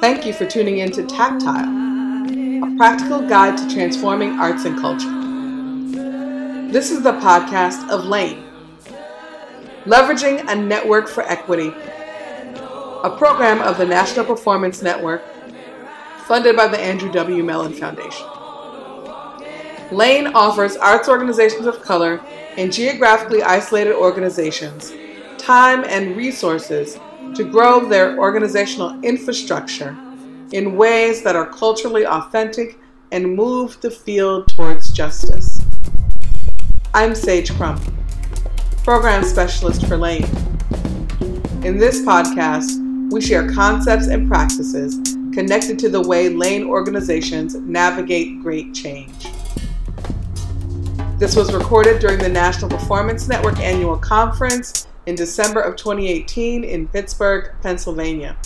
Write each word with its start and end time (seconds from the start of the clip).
Thank 0.00 0.26
you 0.26 0.32
for 0.32 0.46
tuning 0.46 0.78
in 0.78 0.90
to 0.92 1.06
Tactile, 1.06 1.68
a 2.64 2.76
practical 2.76 3.20
guide 3.20 3.56
to 3.58 3.68
transforming 3.72 4.38
arts 4.38 4.64
and 4.64 4.78
culture. 4.80 5.10
This 6.72 6.90
is 6.90 7.02
the 7.02 7.12
podcast 7.12 7.88
of 7.90 8.06
Lane, 8.06 8.42
Leveraging 9.84 10.50
a 10.50 10.54
Network 10.54 11.08
for 11.08 11.22
Equity, 11.22 11.72
a 13.02 13.16
program 13.16 13.62
of 13.62 13.78
the 13.78 13.86
National 13.86 14.26
Performance 14.26 14.82
Network 14.82 15.22
funded 16.26 16.54
by 16.54 16.68
the 16.68 16.78
Andrew 16.78 17.10
W. 17.10 17.42
Mellon 17.42 17.72
Foundation. 17.72 18.26
Lane 19.90 20.26
offers 20.28 20.76
arts 20.76 21.08
organizations 21.08 21.64
of 21.64 21.80
color 21.80 22.20
and 22.58 22.70
geographically 22.70 23.42
isolated 23.42 23.94
organizations 23.94 24.92
time 25.38 25.82
and 25.88 26.14
resources 26.14 27.00
to 27.34 27.42
grow 27.42 27.88
their 27.88 28.18
organizational 28.18 29.02
infrastructure 29.02 29.96
in 30.52 30.76
ways 30.76 31.22
that 31.22 31.34
are 31.34 31.46
culturally 31.46 32.06
authentic 32.06 32.78
and 33.12 33.34
move 33.34 33.80
the 33.80 33.90
field 33.90 34.46
towards 34.48 34.92
justice. 34.92 35.64
I'm 36.92 37.14
Sage 37.14 37.50
Crump, 37.54 37.82
Program 38.84 39.24
Specialist 39.24 39.86
for 39.86 39.96
Lane. 39.96 40.24
In 41.64 41.78
this 41.78 42.02
podcast, 42.02 42.89
we 43.10 43.20
share 43.20 43.50
concepts 43.50 44.06
and 44.06 44.28
practices 44.28 45.00
connected 45.32 45.78
to 45.80 45.88
the 45.88 46.00
way 46.00 46.28
Lane 46.28 46.64
organizations 46.64 47.54
navigate 47.54 48.40
great 48.40 48.72
change. 48.72 49.26
This 51.18 51.34
was 51.34 51.52
recorded 51.52 52.00
during 52.00 52.18
the 52.18 52.28
National 52.28 52.70
Performance 52.70 53.28
Network 53.28 53.58
Annual 53.58 53.98
Conference 53.98 54.86
in 55.06 55.16
December 55.16 55.60
of 55.60 55.76
2018 55.76 56.62
in 56.62 56.86
Pittsburgh, 56.88 57.52
Pennsylvania. 57.62 58.36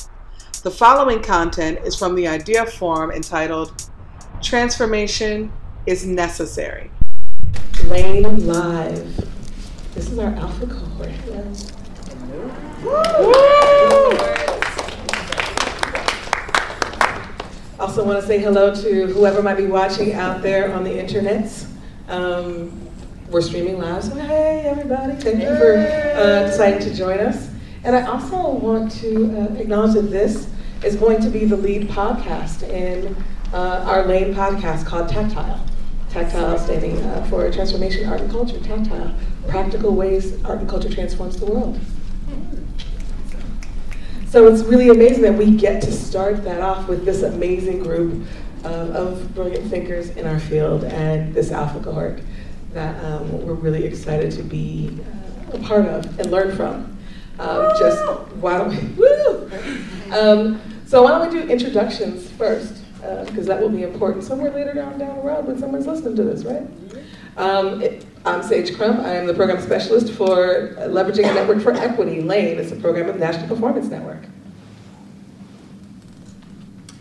The 0.63 0.71
following 0.71 1.23
content 1.23 1.81
is 1.85 1.95
from 1.95 2.15
the 2.15 2.27
Idea 2.27 2.65
Forum 2.65 3.11
entitled 3.11 3.89
Transformation 4.43 5.53
is 5.87 6.07
Necessary. 6.07 6.91
Lane 7.85 8.47
Live. 8.47 9.29
This 9.95 10.11
is 10.11 10.19
our 10.19 10.35
alpha 10.35 10.67
cohort. 10.67 11.11
Also, 17.81 18.05
want 18.05 18.21
to 18.21 18.27
say 18.27 18.39
hello 18.39 18.73
to 18.73 19.07
whoever 19.09 19.43
might 19.43 19.57
be 19.57 19.67
watching 19.67 20.13
out 20.13 20.43
there 20.43 20.73
on 20.73 20.85
the 20.85 20.91
internets. 20.91 21.67
Um, 22.09 22.81
we're 23.31 23.41
streaming 23.41 23.79
live, 23.79 24.05
so 24.05 24.15
hey, 24.15 24.61
everybody. 24.65 25.15
Thank 25.15 25.43
you 25.43 25.57
for 25.57 25.75
uh, 25.75 26.47
deciding 26.47 26.81
to 26.89 26.95
join 26.95 27.19
us. 27.19 27.51
And 27.83 27.97
I 27.97 28.07
also 28.07 28.51
want 28.51 28.93
to 29.01 29.41
uh, 29.41 29.55
acknowledge 29.55 29.95
that 29.95 30.03
this 30.03 30.49
is 30.85 30.95
going 30.95 31.21
to 31.23 31.29
be 31.29 31.47
the 31.47 31.57
lead 31.57 31.89
podcast 31.89 32.63
in 32.69 33.17
uh, 33.53 33.85
our 33.89 34.05
Lane 34.07 34.35
podcast 34.35 34.87
called 34.87 35.09
Tactile. 35.09 35.67
Tactile 36.11 36.57
standing 36.59 36.97
uh, 37.03 37.25
for 37.25 37.51
Transformation 37.51 38.09
Art 38.09 38.21
and 38.21 38.31
Culture, 38.31 38.61
Tactile, 38.61 39.13
practical 39.49 39.97
ways 39.97 40.43
art 40.45 40.61
and 40.61 40.69
culture 40.69 40.89
transforms 40.89 41.41
the 41.41 41.47
world. 41.47 41.81
So 44.35 44.49
it's 44.49 44.65
really 44.65 44.89
amazing 44.89 45.23
that 45.23 45.35
we 45.35 45.53
get 45.53 45.81
to 45.83 45.93
start 45.93 46.43
that 46.43 46.61
off 46.61 46.89
with 46.89 47.05
this 47.05 47.23
amazing 47.23 47.79
group 47.79 48.27
of 48.65 49.33
brilliant 49.33 49.71
thinkers 49.71 50.11
in 50.11 50.27
our 50.27 50.41
field 50.41 50.83
and 50.83 51.33
this 51.33 51.53
alpha 51.53 51.79
cohort 51.79 52.21
that 52.73 52.99
um, 53.05 53.47
we're 53.47 53.55
really 53.55 53.85
excited 53.85 54.33
to 54.33 54.43
be 54.43 54.99
uh, 55.53 55.57
a 55.57 55.59
part 55.61 55.87
of 55.87 56.19
and 56.19 56.33
learn 56.33 56.57
from. 56.57 56.99
Um, 57.39 57.75
just 57.79 58.05
why 58.41 58.59
don't 58.59 58.71
we? 58.71 58.83
Woo! 58.99 59.51
Um, 60.11 60.61
so 60.85 61.05
why 61.05 61.11
don't 61.13 61.33
we 61.33 61.41
do 61.41 61.49
introductions 61.49 62.29
first? 62.31 62.83
Because 62.97 63.49
uh, 63.49 63.55
that 63.55 63.61
will 63.61 63.69
be 63.69 63.85
important 63.85 64.25
somewhere 64.25 64.51
later 64.51 64.75
down 64.75 64.99
down 64.99 65.15
the 65.15 65.23
road 65.23 65.47
when 65.47 65.61
someone's 65.61 65.87
listening 65.87 66.17
to 66.17 66.25
this, 66.25 66.43
right? 66.43 66.67
Um, 67.37 67.83
it, 67.83 68.07
I'm 68.25 68.43
Sage 68.43 68.77
Crump. 68.77 69.01
I 69.01 69.17
am 69.17 69.27
the 69.27 69.35
program 69.35 69.61
specialist 69.61 70.13
for 70.13 70.77
Leveraging 70.79 71.29
a 71.29 71.35
Network 71.35 71.61
for 71.61 71.73
Equity. 71.73 72.23
LANE 72.23 72.59
It's 72.59 72.71
a 72.71 72.77
program 72.77 73.09
of 73.09 73.15
the 73.15 73.21
National 73.21 73.49
Performance 73.49 73.89
Network. 73.89 74.23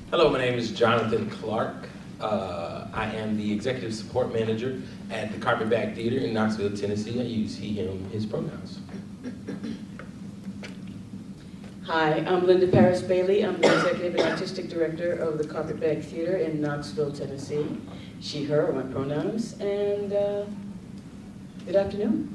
Hello, 0.09 0.31
my 0.31 0.39
name 0.39 0.57
is 0.57 0.71
Jonathan 0.71 1.29
Clark. 1.29 1.88
Uh, 2.19 2.88
I 2.94 3.05
am 3.11 3.38
the 3.38 3.51
executive 3.51 3.94
support 3.94 4.33
manager 4.33 4.81
at 5.11 5.31
the 5.31 5.38
Carpetbag 5.38 5.94
Theater 5.94 6.17
in 6.17 6.33
Knoxville, 6.33 6.75
Tennessee. 6.75 7.19
I 7.19 7.23
use 7.23 7.55
he, 7.55 7.73
him, 7.73 8.09
his 8.09 8.25
pronouns. 8.25 8.79
Hi, 11.85 12.19
I'm 12.25 12.47
Linda 12.47 12.67
Parris-Bailey. 12.67 13.45
I'm 13.45 13.59
the 13.59 13.71
executive 13.75 14.15
and 14.15 14.31
artistic 14.31 14.69
director 14.69 15.13
of 15.13 15.38
the 15.38 15.44
Carpetbag 15.44 16.03
Theater 16.03 16.38
in 16.38 16.61
Knoxville, 16.61 17.11
Tennessee. 17.11 17.65
She, 18.23 18.45
her 18.45 18.72
my 18.72 18.84
pronouns. 18.84 19.59
And 19.59 20.13
uh, 20.13 20.45
good 21.66 21.75
afternoon. 21.75 22.34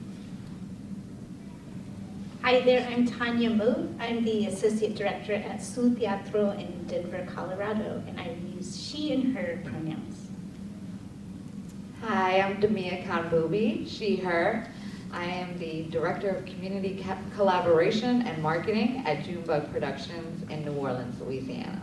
Hi 2.42 2.60
there, 2.60 2.86
I'm 2.90 3.06
Tanya 3.06 3.48
Mu. 3.48 3.88
I'm 3.98 4.22
the 4.22 4.46
associate 4.48 4.96
director 4.96 5.32
at 5.32 5.62
Su 5.62 5.94
Teatro 5.94 6.50
in 6.50 6.86
Denver, 6.88 7.26
Colorado, 7.34 8.02
and 8.06 8.20
I 8.20 8.36
use 8.54 8.78
she 8.78 9.14
and 9.14 9.34
her 9.34 9.60
pronouns. 9.64 10.28
Hi, 12.02 12.42
I'm 12.42 12.60
Damia 12.60 13.02
Khanboubi, 13.04 13.88
she, 13.88 14.16
her. 14.16 14.70
I 15.10 15.24
am 15.24 15.58
the 15.58 15.84
Director 15.84 16.28
of 16.28 16.44
Community 16.44 17.02
Collaboration 17.34 18.26
and 18.26 18.42
Marketing 18.42 19.02
at 19.06 19.24
Junebug 19.24 19.72
Productions 19.72 20.48
in 20.50 20.66
New 20.66 20.72
Orleans, 20.72 21.18
Louisiana. 21.18 21.80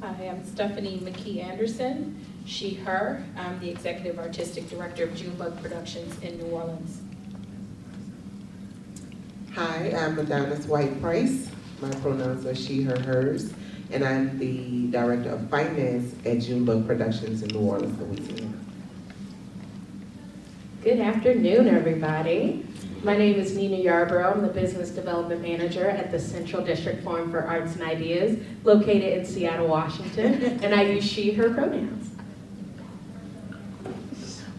Hi, 0.00 0.28
I'm 0.28 0.42
Stephanie 0.46 1.00
McKee 1.00 1.44
Anderson, 1.44 2.18
she, 2.48 2.74
her. 2.74 3.22
I'm 3.36 3.60
the 3.60 3.68
Executive 3.68 4.18
Artistic 4.18 4.68
Director 4.70 5.04
of 5.04 5.14
Junebug 5.14 5.60
Productions 5.60 6.18
in 6.22 6.38
New 6.38 6.46
Orleans. 6.46 7.02
Hi, 9.54 9.92
I'm 9.96 10.18
Adonis 10.18 10.66
White 10.66 11.00
Price. 11.00 11.50
My 11.82 11.90
pronouns 11.90 12.46
are 12.46 12.54
she, 12.54 12.82
her, 12.82 12.98
hers, 12.98 13.52
and 13.90 14.02
I'm 14.02 14.38
the 14.38 14.86
Director 14.88 15.30
of 15.30 15.48
Finance 15.50 16.14
at 16.24 16.40
Junebug 16.40 16.86
Productions 16.86 17.42
in 17.42 17.48
New 17.50 17.60
Orleans, 17.60 18.00
Louisiana. 18.00 18.56
Good 20.82 21.00
afternoon, 21.00 21.68
everybody. 21.68 22.66
My 23.04 23.16
name 23.16 23.34
is 23.34 23.54
Nina 23.54 23.76
Yarbrough. 23.76 24.36
I'm 24.36 24.42
the 24.42 24.48
Business 24.48 24.90
Development 24.90 25.42
Manager 25.42 25.88
at 25.88 26.10
the 26.10 26.18
Central 26.18 26.64
District 26.64 27.04
Forum 27.04 27.30
for 27.30 27.42
Arts 27.42 27.74
and 27.74 27.82
Ideas, 27.82 28.38
located 28.64 29.18
in 29.18 29.24
Seattle, 29.26 29.68
Washington, 29.68 30.42
and 30.62 30.74
I 30.74 30.82
use 30.82 31.04
she, 31.04 31.32
her 31.32 31.52
pronouns. 31.52 32.07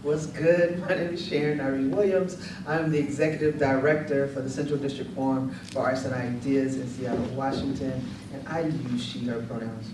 What's 0.02 0.24
good? 0.24 0.80
My 0.80 0.94
name 0.94 1.12
is 1.12 1.28
Sharon 1.28 1.58
Nyree 1.58 1.90
Williams. 1.90 2.38
I'm 2.66 2.90
the 2.90 2.98
Executive 2.98 3.58
Director 3.58 4.28
for 4.28 4.40
the 4.40 4.48
Central 4.48 4.78
District 4.78 5.12
Forum 5.14 5.50
for 5.72 5.80
Arts 5.80 6.06
and 6.06 6.14
Ideas 6.14 6.76
in 6.76 6.88
Seattle, 6.88 7.22
Washington, 7.34 8.08
and 8.32 8.48
I 8.48 8.60
use 8.60 9.04
she, 9.04 9.26
her 9.26 9.42
pronouns. 9.42 9.90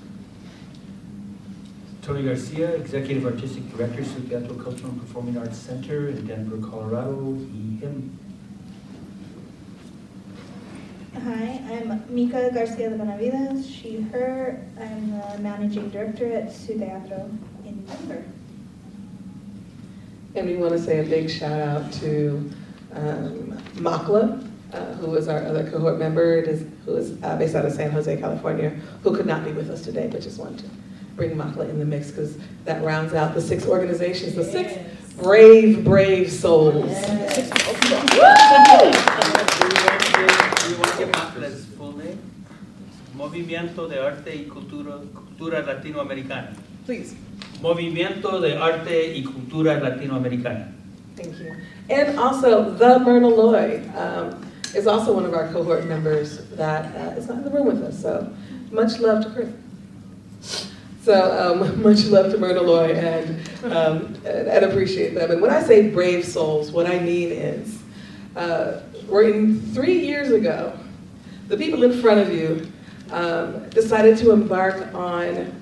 Tony 2.03 2.23
Garcia, 2.23 2.77
Executive 2.77 3.27
Artistic 3.27 3.69
Director, 3.73 4.05
Su 4.05 4.21
Teatro 4.21 4.55
Cultural 4.55 4.91
and 4.91 5.01
Performing 5.01 5.39
Arts 5.39 5.59
Center 5.59 6.09
in 6.11 6.25
Denver, 6.25 6.65
Colorado, 6.65 7.35
he, 7.35 7.79
him. 7.79 8.17
Hi, 11.15 11.61
I'm 11.69 12.15
Mika 12.15 12.53
Garcia 12.55 12.91
de 12.91 12.97
Benavides, 12.97 13.69
she, 13.69 14.03
her. 14.03 14.65
I'm 14.79 15.11
the 15.11 15.39
Managing 15.41 15.91
Director 15.91 16.33
at 16.33 16.53
Su 16.53 16.79
Teatro 16.79 17.29
in 17.65 17.85
Denver. 17.85 18.25
And 20.37 20.47
we 20.47 20.57
want 20.57 20.73
to 20.73 20.79
say 20.79 21.01
a 21.01 21.03
big 21.03 21.31
shout 21.31 21.59
out 21.59 21.91
to 21.95 22.51
um, 22.93 23.59
MACLA, 23.77 24.47
uh, 24.75 24.95
who 24.97 25.15
is 25.15 25.29
our 25.29 25.43
other 25.47 25.71
cohort 25.71 25.99
member, 25.99 26.37
it 26.37 26.47
is, 26.47 26.67
who 26.85 26.97
is 26.97 27.17
uh, 27.23 27.39
based 27.39 27.55
out 27.55 27.65
of 27.65 27.73
San 27.73 27.91
Jose, 27.91 28.15
California, 28.19 28.69
who 29.03 29.17
could 29.17 29.25
not 29.25 29.47
be 29.47 29.53
with 29.53 29.71
us 29.71 29.81
today, 29.81 30.09
but 30.13 30.21
just 30.21 30.39
wanted 30.39 30.59
to 30.59 30.67
bring 31.15 31.35
MACLA 31.35 31.71
in 31.71 31.79
the 31.79 31.87
mix 31.87 32.11
because 32.11 32.37
that 32.67 32.85
rounds 32.85 33.15
out 33.15 33.35
the 33.35 33.41
six 33.41 33.65
organizations, 33.67 34.35
the 34.35 34.45
six 34.45 34.75
brave, 35.17 35.83
brave 35.83 36.31
souls. 36.31 36.85
Yes. 36.85 37.51
full 41.79 41.93
name? 41.97 42.19
Movimiento 43.15 43.89
de 43.89 43.99
Arte 43.99 44.37
y 44.37 44.45
Cultura, 44.51 45.01
Cultura 45.15 45.63
Latinoamericana. 45.63 46.55
Please. 46.85 47.17
Movimiento 47.61 48.41
de 48.41 48.57
Arte 48.57 49.15
y 49.15 49.23
Cultura 49.23 49.81
Latinoamericana. 49.81 50.73
Thank 51.17 51.39
you. 51.39 51.57
And 51.89 52.19
also 52.19 52.71
the 52.71 52.99
Myrna 52.99 53.29
Loy. 53.29 53.83
Um, 53.97 54.43
is 54.77 54.87
also 54.87 55.15
one 55.15 55.25
of 55.25 55.33
our 55.33 55.51
cohort 55.53 55.87
members 55.87 56.45
that 56.51 56.95
uh, 56.97 57.19
is 57.19 57.29
not 57.29 57.39
in 57.39 57.45
the 57.45 57.51
room 57.51 57.67
with 57.67 57.83
us. 57.83 58.01
So 58.01 58.31
much 58.71 58.99
love 58.99 59.25
to 59.25 59.31
Chris. 59.31 60.71
So 61.03 61.63
um, 61.63 61.83
much 61.83 62.05
love 62.07 62.31
to 62.33 62.39
Myrna 62.39 62.61
Loy 62.61 62.93
and, 62.93 63.49
um, 63.65 64.15
and, 64.27 64.65
appreciate 64.65 65.15
them. 65.15 65.31
And 65.31 65.41
when 65.41 65.51
I 65.51 65.63
say 65.63 65.89
brave 65.91 66.25
souls, 66.25 66.71
what 66.73 66.87
I 66.87 66.99
mean 66.99 67.33
is, 67.33 67.83
uh, 68.37 68.83
in 69.11 69.61
three 69.73 70.05
years 70.05 70.31
ago, 70.31 70.79
the 71.49 71.57
people 71.57 71.85
in 71.85 72.01
front 72.03 72.21
of 72.21 72.33
you 72.33 72.71
um, 73.13 73.69
decided 73.71 74.19
to 74.19 74.33
embark 74.33 74.93
on 74.95 75.53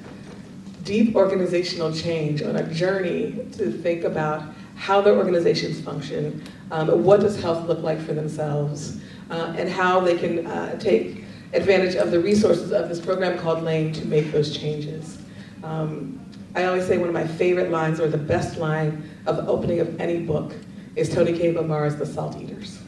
deep 0.84 1.16
organizational 1.16 1.92
change, 1.92 2.42
on 2.42 2.56
a 2.56 2.72
journey 2.72 3.46
to 3.52 3.72
think 3.72 4.04
about 4.04 4.42
how 4.76 5.00
their 5.00 5.16
organizations 5.16 5.80
function, 5.80 6.42
um, 6.70 7.02
what 7.02 7.20
does 7.20 7.40
health 7.40 7.66
look 7.66 7.80
like 7.80 8.00
for 8.00 8.12
themselves, 8.12 9.00
uh, 9.30 9.54
and 9.56 9.68
how 9.68 10.00
they 10.00 10.16
can 10.16 10.46
uh, 10.46 10.78
take 10.78 11.24
advantage 11.52 11.94
of 11.94 12.10
the 12.10 12.20
resources 12.20 12.72
of 12.72 12.88
this 12.88 13.00
program 13.00 13.38
called 13.38 13.62
LANE 13.62 13.92
to 13.92 14.04
make 14.06 14.30
those 14.32 14.56
changes. 14.56 15.18
Um, 15.62 16.20
I 16.54 16.64
always 16.64 16.86
say 16.86 16.98
one 16.98 17.08
of 17.08 17.14
my 17.14 17.26
favorite 17.26 17.70
lines, 17.70 18.00
or 18.00 18.08
the 18.08 18.18
best 18.18 18.58
line 18.58 19.08
of 19.26 19.36
the 19.36 19.46
opening 19.46 19.80
of 19.80 20.00
any 20.00 20.18
book, 20.20 20.52
is 20.96 21.08
Toni 21.12 21.36
Cade 21.36 21.54
Bambara's 21.54 21.96
The 21.96 22.06
Salt 22.06 22.36
Eaters. 22.36 22.78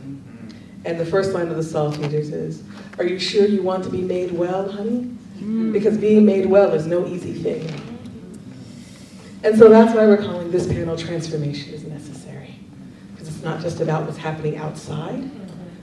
And 0.84 1.00
the 1.00 1.06
first 1.06 1.32
line 1.32 1.48
of 1.48 1.56
The 1.56 1.64
Salt 1.64 1.98
Eaters 1.98 2.30
is, 2.30 2.62
are 2.98 3.04
you 3.04 3.18
sure 3.18 3.46
you 3.46 3.62
want 3.62 3.82
to 3.84 3.90
be 3.90 4.02
made 4.02 4.30
well, 4.32 4.70
honey? 4.70 5.10
Because 5.72 5.98
being 5.98 6.24
made 6.24 6.46
well 6.46 6.72
is 6.72 6.86
no 6.86 7.06
easy 7.06 7.34
thing. 7.34 7.68
And 9.46 9.56
so 9.56 9.68
that's 9.68 9.94
why 9.94 10.04
we're 10.06 10.16
calling 10.16 10.50
this 10.50 10.66
panel 10.66 10.96
Transformation 10.96 11.72
is 11.72 11.84
Necessary. 11.84 12.58
Because 13.12 13.28
it's 13.28 13.44
not 13.44 13.60
just 13.60 13.80
about 13.80 14.04
what's 14.04 14.18
happening 14.18 14.56
outside, 14.56 15.22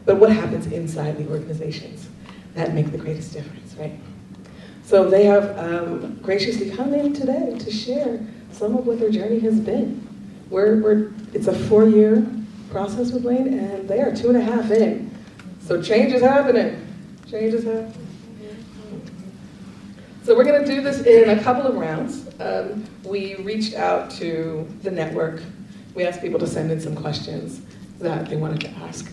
but 0.04 0.18
what 0.18 0.34
happens 0.34 0.68
inside 0.68 1.18
the 1.18 1.32
organizations 1.32 2.10
that 2.56 2.74
make 2.74 2.92
the 2.92 2.98
greatest 2.98 3.32
difference, 3.32 3.74
right? 3.76 3.98
So 4.84 5.10
they 5.10 5.24
have 5.28 5.58
um, 5.58 6.20
graciously 6.22 6.72
come 6.72 6.94
in 6.94 7.14
today 7.14 7.58
to 7.58 7.72
share 7.72 8.20
some 8.52 8.76
of 8.76 8.86
what 8.86 9.00
their 9.00 9.10
journey 9.10 9.40
has 9.40 9.62
been. 9.62 10.06
We're, 10.50 10.82
we're, 10.82 11.14
it's 11.34 11.48
a 11.48 11.58
four-year 11.58 12.28
process 12.70 13.14
with 13.14 13.24
LANE, 13.24 13.58
and 13.58 13.88
they 13.88 14.02
are 14.02 14.14
two 14.14 14.28
and 14.28 14.38
a 14.38 14.42
half 14.42 14.72
in. 14.72 15.10
So 15.62 15.82
change 15.82 16.12
is 16.12 16.22
happening. 16.22 16.86
Change 17.32 17.54
is 17.54 17.64
happening. 17.64 18.03
So 20.24 20.34
we're 20.34 20.46
going 20.46 20.64
to 20.64 20.66
do 20.66 20.80
this 20.80 21.02
in 21.02 21.38
a 21.38 21.44
couple 21.44 21.68
of 21.68 21.76
rounds. 21.76 22.30
Um, 22.40 22.86
we 23.04 23.36
reached 23.36 23.74
out 23.74 24.10
to 24.12 24.66
the 24.82 24.90
network. 24.90 25.44
We 25.96 26.06
asked 26.06 26.22
people 26.22 26.40
to 26.40 26.48
send 26.48 26.72
in 26.72 26.80
some 26.80 26.96
questions 26.96 27.60
that 28.00 28.30
they 28.30 28.38
wanted 28.38 28.62
to 28.62 28.70
ask 28.86 29.12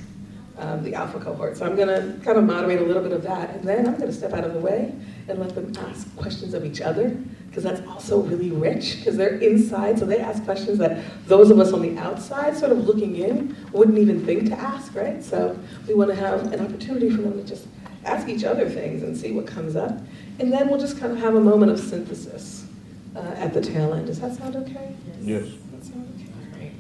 um, 0.59 0.85
the 0.85 0.95
alpha 0.95 1.19
cohort. 1.19 1.57
So 1.57 1.67
I'm 1.67 1.75
going 1.75 1.89
to 1.89 2.25
kind 2.25 2.39
of 2.39 2.45
moderate 2.45 2.81
a 2.81 2.85
little 2.85 3.03
bit 3.03 3.11
of 3.11 3.25
that, 3.25 3.51
and 3.57 3.65
then 3.65 3.89
I'm 3.89 3.97
going 3.97 4.07
to 4.07 4.13
step 4.13 4.35
out 4.35 4.45
of 4.45 4.55
the 4.55 4.61
way 4.61 4.95
and 5.27 5.41
let 5.41 5.53
them 5.57 5.73
ask 5.79 6.15
questions 6.17 6.55
of 6.55 6.65
each 6.65 6.81
other, 6.81 7.09
because 7.49 7.65
that's 7.65 7.85
also 7.89 8.21
really 8.21 8.53
rich, 8.53 8.99
because 8.99 9.17
they're 9.17 9.39
inside, 9.39 9.99
so 9.99 10.07
they 10.07 10.21
ask 10.21 10.45
questions 10.45 10.79
that 10.79 11.03
those 11.27 11.51
of 11.51 11.59
us 11.59 11.73
on 11.73 11.83
the 11.83 11.99
outside, 11.99 12.57
sort 12.57 12.71
of 12.71 12.87
looking 12.87 13.17
in, 13.17 13.57
wouldn't 13.73 13.99
even 13.99 14.25
think 14.25 14.49
to 14.51 14.57
ask, 14.57 14.95
right? 14.95 15.25
So 15.25 15.59
we 15.89 15.95
want 15.95 16.11
to 16.11 16.17
have 16.17 16.53
an 16.53 16.61
opportunity 16.61 17.11
for 17.11 17.23
them 17.23 17.33
to 17.33 17.43
just 17.43 17.67
ask 18.05 18.29
each 18.29 18.45
other 18.45 18.69
things 18.69 19.03
and 19.03 19.17
see 19.17 19.33
what 19.33 19.47
comes 19.47 19.77
up. 19.77 19.99
And 20.39 20.53
then 20.53 20.69
we'll 20.69 20.81
just 20.81 20.99
kind 20.99 21.13
of 21.13 21.19
have 21.19 21.35
a 21.35 21.41
moment 21.41 21.71
of 21.71 21.79
synthesis 21.79 22.67
uh, 23.15 23.21
at 23.37 23.53
the 23.53 23.61
tail 23.61 23.93
end. 23.95 24.07
Does 24.07 24.21
that 24.21 24.35
sound 24.35 24.57
okay? 24.57 24.95
Yes. 25.21 25.49
That 25.73 25.85
sound 25.85 26.09
okay? 26.17 26.59
Great. 26.59 26.73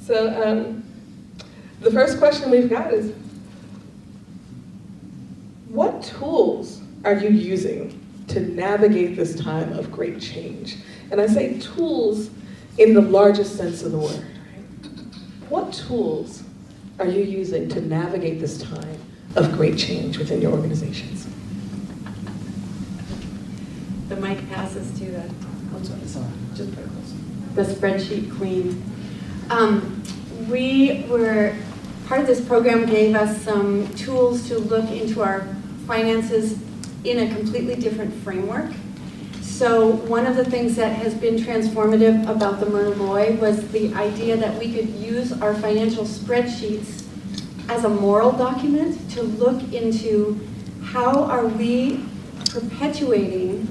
So 0.00 0.42
um, 0.42 0.84
the 1.80 1.90
first 1.90 2.18
question 2.18 2.50
we've 2.50 2.70
got 2.70 2.92
is, 2.92 3.12
what 5.68 6.02
tools 6.02 6.80
are 7.04 7.14
you 7.14 7.30
using 7.30 7.98
to 8.28 8.40
navigate 8.40 9.16
this 9.16 9.34
time 9.34 9.72
of 9.72 9.90
great 9.90 10.20
change? 10.20 10.76
And 11.10 11.20
I 11.20 11.26
say 11.26 11.58
tools 11.58 12.30
in 12.78 12.94
the 12.94 13.00
largest 13.02 13.56
sense 13.56 13.82
of 13.82 13.92
the 13.92 13.98
word. 13.98 14.16
Right? 14.16 14.90
What 15.50 15.72
tools 15.72 16.42
are 16.98 17.06
you 17.06 17.22
using 17.22 17.68
to 17.70 17.80
navigate 17.80 18.40
this 18.40 18.62
time 18.62 18.98
of 19.36 19.52
great 19.52 19.78
change 19.78 20.18
within 20.18 20.40
your 20.42 20.52
organizations? 20.52 21.26
The 24.08 24.16
mic 24.16 24.48
passes 24.50 24.90
to 24.98 25.04
the, 25.06 25.22
I'm 25.74 25.84
sorry, 25.84 26.00
sorry. 26.06 26.26
Just 26.54 26.70
very 26.70 26.88
close. 26.88 27.14
the 27.54 27.62
spreadsheet 27.62 28.36
queen. 28.36 28.82
Um, 29.50 30.02
we 30.50 31.06
were, 31.08 31.56
part 32.06 32.20
of 32.20 32.26
this 32.26 32.40
program 32.40 32.84
gave 32.86 33.14
us 33.14 33.40
some 33.42 33.92
tools 33.94 34.48
to 34.48 34.58
look 34.58 34.90
into 34.90 35.22
our 35.22 35.46
finances 35.86 36.58
in 37.04 37.20
a 37.20 37.34
completely 37.34 37.74
different 37.74 38.12
framework. 38.22 38.70
So 39.40 39.90
one 39.90 40.26
of 40.26 40.36
the 40.36 40.44
things 40.44 40.76
that 40.76 40.96
has 40.96 41.14
been 41.14 41.36
transformative 41.36 42.28
about 42.28 42.60
the 42.60 42.66
Myrna 42.66 42.90
Loy 42.90 43.36
was 43.36 43.66
the 43.68 43.94
idea 43.94 44.36
that 44.36 44.58
we 44.58 44.72
could 44.74 44.88
use 44.90 45.32
our 45.32 45.54
financial 45.54 46.04
spreadsheets 46.04 47.01
as 47.68 47.84
a 47.84 47.88
moral 47.88 48.32
document 48.32 49.10
to 49.12 49.22
look 49.22 49.72
into 49.72 50.38
how 50.82 51.24
are 51.24 51.46
we 51.46 52.04
perpetuating 52.50 53.68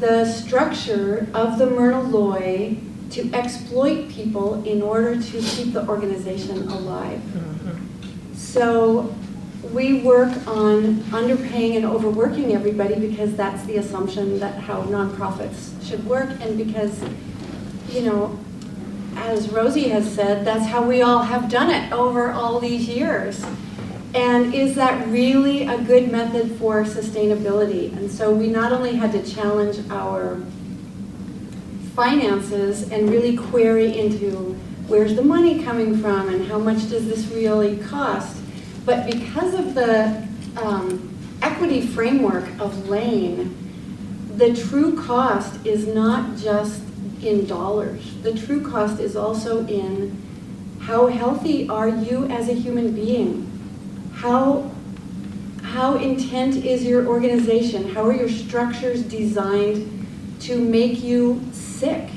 the 0.00 0.24
structure 0.24 1.28
of 1.34 1.58
the 1.58 1.66
Myrna 1.66 2.02
Loy 2.02 2.78
to 3.10 3.32
exploit 3.32 4.08
people 4.08 4.64
in 4.64 4.82
order 4.82 5.20
to 5.20 5.40
keep 5.40 5.72
the 5.72 5.86
organization 5.88 6.68
alive. 6.68 7.22
So 8.34 9.14
we 9.72 10.02
work 10.02 10.32
on 10.46 10.96
underpaying 11.10 11.76
and 11.76 11.84
overworking 11.84 12.54
everybody 12.54 12.96
because 12.96 13.34
that's 13.36 13.64
the 13.66 13.76
assumption 13.76 14.38
that 14.40 14.58
how 14.58 14.82
nonprofits 14.82 15.70
should 15.88 16.04
work 16.06 16.30
and 16.40 16.58
because, 16.58 17.02
you 17.88 18.02
know, 18.02 18.38
as 19.16 19.50
Rosie 19.50 19.88
has 19.88 20.12
said, 20.12 20.44
that's 20.44 20.66
how 20.66 20.82
we 20.82 21.02
all 21.02 21.22
have 21.22 21.48
done 21.48 21.70
it 21.70 21.92
over 21.92 22.30
all 22.30 22.60
these 22.60 22.88
years. 22.88 23.44
And 24.14 24.54
is 24.54 24.76
that 24.76 25.08
really 25.08 25.66
a 25.66 25.76
good 25.82 26.12
method 26.12 26.56
for 26.58 26.84
sustainability? 26.84 27.92
And 27.96 28.10
so 28.10 28.32
we 28.32 28.46
not 28.46 28.72
only 28.72 28.94
had 28.94 29.10
to 29.12 29.22
challenge 29.22 29.78
our 29.90 30.40
finances 31.94 32.90
and 32.90 33.10
really 33.10 33.36
query 33.36 33.98
into 33.98 34.56
where's 34.86 35.16
the 35.16 35.22
money 35.22 35.64
coming 35.64 35.98
from 35.98 36.28
and 36.28 36.46
how 36.46 36.58
much 36.58 36.88
does 36.90 37.06
this 37.06 37.26
really 37.28 37.78
cost, 37.78 38.36
but 38.84 39.06
because 39.06 39.54
of 39.54 39.74
the 39.74 40.28
um, 40.56 41.10
equity 41.42 41.84
framework 41.84 42.44
of 42.60 42.88
LANE, 42.88 43.56
the 44.36 44.54
true 44.54 45.00
cost 45.00 45.64
is 45.66 45.86
not 45.86 46.36
just 46.36 46.83
in 47.24 47.46
dollars. 47.46 48.14
The 48.22 48.34
true 48.34 48.62
cost 48.62 49.00
is 49.00 49.16
also 49.16 49.66
in 49.66 50.22
how 50.80 51.06
healthy 51.06 51.68
are 51.68 51.88
you 51.88 52.26
as 52.26 52.48
a 52.48 52.52
human 52.52 52.94
being? 52.94 53.50
How, 54.14 54.70
how 55.62 55.96
intent 55.96 56.56
is 56.56 56.84
your 56.84 57.06
organization? 57.06 57.88
How 57.88 58.06
are 58.06 58.12
your 58.12 58.28
structures 58.28 59.02
designed 59.02 60.06
to 60.40 60.58
make 60.58 61.02
you 61.02 61.42
sick? 61.52 62.10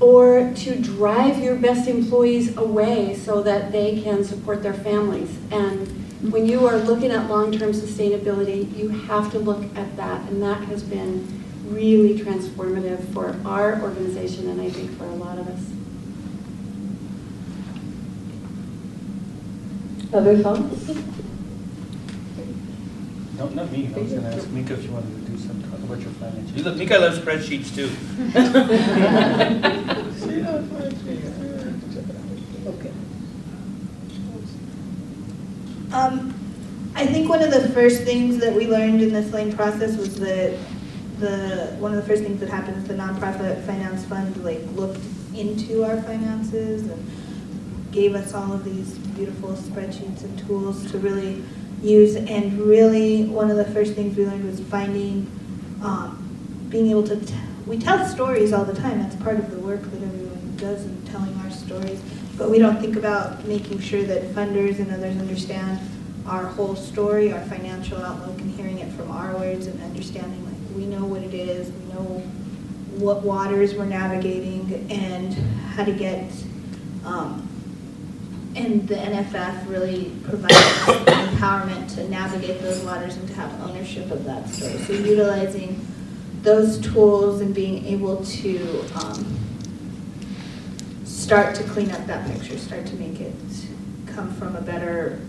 Or 0.00 0.52
to 0.56 0.76
drive 0.80 1.38
your 1.38 1.56
best 1.56 1.88
employees 1.88 2.56
away 2.56 3.14
so 3.16 3.42
that 3.42 3.70
they 3.70 4.02
can 4.02 4.24
support 4.24 4.62
their 4.62 4.74
families? 4.74 5.36
And 5.50 6.32
when 6.32 6.46
you 6.46 6.66
are 6.66 6.78
looking 6.78 7.10
at 7.10 7.28
long-term 7.28 7.72
sustainability, 7.72 8.74
you 8.76 8.88
have 8.88 9.30
to 9.32 9.38
look 9.38 9.62
at 9.76 9.94
that, 9.96 10.26
and 10.30 10.42
that 10.42 10.64
has 10.64 10.82
been 10.82 11.43
really 11.66 12.18
transformative 12.18 13.12
for 13.12 13.36
our 13.44 13.80
organization 13.80 14.48
and 14.48 14.60
I 14.60 14.70
think 14.70 14.96
for 14.98 15.04
a 15.04 15.14
lot 15.14 15.38
of 15.38 15.48
us. 15.48 15.60
Other 20.12 20.38
thoughts? 20.38 20.88
No, 23.36 23.48
not 23.48 23.72
me. 23.72 23.90
I 23.94 23.98
was 23.98 24.12
gonna 24.12 24.28
ask 24.28 24.48
Mika 24.50 24.74
if 24.74 24.84
you 24.84 24.92
wanted 24.92 25.26
to 25.26 25.32
do 25.32 25.38
some, 25.38 25.60
talk 25.62 25.80
about 25.80 25.98
your 26.00 26.10
financials. 26.10 26.56
You 26.56 26.62
look, 26.62 26.76
Mika 26.76 26.98
loves 26.98 27.18
spreadsheets 27.18 27.74
too. 27.74 27.90
Okay. 32.66 32.90
Um, 35.92 36.34
I 36.94 37.06
think 37.06 37.28
one 37.28 37.42
of 37.42 37.50
the 37.50 37.68
first 37.70 38.02
things 38.04 38.38
that 38.38 38.54
we 38.54 38.66
learned 38.66 39.02
in 39.02 39.12
this 39.12 39.32
LANE 39.32 39.54
process 39.54 39.96
was 39.96 40.14
that 40.16 40.56
the, 41.18 41.76
one 41.78 41.92
of 41.94 41.96
the 41.96 42.06
first 42.08 42.22
things 42.22 42.40
that 42.40 42.48
happened 42.48 42.76
is 42.78 42.84
the 42.84 42.94
nonprofit 42.94 43.64
finance 43.64 44.04
fund 44.04 44.36
like 44.44 44.60
looked 44.74 45.00
into 45.34 45.84
our 45.84 46.00
finances 46.02 46.82
and 46.82 47.92
gave 47.92 48.14
us 48.14 48.34
all 48.34 48.52
of 48.52 48.64
these 48.64 48.98
beautiful 49.16 49.50
spreadsheets 49.50 50.22
and 50.22 50.38
tools 50.46 50.90
to 50.90 50.98
really 50.98 51.42
use. 51.82 52.16
And 52.16 52.58
really, 52.60 53.24
one 53.26 53.50
of 53.50 53.56
the 53.56 53.64
first 53.66 53.94
things 53.94 54.16
we 54.16 54.26
learned 54.26 54.44
was 54.44 54.60
finding, 54.60 55.30
um, 55.82 56.66
being 56.68 56.90
able 56.90 57.04
to, 57.04 57.16
t- 57.16 57.34
we 57.66 57.78
tell 57.78 58.04
stories 58.06 58.52
all 58.52 58.64
the 58.64 58.74
time. 58.74 59.00
That's 59.00 59.16
part 59.16 59.38
of 59.38 59.50
the 59.50 59.58
work 59.58 59.82
that 59.82 60.02
everyone 60.02 60.56
does 60.56 60.84
in 60.84 61.02
telling 61.06 61.34
our 61.36 61.50
stories. 61.50 62.00
but 62.36 62.50
we 62.50 62.58
don't 62.58 62.80
think 62.80 62.96
about 62.96 63.44
making 63.46 63.78
sure 63.78 64.02
that 64.02 64.22
funders 64.34 64.80
and 64.80 64.90
others 64.90 65.16
understand 65.18 65.78
our 66.26 66.46
whole 66.46 66.74
story, 66.74 67.32
our 67.32 67.44
financial 67.44 68.02
outlook, 68.02 68.40
and 68.40 68.50
hearing 68.52 68.78
it 68.78 68.90
from 68.94 69.10
our 69.10 69.36
words 69.36 69.66
and 69.66 69.80
understanding 69.82 70.44
we 70.74 70.86
know 70.86 71.04
what 71.04 71.22
it 71.22 71.34
is, 71.34 71.70
we 71.70 71.94
know 71.94 72.22
what 72.96 73.22
waters 73.22 73.74
we're 73.74 73.84
navigating, 73.84 74.86
and 74.90 75.32
how 75.74 75.84
to 75.84 75.92
get. 75.92 76.30
Um, 77.04 77.48
and 78.56 78.86
the 78.86 78.94
NFF 78.94 79.68
really 79.68 80.12
provides 80.22 80.54
empowerment 80.54 81.92
to 81.96 82.08
navigate 82.08 82.60
those 82.60 82.80
waters 82.84 83.16
and 83.16 83.26
to 83.28 83.34
have 83.34 83.60
ownership 83.68 84.10
of 84.12 84.24
that 84.24 84.48
story. 84.48 84.78
So 84.78 84.92
utilizing 84.92 85.84
those 86.42 86.78
tools 86.78 87.40
and 87.40 87.54
being 87.54 87.84
able 87.86 88.24
to 88.24 88.84
um, 88.94 89.38
start 91.04 91.54
to 91.56 91.64
clean 91.64 91.90
up 91.90 92.06
that 92.06 92.30
picture, 92.30 92.58
start 92.58 92.86
to 92.86 92.94
make 92.96 93.20
it 93.20 93.34
come 94.06 94.32
from 94.34 94.54
a 94.54 94.60
better, 94.60 95.20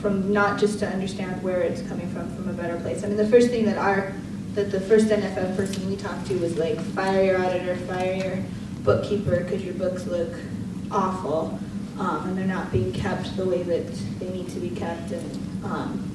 from 0.00 0.32
not 0.32 0.60
just 0.60 0.78
to 0.80 0.86
understand 0.86 1.42
where 1.42 1.62
it's 1.62 1.82
coming 1.82 2.08
from, 2.10 2.34
from 2.36 2.48
a 2.48 2.52
better 2.52 2.78
place. 2.80 3.02
I 3.02 3.08
mean, 3.08 3.16
the 3.16 3.26
first 3.26 3.48
thing 3.48 3.64
that 3.64 3.78
our, 3.78 4.12
that 4.58 4.72
the 4.72 4.80
first 4.80 5.06
NFF 5.06 5.54
person 5.54 5.88
we 5.88 5.94
talked 5.94 6.26
to 6.26 6.36
was 6.38 6.58
like, 6.58 6.80
fire 6.80 7.22
your 7.22 7.46
auditor, 7.46 7.76
fire 7.76 8.14
your 8.14 8.38
bookkeeper, 8.82 9.44
because 9.44 9.64
your 9.64 9.74
books 9.74 10.04
look 10.06 10.34
awful, 10.90 11.56
um, 12.00 12.28
and 12.28 12.36
they're 12.36 12.44
not 12.44 12.72
being 12.72 12.92
kept 12.92 13.36
the 13.36 13.44
way 13.44 13.62
that 13.62 13.86
they 14.18 14.28
need 14.30 14.48
to 14.48 14.58
be 14.58 14.70
kept, 14.70 15.12
and 15.12 15.64
um, 15.64 16.10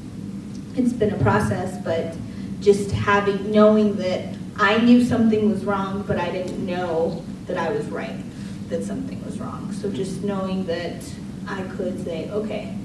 it's 0.75 0.91
been 0.91 1.13
a 1.13 1.19
process, 1.19 1.81
but 1.85 2.17
just 2.59 2.91
having, 2.91 3.49
knowing 3.49 3.95
that 3.95 4.35
I 4.57 4.77
knew 4.79 5.05
something 5.05 5.49
was 5.49 5.63
wrong, 5.63 6.03
but 6.05 6.17
I 6.17 6.29
didn't 6.29 6.65
know 6.65 7.23
that 7.45 7.57
I 7.57 7.71
was 7.71 7.85
right 7.85 8.19
that 8.67 8.83
something 8.83 9.23
was 9.23 9.39
wrong. 9.39 9.71
So 9.71 9.89
just 9.89 10.21
knowing 10.21 10.65
that 10.65 11.01
I 11.47 11.61
could 11.77 12.03
say, 12.03 12.29
okay, 12.29 12.75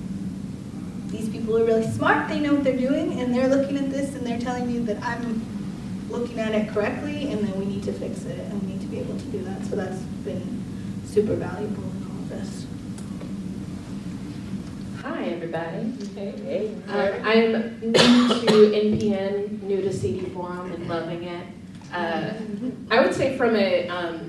these 1.08 1.28
people 1.28 1.56
are 1.56 1.64
really 1.64 1.86
smart, 1.90 2.28
they 2.28 2.40
know 2.40 2.54
what 2.54 2.64
they're 2.64 2.76
doing, 2.76 3.20
and 3.20 3.34
they're 3.34 3.48
looking 3.48 3.76
at 3.76 3.90
this 3.90 4.14
and 4.14 4.26
they're 4.26 4.38
telling 4.38 4.66
me 4.66 4.78
that 4.80 5.02
I'm 5.02 5.44
looking 6.10 6.38
at 6.38 6.54
it 6.54 6.68
correctly, 6.68 7.30
and 7.32 7.46
then 7.46 7.58
we 7.58 7.66
need 7.66 7.82
to 7.84 7.92
fix 7.92 8.24
it, 8.24 8.38
and 8.38 8.62
we 8.62 8.68
need 8.72 8.80
to 8.80 8.86
be 8.86 8.98
able 8.98 9.16
to 9.16 9.24
do 9.26 9.42
that. 9.44 9.64
So 9.66 9.76
that's 9.76 10.00
been 10.24 10.62
super 11.06 11.34
valuable 11.34 11.82
in 11.84 12.06
all 12.10 12.18
of 12.18 12.28
this. 12.28 12.66
Hi, 15.02 15.24
everybody. 15.26 15.92
Hey. 16.14 16.74
Um, 16.88 17.24
I'm 17.24 17.80
new 17.80 17.92
to 17.92 18.70
NPN, 18.74 19.62
new 19.62 19.80
to 19.82 19.92
CD 19.92 20.28
Forum, 20.30 20.72
and 20.72 20.88
loving 20.88 21.24
it. 21.24 21.46
Uh, 21.92 22.32
I 22.90 23.00
would 23.00 23.14
say 23.14 23.36
from 23.38 23.56
a 23.56 23.88
um, 23.88 24.27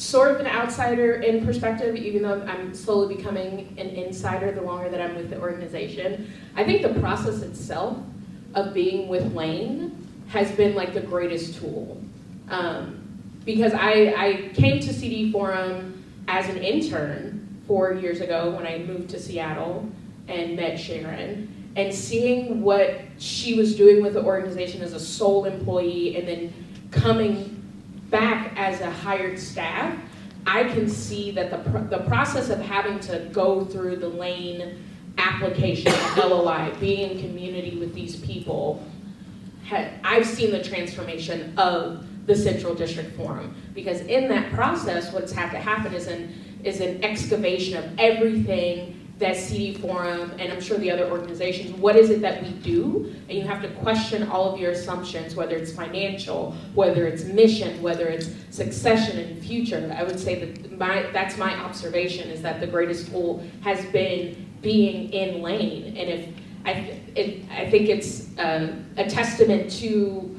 sort 0.00 0.30
of 0.30 0.40
an 0.40 0.46
outsider 0.46 1.16
in 1.16 1.44
perspective, 1.44 1.94
even 1.94 2.22
though 2.22 2.40
I'm 2.42 2.74
slowly 2.74 3.14
becoming 3.16 3.74
an 3.76 3.88
insider 3.88 4.50
the 4.50 4.62
longer 4.62 4.88
that 4.88 5.00
I'm 5.00 5.14
with 5.14 5.28
the 5.28 5.38
organization. 5.38 6.32
I 6.56 6.64
think 6.64 6.80
the 6.80 6.98
process 7.00 7.42
itself 7.42 7.98
of 8.54 8.72
being 8.72 9.08
with 9.08 9.34
Lane 9.34 10.08
has 10.28 10.50
been 10.52 10.74
like 10.74 10.94
the 10.94 11.02
greatest 11.02 11.58
tool. 11.58 12.02
Um, 12.48 12.96
because 13.44 13.74
I, 13.74 14.14
I 14.16 14.50
came 14.54 14.80
to 14.80 14.92
CD 14.92 15.30
Forum 15.30 16.02
as 16.28 16.48
an 16.48 16.56
intern 16.56 17.62
four 17.66 17.92
years 17.92 18.22
ago 18.22 18.50
when 18.52 18.66
I 18.66 18.78
moved 18.78 19.10
to 19.10 19.20
Seattle 19.20 19.86
and 20.28 20.56
met 20.56 20.80
Sharon. 20.80 21.72
And 21.76 21.92
seeing 21.92 22.62
what 22.62 23.00
she 23.18 23.54
was 23.54 23.76
doing 23.76 24.02
with 24.02 24.14
the 24.14 24.24
organization 24.24 24.80
as 24.80 24.94
a 24.94 25.00
sole 25.00 25.44
employee 25.44 26.16
and 26.16 26.26
then 26.26 26.54
coming 26.90 27.59
back 28.10 28.52
as 28.56 28.80
a 28.80 28.90
hired 28.90 29.38
staff, 29.38 29.96
I 30.46 30.64
can 30.64 30.88
see 30.88 31.30
that 31.32 31.50
the, 31.50 31.70
pr- 31.70 31.86
the 31.88 32.04
process 32.04 32.50
of 32.50 32.60
having 32.60 32.98
to 33.00 33.28
go 33.32 33.64
through 33.64 33.96
the 33.96 34.08
lane 34.08 34.82
application, 35.18 35.92
LOI, 36.16 36.72
being 36.80 37.10
in 37.10 37.20
community 37.20 37.78
with 37.78 37.94
these 37.94 38.16
people, 38.16 38.84
I've 40.02 40.26
seen 40.26 40.50
the 40.50 40.62
transformation 40.62 41.56
of 41.58 42.04
the 42.26 42.34
Central 42.34 42.74
District 42.74 43.16
Forum. 43.16 43.54
Because 43.74 44.00
in 44.02 44.28
that 44.28 44.52
process, 44.52 45.12
what's 45.12 45.32
had 45.32 45.50
to 45.50 45.58
happen 45.58 45.94
is 45.94 46.06
an, 46.06 46.34
is 46.64 46.80
an 46.80 47.02
excavation 47.04 47.76
of 47.76 47.98
everything 47.98 48.99
that 49.20 49.36
CD 49.36 49.74
Forum 49.74 50.32
and 50.38 50.52
I'm 50.52 50.60
sure 50.60 50.76
the 50.78 50.90
other 50.90 51.08
organizations, 51.08 51.72
what 51.76 51.94
is 51.94 52.10
it 52.10 52.20
that 52.22 52.42
we 52.42 52.50
do? 52.50 53.14
And 53.28 53.38
you 53.38 53.44
have 53.44 53.62
to 53.62 53.68
question 53.68 54.28
all 54.28 54.52
of 54.52 54.58
your 54.58 54.72
assumptions, 54.72 55.34
whether 55.34 55.56
it's 55.56 55.72
financial, 55.72 56.56
whether 56.74 57.06
it's 57.06 57.24
mission, 57.24 57.80
whether 57.82 58.08
it's 58.08 58.30
succession 58.50 59.18
and 59.18 59.42
future. 59.42 59.94
I 59.96 60.02
would 60.02 60.18
say 60.18 60.44
that 60.44 60.78
my 60.78 61.10
that's 61.12 61.36
my 61.36 61.54
observation 61.54 62.30
is 62.30 62.42
that 62.42 62.60
the 62.60 62.66
greatest 62.66 63.10
tool 63.10 63.44
has 63.62 63.84
been 63.86 64.48
being 64.62 65.12
in 65.12 65.42
lane. 65.42 65.96
And 65.96 66.10
if 66.10 66.28
I, 66.64 67.00
it, 67.14 67.42
I 67.50 67.70
think 67.70 67.88
it's 67.88 68.36
uh, 68.38 68.74
a 68.96 69.08
testament 69.08 69.70
to 69.80 70.29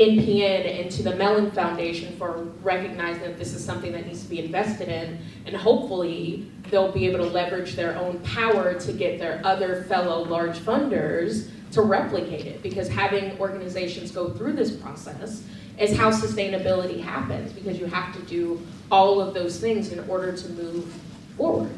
NPN 0.00 0.80
and 0.80 0.90
to 0.92 1.02
the 1.02 1.14
Mellon 1.14 1.50
Foundation 1.50 2.16
for 2.16 2.44
recognizing 2.62 3.22
that 3.22 3.38
this 3.38 3.52
is 3.52 3.62
something 3.62 3.92
that 3.92 4.06
needs 4.06 4.22
to 4.22 4.30
be 4.30 4.42
invested 4.42 4.88
in, 4.88 5.18
and 5.44 5.54
hopefully 5.54 6.50
they'll 6.70 6.90
be 6.90 7.06
able 7.06 7.18
to 7.18 7.30
leverage 7.30 7.74
their 7.74 7.94
own 7.98 8.18
power 8.20 8.72
to 8.72 8.92
get 8.94 9.18
their 9.18 9.42
other 9.44 9.84
fellow 9.84 10.24
large 10.24 10.58
funders 10.58 11.50
to 11.72 11.82
replicate 11.82 12.46
it. 12.46 12.62
Because 12.62 12.88
having 12.88 13.38
organizations 13.38 14.10
go 14.10 14.30
through 14.30 14.54
this 14.54 14.74
process 14.74 15.44
is 15.78 15.94
how 15.94 16.10
sustainability 16.10 17.02
happens, 17.02 17.52
because 17.52 17.78
you 17.78 17.84
have 17.84 18.14
to 18.14 18.22
do 18.22 18.58
all 18.90 19.20
of 19.20 19.34
those 19.34 19.60
things 19.60 19.92
in 19.92 20.00
order 20.08 20.32
to 20.32 20.48
move 20.50 20.86
forward. 21.36 21.70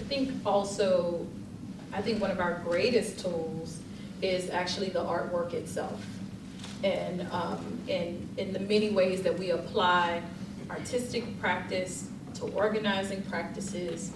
I 0.00 0.04
think 0.08 0.32
also, 0.46 1.26
I 1.92 2.00
think 2.00 2.18
one 2.20 2.30
of 2.30 2.40
our 2.40 2.62
greatest 2.64 3.18
tools 3.18 3.80
is 4.22 4.50
actually 4.50 4.88
the 4.88 5.04
artwork 5.04 5.52
itself. 5.52 6.04
And 6.82 7.26
um, 7.30 7.80
in, 7.88 8.28
in 8.36 8.52
the 8.52 8.60
many 8.60 8.90
ways 8.90 9.22
that 9.22 9.38
we 9.38 9.50
apply 9.50 10.22
artistic 10.70 11.38
practice 11.40 12.08
to 12.34 12.44
organizing 12.48 13.22
practices, 13.22 14.12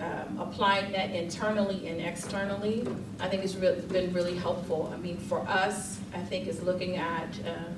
um, 0.00 0.38
applying 0.38 0.92
that 0.92 1.10
internally 1.10 1.86
and 1.88 2.00
externally, 2.00 2.86
I 3.20 3.28
think 3.28 3.42
has 3.42 3.56
re- 3.56 3.80
been 3.88 4.12
really 4.12 4.36
helpful. 4.36 4.92
I 4.92 4.98
mean, 4.98 5.18
for 5.18 5.40
us, 5.40 5.98
I 6.12 6.18
think 6.18 6.48
is 6.48 6.62
looking 6.62 6.96
at 6.96 7.28
um, 7.46 7.74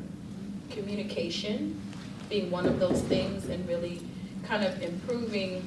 communication 0.71 1.81
being 2.29 2.51
one 2.51 2.67
of 2.67 2.81
those 2.81 3.03
things 3.03 3.47
and 3.49 3.67
really 3.69 4.01
kind 4.45 4.65
of 4.65 4.83
improving 4.83 5.67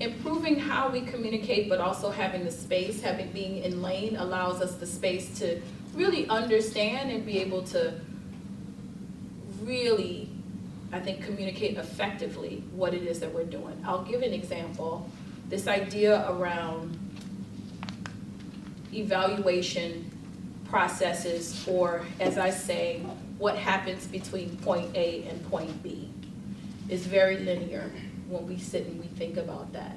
improving 0.00 0.58
how 0.58 0.90
we 0.90 1.00
communicate, 1.00 1.68
but 1.68 1.80
also 1.80 2.10
having 2.10 2.44
the 2.44 2.50
space, 2.50 3.00
having 3.00 3.30
being 3.32 3.62
in 3.62 3.80
lane 3.82 4.16
allows 4.16 4.60
us 4.60 4.74
the 4.76 4.86
space 4.86 5.38
to 5.38 5.60
really 5.94 6.28
understand 6.28 7.10
and 7.10 7.24
be 7.24 7.38
able 7.38 7.62
to 7.62 7.94
really, 9.62 10.28
I 10.92 11.00
think, 11.00 11.24
communicate 11.24 11.78
effectively 11.78 12.62
what 12.72 12.92
it 12.92 13.02
is 13.02 13.20
that 13.20 13.32
we're 13.32 13.44
doing. 13.44 13.82
I'll 13.86 14.04
give 14.04 14.22
an 14.22 14.34
example. 14.34 15.10
This 15.48 15.66
idea 15.66 16.30
around 16.30 16.98
evaluation 18.92 20.10
processes, 20.68 21.64
or 21.66 22.04
as 22.20 22.36
I 22.36 22.50
say, 22.50 23.00
what 23.38 23.56
happens 23.56 24.06
between 24.06 24.56
point 24.58 24.94
A 24.94 25.24
and 25.24 25.42
point 25.50 25.82
B, 25.82 26.10
is 26.88 27.06
very 27.06 27.38
linear 27.38 27.90
when 28.28 28.46
we 28.46 28.58
sit 28.58 28.86
and 28.86 28.98
we 28.98 29.06
think 29.06 29.36
about 29.36 29.72
that. 29.72 29.96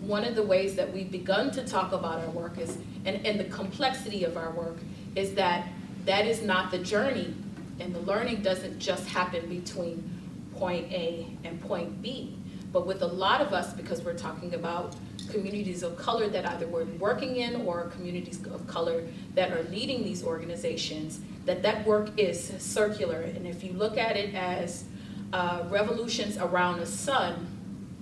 One 0.00 0.24
of 0.24 0.34
the 0.34 0.42
ways 0.42 0.74
that 0.76 0.92
we've 0.92 1.10
begun 1.10 1.50
to 1.52 1.64
talk 1.64 1.92
about 1.92 2.20
our 2.20 2.30
work 2.30 2.58
is, 2.58 2.78
and, 3.04 3.26
and 3.26 3.38
the 3.38 3.44
complexity 3.44 4.24
of 4.24 4.36
our 4.36 4.50
work, 4.52 4.78
is 5.14 5.34
that 5.34 5.68
that 6.04 6.26
is 6.26 6.42
not 6.42 6.70
the 6.70 6.78
journey, 6.78 7.34
and 7.80 7.94
the 7.94 8.00
learning 8.00 8.42
doesn't 8.42 8.78
just 8.78 9.06
happen 9.08 9.48
between 9.48 10.08
point 10.56 10.90
A 10.92 11.26
and 11.44 11.60
point 11.60 12.00
B. 12.00 12.38
But 12.72 12.86
with 12.86 13.02
a 13.02 13.06
lot 13.06 13.40
of 13.40 13.52
us, 13.52 13.72
because 13.72 14.02
we're 14.02 14.18
talking 14.18 14.54
about 14.54 14.96
communities 15.30 15.82
of 15.82 15.96
color 15.96 16.28
that 16.28 16.46
either 16.46 16.66
we're 16.66 16.84
working 16.84 17.36
in 17.36 17.62
or 17.62 17.84
communities 17.88 18.44
of 18.46 18.66
color 18.66 19.02
that 19.34 19.50
are 19.52 19.62
leading 19.64 20.04
these 20.04 20.24
organizations, 20.24 21.20
that 21.44 21.62
that 21.62 21.86
work 21.86 22.10
is 22.16 22.52
circular. 22.58 23.20
And 23.20 23.46
if 23.46 23.64
you 23.64 23.72
look 23.72 23.98
at 23.98 24.16
it 24.16 24.34
as 24.34 24.84
uh, 25.32 25.64
revolutions 25.68 26.36
around 26.38 26.80
the 26.80 26.86
sun, 26.86 27.46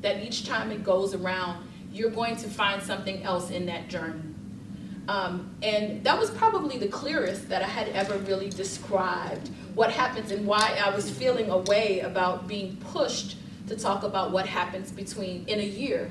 that 0.04 0.23
each 0.23 0.46
time 0.46 0.70
it 0.70 0.84
goes 0.84 1.14
around, 1.14 1.66
you're 1.92 2.11
going 2.11 2.37
to 2.37 2.49
find 2.49 2.82
something 2.82 3.23
else 3.25 3.50
in 3.50 3.66
that 3.66 3.88
journey. 3.88 4.20
Um, 5.08 5.54
and 5.62 6.02
that 6.04 6.18
was 6.18 6.30
probably 6.30 6.78
the 6.78 6.88
clearest 6.88 7.49
that 7.49 7.62
I 7.62 7.66
had 7.66 7.88
ever 7.88 8.16
really 8.18 8.49
described 8.49 9.50
what 9.75 9.90
happens 9.90 10.30
and 10.30 10.46
why 10.46 10.78
I 10.82 10.94
was 10.94 11.11
feeling 11.11 11.50
a 11.50 11.58
way 11.58 12.00
about 12.00 12.46
being 12.46 12.76
pushed 12.76 13.37
to 13.68 13.76
talk 13.76 14.02
about 14.02 14.30
what 14.30 14.46
happens 14.46 14.92
between 14.92 15.44
in 15.46 15.58
a 15.58 15.66
year. 15.66 16.11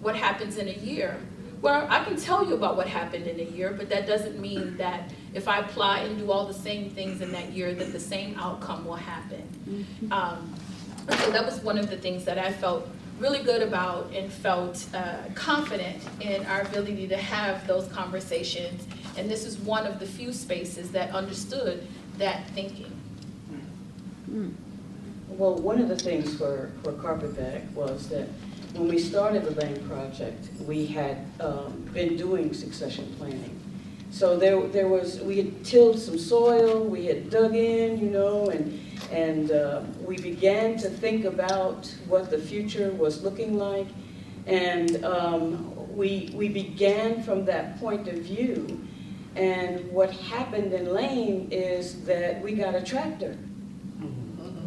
What 0.00 0.16
happens 0.16 0.56
in 0.56 0.66
a 0.68 0.72
year 0.72 1.20
Well, 1.62 1.86
I 1.90 2.02
can 2.04 2.16
tell 2.16 2.46
you 2.46 2.54
about 2.54 2.76
what 2.76 2.86
happened 2.86 3.26
in 3.26 3.38
a 3.38 3.50
year, 3.50 3.72
but 3.76 3.90
that 3.90 4.06
doesn't 4.06 4.40
mean 4.40 4.78
that 4.78 5.10
if 5.34 5.46
I 5.46 5.58
apply 5.58 6.00
and 6.00 6.18
do 6.18 6.32
all 6.32 6.46
the 6.46 6.54
same 6.54 6.88
things 6.90 7.20
in 7.20 7.32
that 7.32 7.52
year, 7.52 7.74
that 7.74 7.92
the 7.92 8.00
same 8.00 8.38
outcome 8.38 8.86
will 8.86 8.96
happen. 8.96 9.46
Um, 10.10 10.54
so 11.08 11.30
that 11.30 11.44
was 11.44 11.60
one 11.60 11.78
of 11.78 11.90
the 11.90 11.96
things 11.96 12.24
that 12.24 12.38
I 12.38 12.52
felt 12.52 12.88
really 13.18 13.42
good 13.42 13.62
about 13.62 14.10
and 14.14 14.32
felt 14.32 14.86
uh, 14.94 15.18
confident 15.34 16.02
in 16.20 16.44
our 16.46 16.62
ability 16.62 17.06
to 17.08 17.16
have 17.16 17.66
those 17.66 17.86
conversations. 17.88 18.86
And 19.16 19.30
this 19.30 19.44
is 19.44 19.58
one 19.58 19.86
of 19.86 20.00
the 20.00 20.06
few 20.06 20.32
spaces 20.32 20.90
that 20.92 21.10
understood 21.10 21.86
that 22.18 22.48
thinking. 22.50 22.90
Well, 25.28 25.56
one 25.56 25.80
of 25.80 25.88
the 25.88 25.96
things 25.96 26.36
for, 26.36 26.70
for 26.82 26.92
Carpetbag 26.92 27.70
was 27.74 28.08
that 28.08 28.28
when 28.74 28.88
we 28.88 28.98
started 28.98 29.44
the 29.44 29.50
Lane 29.60 29.86
project, 29.88 30.48
we 30.66 30.86
had 30.86 31.18
um, 31.40 31.88
been 31.92 32.16
doing 32.16 32.54
succession 32.54 33.12
planning. 33.18 33.58
So 34.10 34.36
there, 34.36 34.60
there 34.66 34.88
was, 34.88 35.20
we 35.20 35.36
had 35.36 35.64
tilled 35.64 35.98
some 35.98 36.18
soil, 36.18 36.84
we 36.84 37.06
had 37.06 37.30
dug 37.30 37.54
in, 37.54 37.98
you 37.98 38.10
know, 38.10 38.48
and, 38.50 38.80
and 39.12 39.52
uh, 39.52 39.82
we 40.04 40.16
began 40.16 40.76
to 40.78 40.90
think 40.90 41.24
about 41.24 41.86
what 42.08 42.28
the 42.28 42.38
future 42.38 42.90
was 42.90 43.22
looking 43.22 43.56
like. 43.56 43.86
And 44.46 45.04
um, 45.04 45.96
we, 45.96 46.32
we 46.34 46.48
began 46.48 47.22
from 47.22 47.44
that 47.44 47.78
point 47.78 48.08
of 48.08 48.16
view. 48.16 48.84
And 49.36 49.90
what 49.92 50.10
happened 50.10 50.72
in 50.72 50.92
Lane 50.92 51.48
is 51.52 52.02
that 52.04 52.42
we 52.42 52.54
got 52.54 52.74
a 52.74 52.82
tractor, 52.82 53.38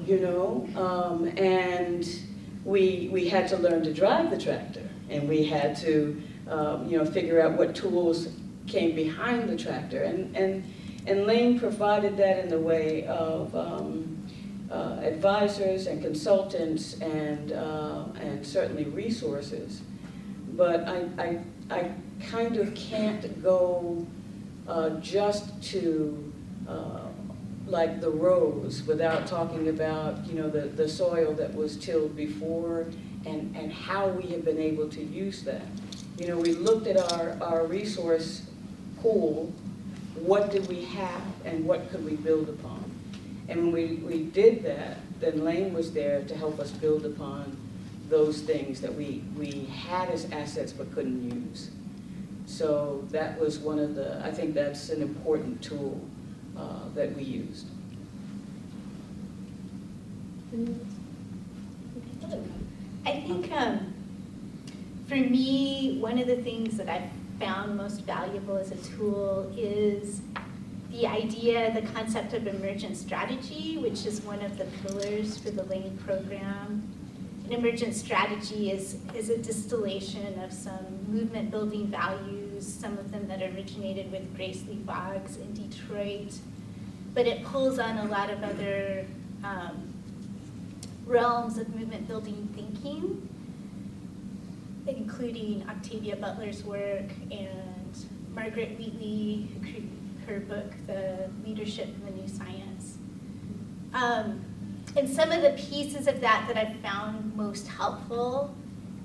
you 0.05 0.19
know, 0.19 0.69
um, 0.77 1.27
and 1.37 2.07
we, 2.63 3.09
we 3.11 3.27
had 3.27 3.49
to 3.49 3.57
learn 3.57 3.83
to 3.83 3.93
drive 3.93 4.31
the 4.31 4.37
tractor. 4.37 4.87
And 5.09 5.27
we 5.27 5.43
had 5.43 5.75
to, 5.77 6.21
um, 6.47 6.87
you 6.87 6.97
know, 6.97 7.03
figure 7.05 7.41
out 7.41 7.57
what 7.57 7.75
tools 7.75 8.29
came 8.67 8.95
behind 8.95 9.49
the 9.49 9.57
tractor. 9.57 10.03
And, 10.03 10.35
and, 10.35 10.63
and 11.05 11.25
Lane 11.25 11.59
provided 11.59 12.17
that 12.17 12.39
in 12.39 12.49
the 12.49 12.59
way 12.59 13.05
of 13.07 13.55
um, 13.55 14.27
uh, 14.71 14.99
advisors 15.01 15.87
and 15.87 16.01
consultants 16.01 16.99
and, 17.01 17.51
uh, 17.51 18.05
and 18.19 18.45
certainly 18.45 18.85
resources. 18.85 19.81
But 20.53 20.87
I, 20.87 21.07
I, 21.17 21.39
I 21.69 21.91
kind 22.29 22.57
of 22.57 22.73
can't 22.75 23.41
go 23.43 24.05
uh, 24.67 24.91
just 25.01 25.61
to 25.71 26.33
uh, 26.67 26.99
like 27.67 28.01
the 28.01 28.09
rows 28.09 28.83
without 28.83 29.25
talking 29.27 29.69
about, 29.69 30.25
you 30.27 30.33
know, 30.33 30.49
the, 30.49 30.61
the 30.61 30.87
soil 30.87 31.33
that 31.33 31.53
was 31.53 31.77
tilled 31.77 32.15
before 32.15 32.87
and, 33.25 33.55
and 33.55 33.71
how 33.71 34.07
we 34.07 34.27
have 34.29 34.43
been 34.43 34.59
able 34.59 34.89
to 34.89 35.01
use 35.01 35.43
that. 35.43 35.65
You 36.17 36.27
know, 36.27 36.37
we 36.37 36.53
looked 36.53 36.87
at 36.87 36.97
our, 37.13 37.37
our 37.41 37.65
resource 37.65 38.43
pool, 39.03 39.53
what 40.15 40.49
did 40.49 40.67
we 40.67 40.85
have 40.85 41.21
and 41.43 41.65
what 41.65 41.91
could 41.91 42.03
we 42.03 42.15
build 42.15 42.49
upon? 42.49 42.89
And 43.49 43.61
when 43.61 43.71
we, 43.73 43.95
we 43.97 44.23
did 44.23 44.63
that, 44.63 44.97
then 45.19 45.43
Lane 45.43 45.73
was 45.73 45.91
there 45.91 46.23
to 46.23 46.35
help 46.35 46.59
us 46.59 46.71
build 46.71 47.05
upon 47.05 47.57
those 48.09 48.41
things 48.41 48.79
that 48.81 48.93
we, 48.93 49.23
we 49.37 49.65
had 49.65 50.09
as 50.09 50.31
assets 50.31 50.71
but 50.71 50.91
couldn't 50.93 51.29
use. 51.29 51.69
So 52.45 53.05
that 53.11 53.39
was 53.39 53.59
one 53.59 53.79
of 53.79 53.95
the, 53.95 54.23
I 54.23 54.31
think 54.31 54.53
that's 54.53 54.89
an 54.89 55.01
important 55.01 55.61
tool 55.61 56.01
uh, 56.57 56.87
that 56.95 57.15
we 57.15 57.23
used. 57.23 57.67
I 63.05 63.11
think 63.11 63.51
um, 63.51 63.93
for 65.07 65.15
me, 65.15 65.97
one 65.99 66.19
of 66.19 66.27
the 66.27 66.37
things 66.37 66.77
that 66.77 66.87
I've 66.87 67.09
found 67.43 67.75
most 67.75 68.01
valuable 68.01 68.55
as 68.55 68.71
a 68.71 68.77
tool 68.95 69.51
is 69.57 70.21
the 70.91 71.05
idea, 71.05 71.73
the 71.73 71.85
concept 71.91 72.33
of 72.33 72.47
emergent 72.47 72.95
strategy, 72.95 73.77
which 73.79 74.05
is 74.05 74.21
one 74.21 74.41
of 74.41 74.57
the 74.57 74.63
pillars 74.81 75.37
for 75.37 75.51
the 75.51 75.63
Lane 75.63 75.97
program. 76.05 76.87
An 77.45 77.51
emergent 77.51 77.95
strategy 77.95 78.71
is, 78.71 78.97
is 79.13 79.29
a 79.29 79.37
distillation 79.37 80.39
of 80.39 80.53
some 80.53 80.85
movement 81.09 81.51
building 81.51 81.87
values, 81.87 82.65
some 82.65 82.97
of 82.97 83.11
them 83.11 83.27
that 83.27 83.41
originated 83.41 84.09
with 84.09 84.33
Grace 84.37 84.63
Lee 84.69 84.75
Boggs 84.75 85.35
in 85.35 85.53
Detroit, 85.53 86.33
but 87.13 87.27
it 87.27 87.43
pulls 87.43 87.77
on 87.77 87.97
a 87.97 88.05
lot 88.05 88.29
of 88.29 88.41
other 88.41 89.05
um, 89.43 89.93
realms 91.05 91.57
of 91.57 91.67
movement 91.75 92.07
building 92.07 92.47
thinking, 92.55 93.27
including 94.87 95.65
Octavia 95.69 96.15
Butler's 96.15 96.63
work 96.63 97.09
and 97.31 97.97
Margaret 98.33 98.77
Wheatley, 98.77 99.47
her 100.27 100.39
book, 100.39 100.71
The 100.87 101.29
Leadership 101.45 101.87
in 101.87 102.05
the 102.05 102.21
New 102.21 102.27
Science. 102.27 102.97
Um, 103.93 104.43
and 104.95 105.09
some 105.09 105.31
of 105.31 105.41
the 105.41 105.51
pieces 105.51 106.07
of 106.07 106.21
that 106.21 106.45
that 106.47 106.57
I've 106.57 106.79
found 106.81 107.35
most 107.35 107.67
helpful 107.67 108.53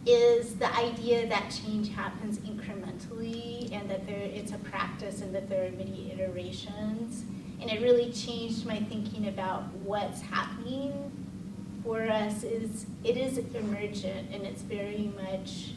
is 0.06 0.54
the 0.54 0.74
idea 0.74 1.26
that 1.28 1.50
change 1.50 1.90
happens 1.90 2.38
incrementally 2.38 3.70
and 3.72 3.90
that 3.90 4.06
there, 4.06 4.18
it's 4.18 4.52
a 4.52 4.58
practice 4.58 5.20
and 5.20 5.34
that 5.34 5.48
there 5.48 5.66
are 5.66 5.70
many 5.72 6.12
iterations. 6.12 7.24
And 7.60 7.70
it 7.70 7.82
really 7.82 8.12
changed 8.12 8.64
my 8.66 8.78
thinking 8.80 9.28
about 9.28 9.64
what's 9.84 10.20
happening 10.20 11.27
for 11.88 12.07
us 12.07 12.42
is 12.42 12.85
it 13.03 13.16
is 13.16 13.38
emergent 13.38 14.31
and 14.31 14.44
it's 14.44 14.61
very 14.61 15.11
much 15.16 15.70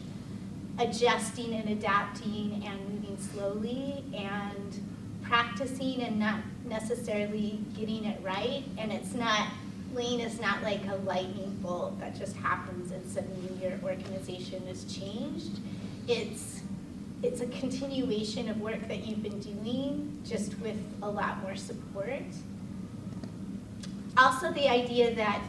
adjusting 0.78 1.54
and 1.54 1.70
adapting 1.70 2.62
and 2.66 2.78
moving 2.90 3.18
slowly 3.18 4.04
and 4.14 4.82
practicing 5.24 6.02
and 6.02 6.20
not 6.20 6.42
necessarily 6.66 7.62
getting 7.78 8.04
it 8.04 8.20
right. 8.22 8.66
And 8.78 8.92
it's 8.92 9.14
not, 9.14 9.48
Lane 9.94 10.20
is 10.20 10.42
not 10.42 10.62
like 10.64 10.86
a 10.90 10.96
lightning 10.98 11.58
bolt 11.62 11.98
that 12.02 12.20
just 12.20 12.36
happens 12.36 12.92
and 12.92 13.10
suddenly 13.10 13.64
your 13.64 13.80
organization 13.82 14.64
is 14.64 14.84
changed. 14.94 15.60
It's 16.10 16.62
it's 17.24 17.40
a 17.40 17.46
continuation 17.46 18.50
of 18.50 18.60
work 18.60 18.86
that 18.88 19.06
you've 19.06 19.22
been 19.22 19.40
doing, 19.40 20.22
just 20.28 20.60
with 20.60 20.78
a 21.04 21.08
lot 21.08 21.40
more 21.44 21.56
support. 21.56 22.24
Also, 24.18 24.52
the 24.52 24.68
idea 24.68 25.14
that 25.14 25.40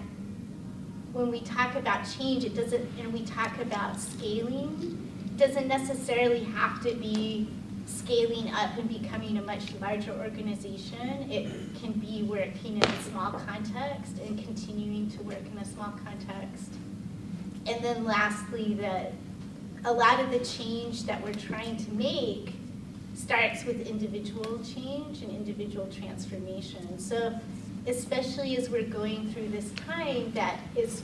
when 1.12 1.30
we 1.30 1.40
talk 1.40 1.74
about 1.74 2.04
change, 2.18 2.44
it 2.44 2.54
doesn't, 2.54 2.88
and 2.98 3.12
we 3.12 3.22
talk 3.24 3.58
about 3.60 4.00
scaling, 4.00 5.10
doesn't 5.36 5.68
necessarily 5.68 6.44
have 6.44 6.82
to 6.82 6.94
be 6.94 7.48
scaling 7.86 8.50
up 8.52 8.76
and 8.78 8.88
becoming 8.88 9.38
a 9.38 9.42
much 9.42 9.74
larger 9.80 10.12
organization. 10.12 11.30
It 11.30 11.50
can 11.80 11.92
be 11.92 12.22
working 12.22 12.76
in 12.76 12.84
a 12.84 13.02
small 13.02 13.32
context 13.32 14.18
and 14.24 14.42
continuing 14.42 15.10
to 15.10 15.22
work 15.22 15.44
in 15.50 15.58
a 15.58 15.64
small 15.64 15.92
context. 16.04 16.72
And 17.66 17.84
then 17.84 18.04
lastly, 18.04 18.74
that 18.74 19.12
a 19.84 19.92
lot 19.92 20.20
of 20.20 20.30
the 20.30 20.38
change 20.40 21.04
that 21.04 21.22
we're 21.22 21.34
trying 21.34 21.76
to 21.76 21.92
make 21.92 22.54
starts 23.14 23.64
with 23.64 23.86
individual 23.86 24.58
change 24.64 25.22
and 25.22 25.30
individual 25.30 25.86
transformation. 25.88 26.98
So 26.98 27.38
especially 27.86 28.56
as 28.56 28.70
we're 28.70 28.82
going 28.84 29.32
through 29.32 29.48
this 29.48 29.72
time 29.72 30.30
that 30.32 30.58
is 30.76 31.02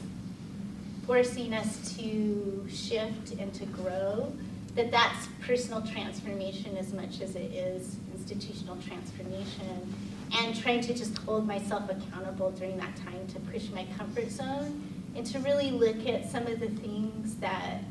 forcing 1.07 1.55
us 1.55 1.97
to 1.97 2.67
shift 2.71 3.33
and 3.39 3.53
to 3.55 3.67
grow, 3.67 4.33
that 4.75 4.91
that's 4.91 5.29
personal 5.41 5.83
transformation 5.83 6.77
as 6.77 6.93
much 6.93 7.21
as 7.21 7.35
it 7.35 7.53
is 7.53 7.97
institutional 8.15 8.77
transformation. 8.77 9.95
And 10.39 10.55
trying 10.61 10.83
to 10.83 10.95
just 10.95 11.17
hold 11.19 11.47
myself 11.47 11.91
accountable 11.91 12.51
during 12.53 12.77
that 12.77 12.95
time 12.97 13.27
to 13.29 13.41
push 13.41 13.71
my 13.71 13.87
comfort 13.97 14.31
zone 14.31 14.85
and 15.17 15.25
to 15.27 15.39
really 15.39 15.71
look 15.71 16.07
at 16.07 16.31
some 16.31 16.47
of 16.47 16.61
the 16.61 16.69
things 16.69 17.37
that 17.37 17.83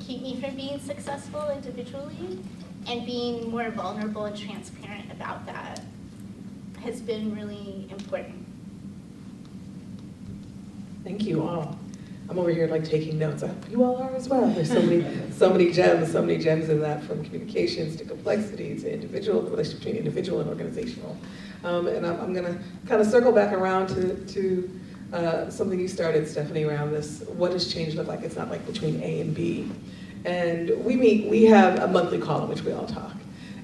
keep 0.00 0.22
me 0.22 0.40
from 0.40 0.56
being 0.56 0.80
successful 0.80 1.50
individually 1.50 2.38
and 2.86 3.04
being 3.04 3.50
more 3.50 3.70
vulnerable 3.70 4.24
and 4.24 4.36
transparent 4.36 5.12
about 5.12 5.44
that 5.44 5.80
has 6.80 7.00
been 7.00 7.34
really 7.34 7.88
important. 7.90 8.46
Thank 11.04 11.24
you 11.24 11.42
all. 11.42 11.78
I'm 12.28 12.38
over 12.38 12.50
here 12.50 12.66
like 12.66 12.84
taking 12.84 13.18
notes. 13.18 13.42
I 13.42 13.46
hope 13.46 13.70
you 13.70 13.82
all 13.82 13.96
are 13.96 14.14
as 14.14 14.28
well. 14.28 14.46
There's 14.50 14.68
so 14.68 14.82
many, 14.82 15.04
so 15.32 15.50
many 15.50 15.72
gems, 15.72 16.12
so 16.12 16.20
many 16.20 16.36
gems 16.36 16.68
in 16.68 16.80
that, 16.80 17.02
from 17.02 17.24
communications 17.24 17.96
to 17.96 18.04
complexity 18.04 18.78
to 18.80 18.92
individual, 18.92 19.40
the 19.40 19.50
relationship 19.50 19.80
between 19.80 19.96
individual 19.96 20.40
and 20.40 20.50
organizational. 20.50 21.16
Um, 21.64 21.86
and 21.86 22.06
I'm, 22.06 22.20
I'm 22.20 22.34
to 22.34 22.58
kind 22.86 23.00
of 23.00 23.06
circle 23.06 23.32
back 23.32 23.52
around 23.54 23.88
to, 23.88 24.14
to 24.26 24.80
uh, 25.12 25.48
something 25.48 25.80
you 25.80 25.88
started, 25.88 26.28
Stephanie, 26.28 26.64
around 26.64 26.92
this. 26.92 27.22
What 27.28 27.52
does 27.52 27.72
change 27.72 27.94
look 27.94 28.06
like? 28.06 28.20
It's 28.20 28.36
not 28.36 28.50
like 28.50 28.66
between 28.66 29.02
A 29.02 29.22
and 29.22 29.34
B. 29.34 29.70
And 30.26 30.84
we 30.84 30.96
meet. 30.96 31.30
We 31.30 31.44
have 31.44 31.78
a 31.78 31.88
monthly 31.88 32.18
call 32.18 32.42
in 32.42 32.48
which 32.50 32.62
we 32.62 32.72
all 32.72 32.86
talk. 32.86 33.14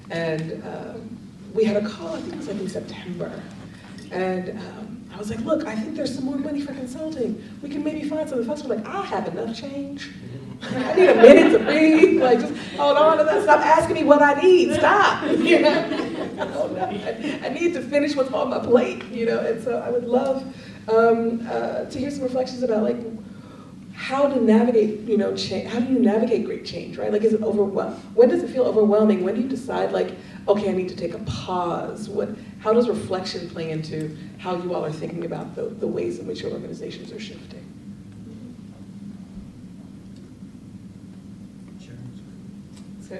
And 0.09 0.63
um, 0.65 1.15
we 1.55 1.63
had 1.63 1.81
a 1.81 1.89
call. 1.89 2.15
I 2.15 2.19
think 2.19 2.33
it 2.33 2.37
was 2.37 2.47
like 2.47 2.59
in 2.59 2.69
September. 2.69 3.41
And 4.11 4.49
um, 4.51 5.09
I 5.13 5.17
was 5.17 5.29
like, 5.29 5.39
look, 5.39 5.65
I 5.65 5.75
think 5.75 5.95
there's 5.95 6.13
some 6.13 6.25
more 6.25 6.37
money 6.37 6.59
for 6.59 6.73
consulting. 6.73 7.41
We 7.61 7.69
can 7.69 7.83
maybe 7.83 8.07
find 8.07 8.29
some. 8.29 8.39
The 8.39 8.45
folks 8.45 8.63
were 8.63 8.75
like, 8.75 8.85
I 8.85 9.03
have 9.05 9.27
enough 9.29 9.57
change. 9.57 10.11
I 10.61 10.93
need 10.93 11.09
a 11.09 11.15
minute 11.15 11.57
to 11.57 11.59
breathe. 11.59 12.21
Like, 12.21 12.39
just 12.39 12.53
hold 12.75 12.97
on 12.97 13.17
to 13.17 13.23
that. 13.23 13.43
Stop 13.43 13.65
asking 13.65 13.95
me 13.95 14.03
what 14.03 14.21
I 14.21 14.39
need. 14.41 14.73
Stop. 14.73 15.23
You 15.35 15.61
know? 15.61 16.11
I 16.35 17.39
I 17.43 17.49
need 17.49 17.73
to 17.75 17.81
finish 17.81 18.15
what's 18.15 18.31
on 18.31 18.49
my 18.49 18.59
plate. 18.59 19.05
You 19.05 19.25
know. 19.25 19.39
And 19.39 19.63
so 19.63 19.79
I 19.79 19.89
would 19.89 20.03
love 20.03 20.43
um, 20.89 21.47
uh, 21.49 21.85
to 21.85 21.99
hear 21.99 22.11
some 22.11 22.23
reflections 22.23 22.63
about 22.63 22.83
like 22.83 22.97
how 23.93 24.27
to 24.27 24.41
navigate. 24.41 25.01
You 25.01 25.17
know, 25.17 25.35
change. 25.35 25.69
How 25.71 25.79
do 25.79 25.91
you 25.91 25.99
navigate 25.99 26.45
great 26.45 26.65
change? 26.65 26.97
Right? 26.97 27.11
Like, 27.11 27.23
is 27.23 27.33
it 27.33 27.41
overwhelming? 27.41 27.99
When 28.13 28.27
does 28.29 28.43
it 28.43 28.49
feel 28.49 28.63
overwhelming? 28.63 29.23
When 29.23 29.35
do 29.35 29.41
you 29.41 29.47
decide 29.47 29.91
like, 29.91 30.11
okay, 30.47 30.69
I 30.69 30.73
need 30.73 30.89
to 30.89 30.95
take 30.95 31.13
a 31.13 31.19
pause? 31.19 32.09
What? 32.09 32.29
How 32.59 32.73
does 32.73 32.87
reflection 32.87 33.49
play 33.49 33.71
into 33.71 34.15
how 34.37 34.55
you 34.55 34.73
all 34.73 34.85
are 34.85 34.91
thinking 34.91 35.25
about 35.25 35.55
the, 35.55 35.63
the 35.63 35.87
ways 35.87 36.19
in 36.19 36.27
which 36.27 36.41
your 36.41 36.51
organizations 36.51 37.11
are 37.11 37.19
shifting? 37.19 37.65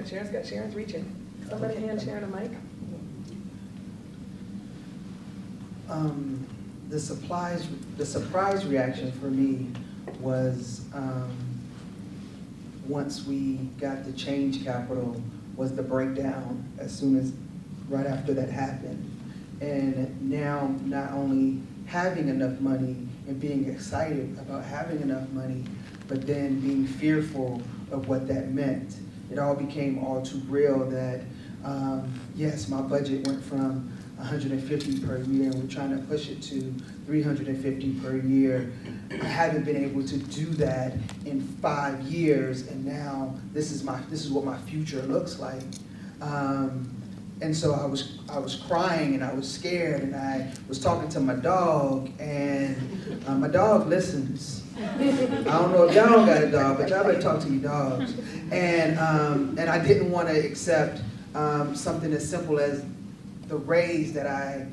Sharon's 0.06 0.30
got 0.30 0.46
Sharon's 0.46 0.74
reaching. 0.74 1.10
Somebody 1.48 1.80
hand 1.80 2.00
Sharon 2.00 2.24
a 2.24 2.28
mic. 2.28 2.50
Um, 5.88 6.46
the 6.88 6.98
supplies, 6.98 7.66
the 7.96 8.06
surprise 8.06 8.64
reaction 8.66 9.10
for 9.12 9.26
me 9.26 9.68
was 10.20 10.84
um, 10.94 11.30
once 12.86 13.24
we 13.26 13.54
got 13.80 14.04
the 14.04 14.12
change 14.12 14.64
capital 14.64 15.20
was 15.56 15.74
the 15.74 15.82
breakdown 15.82 16.64
as 16.78 16.96
soon 16.96 17.18
as 17.18 17.32
right 17.88 18.06
after 18.06 18.34
that 18.34 18.48
happened. 18.48 19.12
And 19.60 20.30
now 20.30 20.74
not 20.84 21.12
only 21.12 21.62
having 21.86 22.28
enough 22.28 22.60
money 22.60 22.96
and 23.26 23.40
being 23.40 23.68
excited 23.68 24.36
about 24.38 24.64
having 24.64 25.00
enough 25.00 25.28
money, 25.30 25.64
but 26.08 26.26
then 26.26 26.60
being 26.60 26.86
fearful 26.86 27.62
of 27.90 28.08
what 28.08 28.28
that 28.28 28.52
meant 28.52 28.96
it 29.30 29.38
all 29.38 29.54
became 29.54 30.02
all 30.04 30.22
too 30.22 30.38
real 30.48 30.88
that, 30.90 31.22
um, 31.64 32.12
yes, 32.34 32.68
my 32.68 32.80
budget 32.80 33.26
went 33.26 33.42
from 33.44 33.92
150 34.16 35.00
per 35.00 35.18
year, 35.18 35.50
and 35.50 35.54
we're 35.54 35.68
trying 35.68 35.90
to 35.90 36.02
push 36.06 36.28
it 36.28 36.40
to 36.42 36.74
350 37.06 38.00
per 38.00 38.16
year. 38.16 38.72
I 39.10 39.24
haven't 39.24 39.64
been 39.64 39.76
able 39.76 40.06
to 40.06 40.16
do 40.18 40.46
that 40.54 40.94
in 41.24 41.40
five 41.62 42.00
years, 42.02 42.66
and 42.68 42.84
now 42.84 43.34
this 43.52 43.70
is 43.70 43.82
my 43.82 44.00
this 44.10 44.24
is 44.24 44.30
what 44.30 44.44
my 44.44 44.58
future 44.58 45.02
looks 45.02 45.38
like. 45.38 45.62
Um, 46.20 46.92
and 47.42 47.54
so 47.54 47.74
I 47.74 47.84
was 47.84 48.18
I 48.28 48.38
was 48.38 48.56
crying 48.56 49.14
and 49.14 49.22
I 49.22 49.32
was 49.32 49.50
scared, 49.50 50.02
and 50.02 50.14
I 50.16 50.52
was 50.68 50.78
talking 50.78 51.08
to 51.10 51.20
my 51.20 51.34
dog, 51.34 52.10
and 52.18 53.24
uh, 53.26 53.34
my 53.34 53.48
dog 53.48 53.88
listens. 53.88 54.62
I 54.78 55.44
don't 55.44 55.72
know 55.72 55.88
if 55.88 55.94
y'all 55.94 56.26
got 56.26 56.42
a 56.42 56.50
dog, 56.50 56.78
but 56.78 56.88
y'all 56.90 57.04
better 57.04 57.20
talk 57.20 57.40
to 57.40 57.48
your 57.48 57.62
dogs. 57.62 58.14
And, 58.50 58.98
um, 58.98 59.56
and 59.58 59.70
I 59.70 59.82
didn't 59.82 60.10
want 60.10 60.28
to 60.28 60.38
accept 60.38 61.00
um, 61.34 61.74
something 61.74 62.12
as 62.12 62.28
simple 62.28 62.58
as 62.58 62.84
the 63.48 63.56
raise 63.56 64.12
that 64.12 64.26
I, 64.26 64.66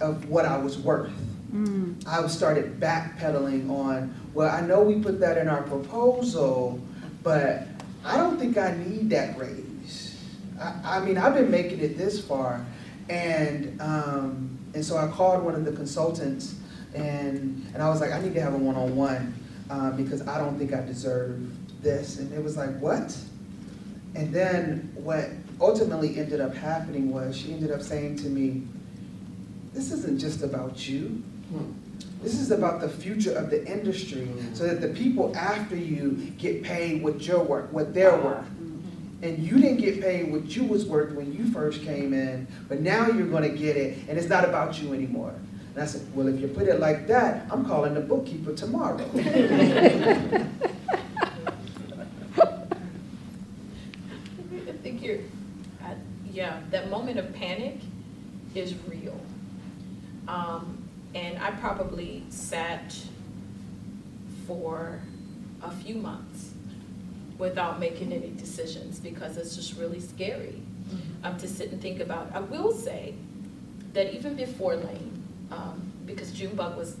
of 0.00 0.28
what 0.28 0.44
I 0.44 0.56
was 0.56 0.78
worth. 0.78 1.12
Mm. 1.52 2.06
I 2.06 2.26
started 2.28 2.78
backpedaling 2.78 3.70
on, 3.70 4.14
well, 4.34 4.54
I 4.54 4.60
know 4.60 4.82
we 4.82 5.02
put 5.02 5.20
that 5.20 5.36
in 5.38 5.48
our 5.48 5.62
proposal, 5.62 6.80
but 7.22 7.66
I 8.04 8.16
don't 8.16 8.38
think 8.38 8.56
I 8.56 8.76
need 8.76 9.10
that 9.10 9.38
raise. 9.38 10.16
I, 10.60 10.98
I 10.98 11.00
mean, 11.00 11.18
I've 11.18 11.34
been 11.34 11.50
making 11.50 11.80
it 11.80 11.98
this 11.98 12.24
far. 12.24 12.64
And, 13.08 13.80
um, 13.80 14.58
and 14.74 14.84
so 14.84 14.96
I 14.96 15.08
called 15.08 15.42
one 15.42 15.54
of 15.54 15.64
the 15.64 15.72
consultants 15.72 16.54
and, 16.94 17.66
and 17.74 17.82
I 17.82 17.88
was 17.88 18.00
like, 18.00 18.12
I 18.12 18.20
need 18.20 18.34
to 18.34 18.40
have 18.40 18.54
a 18.54 18.58
one-on-one 18.58 19.34
uh, 19.68 19.90
because 19.92 20.26
I 20.26 20.38
don't 20.38 20.58
think 20.58 20.72
I 20.72 20.80
deserve 20.82 21.82
this. 21.82 22.18
And 22.18 22.32
it 22.32 22.42
was 22.42 22.56
like, 22.56 22.76
what? 22.78 23.16
And 24.14 24.32
then 24.32 24.92
what 24.94 25.26
ultimately 25.60 26.18
ended 26.18 26.40
up 26.40 26.54
happening 26.54 27.12
was 27.12 27.36
she 27.36 27.52
ended 27.52 27.70
up 27.70 27.82
saying 27.82 28.16
to 28.16 28.28
me, 28.28 28.62
this 29.72 29.92
isn't 29.92 30.18
just 30.18 30.42
about 30.42 30.88
you. 30.88 31.22
This 32.22 32.34
is 32.34 32.50
about 32.50 32.80
the 32.80 32.88
future 32.88 33.34
of 33.34 33.48
the 33.50 33.66
industry 33.66 34.28
so 34.52 34.66
that 34.66 34.80
the 34.80 34.88
people 34.88 35.34
after 35.36 35.74
you 35.74 36.32
get 36.38 36.62
paid 36.62 37.02
what 37.02 37.26
your 37.26 37.42
work, 37.42 37.72
what 37.72 37.94
their 37.94 38.16
work. 38.16 38.44
And 39.22 39.38
you 39.38 39.58
didn't 39.58 39.78
get 39.78 40.00
paid 40.00 40.32
what 40.32 40.56
you 40.56 40.64
was 40.64 40.86
worth 40.86 41.12
when 41.12 41.32
you 41.32 41.50
first 41.50 41.82
came 41.82 42.14
in, 42.14 42.46
but 42.68 42.80
now 42.80 43.06
you're 43.06 43.26
going 43.26 43.42
to 43.42 43.56
get 43.56 43.76
it, 43.76 43.98
and 44.08 44.18
it's 44.18 44.28
not 44.28 44.44
about 44.44 44.80
you 44.80 44.94
anymore. 44.94 45.34
And 45.74 45.82
I 45.82 45.86
said, 45.86 46.02
well, 46.14 46.26
if 46.26 46.40
you 46.40 46.48
put 46.48 46.68
it 46.68 46.80
like 46.80 47.06
that, 47.08 47.46
I'm 47.50 47.64
calling 47.66 47.94
the 47.94 48.00
bookkeeper 48.00 48.54
tomorrow. 48.54 49.08
I 49.14 50.46
think 54.82 55.02
you're, 55.02 55.18
I, 55.84 55.96
yeah, 56.32 56.60
that 56.70 56.88
moment 56.90 57.18
of 57.18 57.32
panic 57.34 57.76
is 58.54 58.74
real. 58.88 59.20
Um, 60.26 60.69
I 61.50 61.56
probably 61.56 62.22
sat 62.28 62.96
for 64.46 65.00
a 65.62 65.70
few 65.70 65.96
months 65.96 66.50
without 67.38 67.80
making 67.80 68.12
any 68.12 68.30
decisions 68.30 69.00
because 69.00 69.36
it's 69.36 69.56
just 69.56 69.76
really 69.76 69.98
scary 69.98 70.62
mm-hmm. 70.88 71.26
um, 71.26 71.38
to 71.38 71.48
sit 71.48 71.72
and 71.72 71.82
think 71.82 71.98
about. 71.98 72.30
I 72.32 72.40
will 72.40 72.72
say 72.72 73.14
that 73.94 74.14
even 74.14 74.36
before 74.36 74.76
Lane, 74.76 75.24
um, 75.50 75.92
because 76.06 76.30
Junebug 76.32 76.76
was 76.76 76.96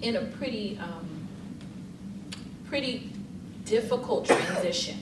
in 0.00 0.16
a 0.16 0.22
pretty, 0.22 0.78
um, 0.78 1.28
pretty 2.66 3.10
difficult 3.66 4.24
transition 4.24 4.98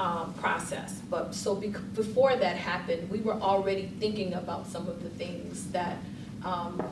um, 0.00 0.34
process. 0.34 1.00
But 1.08 1.32
so 1.32 1.54
before 1.54 2.34
that 2.34 2.56
happened, 2.56 3.08
we 3.08 3.20
were 3.20 3.34
already 3.34 3.88
thinking 4.00 4.34
about 4.34 4.66
some 4.66 4.88
of 4.88 5.04
the 5.04 5.10
things 5.10 5.70
that 5.70 5.98
um, 6.44 6.82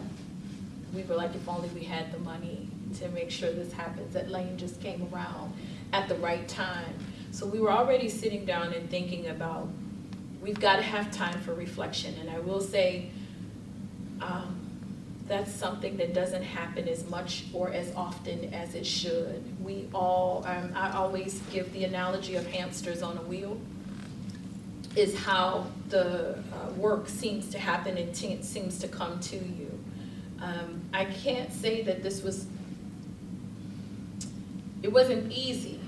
we 0.94 1.02
were 1.04 1.14
like, 1.14 1.34
if 1.34 1.48
only 1.48 1.68
we 1.68 1.84
had 1.84 2.12
the 2.12 2.18
money 2.18 2.68
to 2.98 3.08
make 3.10 3.30
sure 3.30 3.52
this 3.52 3.72
happens. 3.72 4.14
That 4.14 4.30
lane 4.30 4.56
just 4.56 4.80
came 4.80 5.08
around 5.12 5.52
at 5.92 6.08
the 6.08 6.16
right 6.16 6.46
time. 6.48 6.94
So 7.30 7.46
we 7.46 7.60
were 7.60 7.70
already 7.70 8.08
sitting 8.08 8.44
down 8.44 8.72
and 8.72 8.90
thinking 8.90 9.28
about 9.28 9.68
we've 10.40 10.58
got 10.58 10.76
to 10.76 10.82
have 10.82 11.10
time 11.10 11.40
for 11.40 11.54
reflection. 11.54 12.14
And 12.20 12.30
I 12.30 12.38
will 12.40 12.60
say, 12.60 13.10
um, 14.20 14.56
that's 15.26 15.52
something 15.52 15.96
that 15.98 16.12
doesn't 16.12 16.42
happen 16.42 16.88
as 16.88 17.08
much 17.08 17.44
or 17.52 17.72
as 17.72 17.94
often 17.94 18.52
as 18.52 18.74
it 18.74 18.84
should. 18.84 19.44
We 19.62 19.86
all, 19.94 20.44
um, 20.46 20.72
I 20.74 20.92
always 20.92 21.40
give 21.52 21.72
the 21.72 21.84
analogy 21.84 22.34
of 22.34 22.46
hamsters 22.48 23.02
on 23.02 23.16
a 23.16 23.22
wheel, 23.22 23.56
is 24.96 25.16
how 25.16 25.66
the 25.88 26.32
uh, 26.32 26.72
work 26.76 27.08
seems 27.08 27.48
to 27.50 27.60
happen 27.60 27.96
and 27.96 28.12
t- 28.12 28.42
seems 28.42 28.80
to 28.80 28.88
come 28.88 29.20
to 29.20 29.36
you. 29.36 29.69
Um, 30.40 30.80
I 30.92 31.04
can't 31.04 31.52
say 31.52 31.82
that 31.82 32.02
this 32.02 32.22
was, 32.22 32.46
it 34.82 34.90
wasn't 34.90 35.30
easy. 35.30 35.80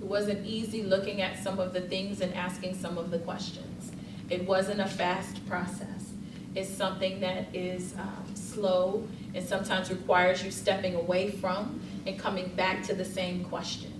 It 0.00 0.06
wasn't 0.06 0.46
easy 0.46 0.82
looking 0.82 1.22
at 1.22 1.42
some 1.42 1.58
of 1.58 1.72
the 1.72 1.80
things 1.80 2.20
and 2.20 2.32
asking 2.34 2.76
some 2.76 2.98
of 2.98 3.10
the 3.10 3.18
questions. 3.18 3.92
It 4.30 4.46
wasn't 4.46 4.80
a 4.80 4.86
fast 4.86 5.44
process. 5.48 6.12
It's 6.54 6.70
something 6.70 7.20
that 7.20 7.54
is 7.54 7.94
um, 7.98 8.34
slow 8.34 9.06
and 9.34 9.46
sometimes 9.46 9.90
requires 9.90 10.42
you 10.44 10.50
stepping 10.50 10.94
away 10.94 11.30
from 11.30 11.80
and 12.06 12.18
coming 12.18 12.48
back 12.54 12.82
to 12.84 12.94
the 12.94 13.04
same 13.04 13.44
question. 13.44 13.92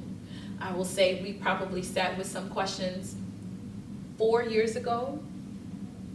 I 0.60 0.72
will 0.72 0.84
say 0.84 1.20
we 1.22 1.34
probably 1.34 1.82
sat 1.82 2.16
with 2.16 2.26
some 2.26 2.48
questions 2.48 3.14
four 4.16 4.42
years 4.42 4.76
ago 4.76 5.18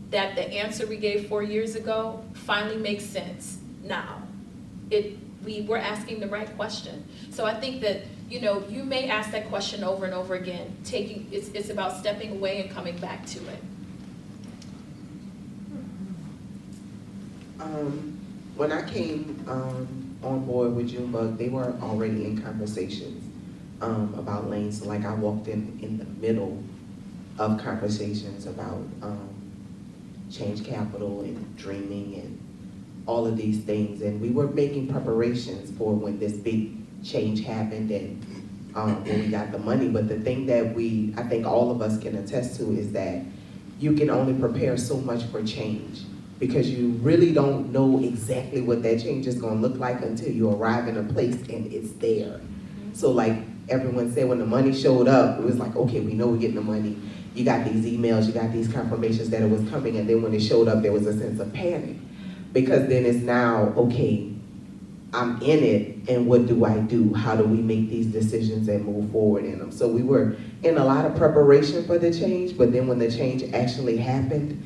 that 0.10 0.36
the 0.36 0.52
answer 0.52 0.88
we 0.88 0.98
gave 0.98 1.30
four 1.30 1.44
years 1.44 1.76
ago 1.76 2.24
finally 2.34 2.78
makes 2.78 3.04
sense 3.06 3.61
now. 3.84 4.24
It, 4.90 5.18
we 5.44 5.62
were 5.62 5.78
asking 5.78 6.20
the 6.20 6.28
right 6.28 6.54
question. 6.56 7.06
So 7.32 7.46
I 7.46 7.54
think 7.54 7.82
that, 7.82 8.02
you 8.30 8.42
know, 8.42 8.64
you 8.70 8.84
may 8.84 9.10
ask 9.10 9.32
that 9.32 9.50
question 9.50 9.84
over 9.84 10.06
and 10.06 10.14
over 10.14 10.36
again. 10.36 10.76
Taking, 10.84 11.28
it's, 11.32 11.50
it's 11.50 11.70
about 11.70 11.98
stepping 11.98 12.32
away 12.32 12.62
and 12.62 12.70
coming 12.70 12.98
back 12.98 13.26
to 13.28 13.40
it. 13.48 13.64
Um, 17.60 18.20
when 18.56 18.72
I 18.72 18.88
came 18.90 19.44
um, 19.48 20.18
on 20.24 20.46
board 20.46 20.76
with 20.76 20.90
Junebug, 20.90 21.38
they 21.38 21.50
were 21.50 21.76
already 21.82 22.26
in 22.26 22.42
conversations 22.42 23.24
um, 23.82 24.14
about 24.18 24.50
lanes. 24.50 24.80
So 24.80 24.88
like 24.88 25.06
I 25.06 25.14
walked 25.14 25.48
in 25.48 25.80
in 25.82 25.98
the 25.98 26.06
middle 26.06 26.64
of 27.40 27.60
conversations 27.60 28.46
about 28.46 28.84
um, 29.02 29.30
change 30.32 30.66
capital 30.66 31.22
and 31.22 31.58
dreaming 31.58 32.16
and 32.16 32.41
all 33.06 33.26
of 33.26 33.38
these 33.38 33.64
things. 33.64 34.02
And 34.02 34.22
we 34.22 34.30
were 34.30 34.48
making 34.48 34.88
preparations 34.88 35.76
for 35.78 35.94
when 35.94 36.20
this 36.20 36.34
big 36.34 36.76
change 37.04 37.44
happened 37.44 37.92
and 37.92 38.26
um, 38.76 39.04
when 39.06 39.22
we 39.22 39.28
got 39.28 39.52
the 39.52 39.60
money. 39.60 39.90
But 39.90 40.08
the 40.08 40.20
thing 40.20 40.46
that 40.48 40.74
we, 40.74 41.14
I 41.18 41.24
think 41.24 41.46
all 41.46 41.72
of 41.72 41.82
us 41.82 42.00
can 42.00 42.16
attest 42.16 42.58
to 42.58 42.72
is 42.72 42.92
that 42.94 43.24
you 43.80 43.94
can 43.94 44.10
only 44.10 44.34
prepare 44.34 44.78
so 44.78 44.98
much 44.98 45.24
for 45.26 45.44
change 45.44 46.02
because 46.40 46.70
you 46.70 46.90
really 47.02 47.32
don't 47.32 47.72
know 47.72 48.00
exactly 48.00 48.62
what 48.62 48.82
that 48.84 49.02
change 49.02 49.28
is 49.28 49.36
going 49.36 49.62
to 49.62 49.68
look 49.68 49.80
like 49.80 50.02
until 50.02 50.32
you 50.32 50.50
arrive 50.50 50.88
in 50.88 50.98
a 50.98 51.04
place 51.04 51.36
and 51.50 51.72
it's 51.72 51.92
there. 51.94 52.42
So 52.94 53.12
like 53.12 53.38
everyone 53.70 54.12
said 54.12 54.28
when 54.28 54.40
the 54.40 54.46
money 54.46 54.74
showed 54.74 55.08
up, 55.08 55.40
it 55.40 55.46
was 55.46 55.58
like, 55.58 55.76
okay, 55.76 56.00
we 56.00 56.14
know 56.14 56.28
we're 56.28 56.38
getting 56.38 56.56
the 56.56 56.62
money. 56.62 56.98
You 57.34 57.46
got 57.46 57.66
these 57.66 57.86
emails, 57.86 58.28
you 58.28 58.34
got 58.34 58.52
these 58.52 58.68
confirmations 58.68 59.30
that 59.30 59.42
it 59.42 59.50
was 59.50 59.68
coming, 59.70 59.98
and 59.98 60.10
then 60.10 60.22
when 60.22 60.34
it 60.34 60.42
showed 60.42 60.68
up, 60.68 60.82
there 60.82 60.92
was 60.92 61.08
a 61.08 61.18
sense 61.18 61.40
of 61.40 61.54
panic. 61.54 61.96
Because 62.54 62.88
then 62.88 63.06
it's 63.06 63.20
now, 63.20 63.74
okay, 63.78 64.34
I'm 65.14 65.42
in 65.42 65.64
it, 65.64 66.10
and 66.10 66.28
what 66.28 66.48
do 66.48 66.66
I 66.66 66.80
do? 66.80 67.14
How 67.14 67.36
do 67.36 67.44
we 67.44 67.58
make 67.58 67.90
these 67.90 68.08
decisions 68.08 68.68
and 68.68 68.86
move 68.86 69.12
forward 69.12 69.44
in 69.44 69.60
them? 69.60 69.72
So 69.72 69.88
we 69.88 70.04
were 70.04 70.36
in 70.64 70.78
a 70.78 70.86
lot 70.86 71.06
of 71.06 71.16
preparation 71.16 71.86
for 71.86 71.98
the 71.98 72.14
change, 72.14 72.58
but 72.58 72.72
then 72.72 72.88
when 72.88 73.00
the 73.00 73.12
change 73.12 73.44
actually 73.54 73.98
happened, 73.98 74.64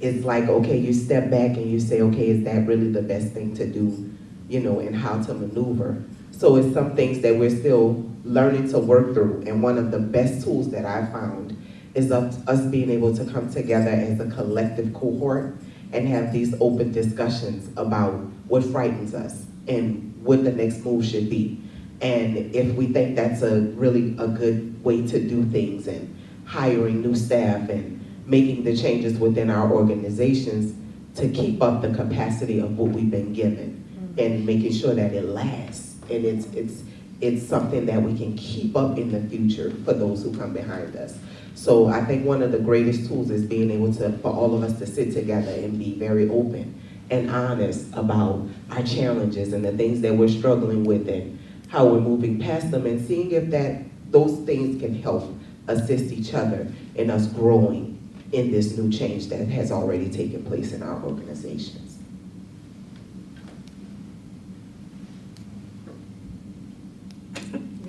it's 0.00 0.24
like, 0.24 0.48
okay, 0.48 0.78
you 0.78 0.92
step 0.92 1.30
back 1.30 1.56
and 1.56 1.68
you 1.68 1.80
say, 1.80 2.00
okay, 2.02 2.28
is 2.28 2.44
that 2.44 2.66
really 2.66 2.92
the 2.92 3.02
best 3.02 3.32
thing 3.32 3.54
to 3.56 3.66
do, 3.66 4.14
you 4.48 4.60
know, 4.60 4.78
and 4.78 4.94
how 4.94 5.20
to 5.22 5.34
maneuver? 5.34 6.00
So 6.30 6.54
it's 6.56 6.72
some 6.72 6.94
things 6.94 7.20
that 7.22 7.36
we're 7.36 7.56
still 7.56 8.08
learning 8.24 8.68
to 8.70 8.78
work 8.78 9.14
through, 9.14 9.42
and 9.46 9.62
one 9.62 9.78
of 9.78 9.90
the 9.90 9.98
best 9.98 10.44
tools 10.44 10.70
that 10.70 10.84
I 10.84 11.06
found 11.06 11.56
is 11.94 12.12
us 12.12 12.66
being 12.66 12.90
able 12.90 13.16
to 13.16 13.24
come 13.24 13.50
together 13.50 13.90
as 13.90 14.20
a 14.20 14.26
collective 14.30 14.94
cohort 14.94 15.56
and 15.92 16.08
have 16.08 16.32
these 16.32 16.54
open 16.60 16.92
discussions 16.92 17.68
about 17.76 18.12
what 18.48 18.64
frightens 18.64 19.14
us 19.14 19.46
and 19.66 20.14
what 20.22 20.44
the 20.44 20.52
next 20.52 20.84
move 20.84 21.04
should 21.04 21.30
be. 21.30 21.60
And 22.00 22.54
if 22.54 22.74
we 22.74 22.86
think 22.86 23.16
that's 23.16 23.42
a 23.42 23.60
really 23.60 24.14
a 24.18 24.28
good 24.28 24.82
way 24.84 25.06
to 25.06 25.28
do 25.28 25.44
things 25.46 25.86
and 25.86 26.14
hiring 26.44 27.02
new 27.02 27.14
staff 27.14 27.68
and 27.68 27.94
making 28.26 28.64
the 28.64 28.76
changes 28.76 29.18
within 29.18 29.50
our 29.50 29.70
organizations 29.72 30.74
to 31.16 31.28
keep 31.28 31.62
up 31.62 31.82
the 31.82 31.92
capacity 31.94 32.60
of 32.60 32.78
what 32.78 32.90
we've 32.90 33.10
been 33.10 33.32
given 33.32 33.84
mm-hmm. 33.92 34.20
and 34.20 34.46
making 34.46 34.72
sure 34.72 34.94
that 34.94 35.12
it 35.12 35.24
lasts 35.24 35.96
and 36.10 36.24
it's 36.24 36.46
it's 36.54 36.82
it's 37.20 37.46
something 37.46 37.86
that 37.86 38.00
we 38.00 38.16
can 38.16 38.36
keep 38.36 38.76
up 38.76 38.96
in 38.96 39.10
the 39.10 39.28
future 39.28 39.72
for 39.84 39.92
those 39.92 40.22
who 40.22 40.36
come 40.38 40.52
behind 40.52 40.94
us. 40.94 41.18
So 41.58 41.88
I 41.88 42.04
think 42.04 42.24
one 42.24 42.40
of 42.40 42.52
the 42.52 42.60
greatest 42.60 43.08
tools 43.08 43.30
is 43.30 43.44
being 43.44 43.72
able 43.72 43.92
to, 43.94 44.12
for 44.18 44.30
all 44.30 44.54
of 44.54 44.62
us 44.62 44.78
to 44.78 44.86
sit 44.86 45.12
together 45.12 45.50
and 45.50 45.76
be 45.76 45.92
very 45.94 46.30
open 46.30 46.80
and 47.10 47.28
honest 47.28 47.92
about 47.94 48.46
our 48.70 48.84
challenges 48.84 49.52
and 49.52 49.64
the 49.64 49.72
things 49.72 50.00
that 50.02 50.14
we're 50.14 50.28
struggling 50.28 50.84
with 50.84 51.08
and 51.08 51.36
how 51.66 51.84
we're 51.84 52.00
moving 52.00 52.38
past 52.38 52.70
them 52.70 52.86
and 52.86 53.04
seeing 53.04 53.32
if 53.32 53.50
that 53.50 53.82
those 54.12 54.38
things 54.46 54.80
can 54.80 55.02
help 55.02 55.34
assist 55.66 56.12
each 56.12 56.32
other 56.32 56.68
in 56.94 57.10
us 57.10 57.26
growing 57.26 57.98
in 58.30 58.52
this 58.52 58.78
new 58.78 58.88
change 58.88 59.26
that 59.26 59.48
has 59.48 59.72
already 59.72 60.08
taken 60.08 60.44
place 60.44 60.72
in 60.72 60.80
our 60.80 61.02
organizations. 61.02 61.87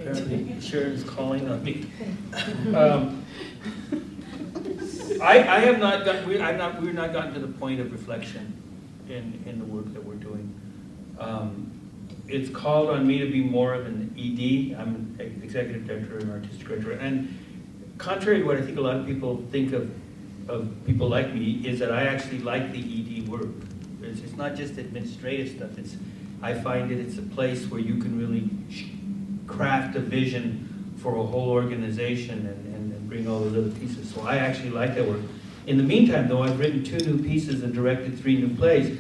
Apparently 0.10 0.60
Sharon's 0.62 1.04
calling 1.04 1.50
on 1.50 1.64
me. 1.64 1.86
Um, 2.76 3.26
I, 5.22 5.40
I 5.40 5.60
have 5.60 5.80
not 5.80 6.06
got, 6.06 6.26
we, 6.26 6.40
I've 6.40 6.58
not, 6.58 6.82
we've 6.82 6.94
not 6.94 7.12
gotten 7.12 7.34
to 7.34 7.40
the 7.40 7.48
point 7.48 7.82
of 7.82 7.92
reflection 7.92 8.56
in, 9.10 9.44
in 9.46 9.60
the 9.60 9.66
work 9.66 9.92
that 9.94 10.04
we're 10.04 10.16
doing. 10.16 10.54
Um, 11.20 11.72
it's 12.28 12.50
called 12.50 12.90
on 12.90 13.06
me 13.06 13.18
to 13.18 13.30
be 13.30 13.44
more 13.44 13.74
of 13.74 13.86
an 13.86 14.14
ED. 14.18 14.80
I'm 14.80 15.16
an 15.20 15.42
executive 15.44 15.88
director 15.88 16.20
and 16.20 16.32
artistic 16.32 16.68
director. 16.68 16.92
And 16.92 17.38
contrary 17.98 18.40
to 18.40 18.46
what 18.46 18.58
I 18.58 18.62
think 18.62 18.78
a 18.78 18.82
lot 18.82 18.96
of 18.96 19.06
people 19.06 19.44
think 19.52 19.74
of, 19.74 19.92
of 20.48 20.72
people 20.86 21.10
like 21.10 21.34
me, 21.34 21.62
is 21.66 21.80
that 21.80 21.92
I 21.92 22.04
actually 22.04 22.40
like 22.40 22.72
the 22.72 22.80
ED 22.80 23.28
work. 23.28 23.50
It's, 24.02 24.22
it's 24.22 24.36
not 24.38 24.56
just 24.56 24.78
administrative 24.78 25.56
stuff. 25.56 25.78
It's, 25.78 25.98
I 26.42 26.54
find 26.54 26.90
that 26.92 27.00
it's 27.00 27.18
a 27.18 27.24
place 27.24 27.66
where 27.66 27.82
you 27.82 27.98
can 27.98 28.18
really 28.18 28.50
craft 29.50 29.96
a 29.96 30.00
vision 30.00 30.94
for 30.98 31.16
a 31.18 31.24
whole 31.24 31.50
organization 31.50 32.46
and, 32.46 32.76
and, 32.76 32.94
and 32.94 33.10
bring 33.10 33.28
all 33.28 33.40
those 33.40 33.58
other 33.58 33.80
pieces. 33.80 34.14
So 34.14 34.22
I 34.22 34.38
actually 34.38 34.70
like 34.70 34.96
that 34.96 35.08
work. 35.08 35.22
In 35.68 35.78
the 35.78 35.84
meantime, 35.84 36.28
though, 36.28 36.44
I've 36.44 36.60
written 36.60 36.84
two 36.84 36.98
new 36.98 37.22
pieces 37.22 37.64
and 37.64 37.74
directed 37.74 38.18
three 38.18 38.38
new 38.38 38.56
plays. 38.56 38.98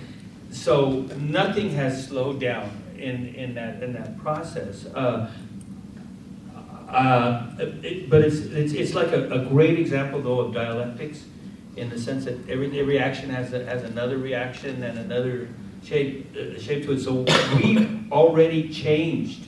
So 0.51 1.01
nothing 1.17 1.71
has 1.71 2.07
slowed 2.07 2.39
down 2.39 2.69
in, 2.97 3.33
in, 3.35 3.53
that, 3.55 3.81
in 3.81 3.93
that 3.93 4.17
process. 4.19 4.85
Uh, 4.88 5.31
uh, 6.89 7.51
it, 7.59 8.09
but 8.09 8.21
it's, 8.21 8.38
it's, 8.38 8.73
it's 8.73 8.93
like 8.95 9.12
a, 9.12 9.29
a, 9.29 9.45
great 9.45 9.77
example, 9.77 10.21
though, 10.21 10.39
of 10.39 10.53
dialectics 10.53 11.23
in 11.75 11.89
the 11.89 11.99
sense 11.99 12.25
that 12.25 12.49
every, 12.49 12.67
every 12.67 12.81
reaction 12.83 13.29
has, 13.29 13.53
a, 13.53 13.63
has 13.65 13.83
another 13.83 14.17
reaction 14.17 14.83
and 14.83 14.97
another 14.97 15.47
shape, 15.83 16.35
uh, 16.35 16.59
shape 16.59 16.83
to 16.85 16.93
it. 16.93 16.99
So 16.99 17.25
we've 17.55 18.12
already 18.12 18.69
changed. 18.69 19.45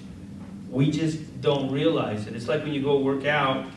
We 0.71 0.89
just 0.89 1.41
don't 1.41 1.69
realize 1.69 2.27
it. 2.27 2.36
It's 2.36 2.47
like 2.47 2.63
when 2.63 2.73
you 2.73 2.81
go 2.81 2.99
work 2.99 3.25
out, 3.25 3.67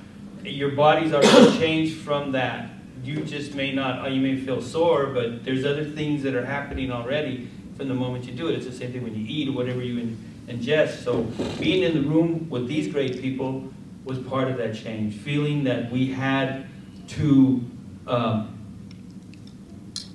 your 0.45 0.71
body's 0.71 1.13
already 1.13 1.59
changed 1.59 1.99
from 1.99 2.33
that. 2.33 2.71
You 3.03 3.25
just 3.25 3.55
may 3.55 3.73
not, 3.73 4.11
you 4.13 4.21
may 4.21 4.37
feel 4.37 4.63
sore, 4.63 5.07
but 5.07 5.45
there's 5.45 5.65
other 5.65 5.85
things 5.85 6.23
that 6.23 6.35
are 6.35 6.45
happening 6.45 6.93
already 6.93 7.51
from 7.77 7.89
the 7.89 7.95
moment 7.95 8.25
you 8.27 8.33
do 8.33 8.49
it. 8.49 8.55
It's 8.55 8.67
the 8.67 8.73
same 8.73 8.93
thing 8.93 9.03
when 9.03 9.15
you 9.15 9.27
eat 9.29 9.49
or 9.49 9.53
whatever 9.53 9.83
you 9.83 10.17
ingest. 10.47 11.03
So 11.03 11.25
being 11.59 11.83
in 11.83 11.95
the 11.95 12.09
room 12.09 12.49
with 12.49 12.69
these 12.69 12.93
great 12.93 13.21
people 13.21 13.69
was 14.05 14.19
part 14.19 14.49
of 14.49 14.57
that 14.59 14.77
change. 14.77 15.17
Feeling 15.17 15.65
that 15.65 15.91
we 15.91 16.13
had 16.13 16.67
to 17.09 17.63
um, 18.07 18.51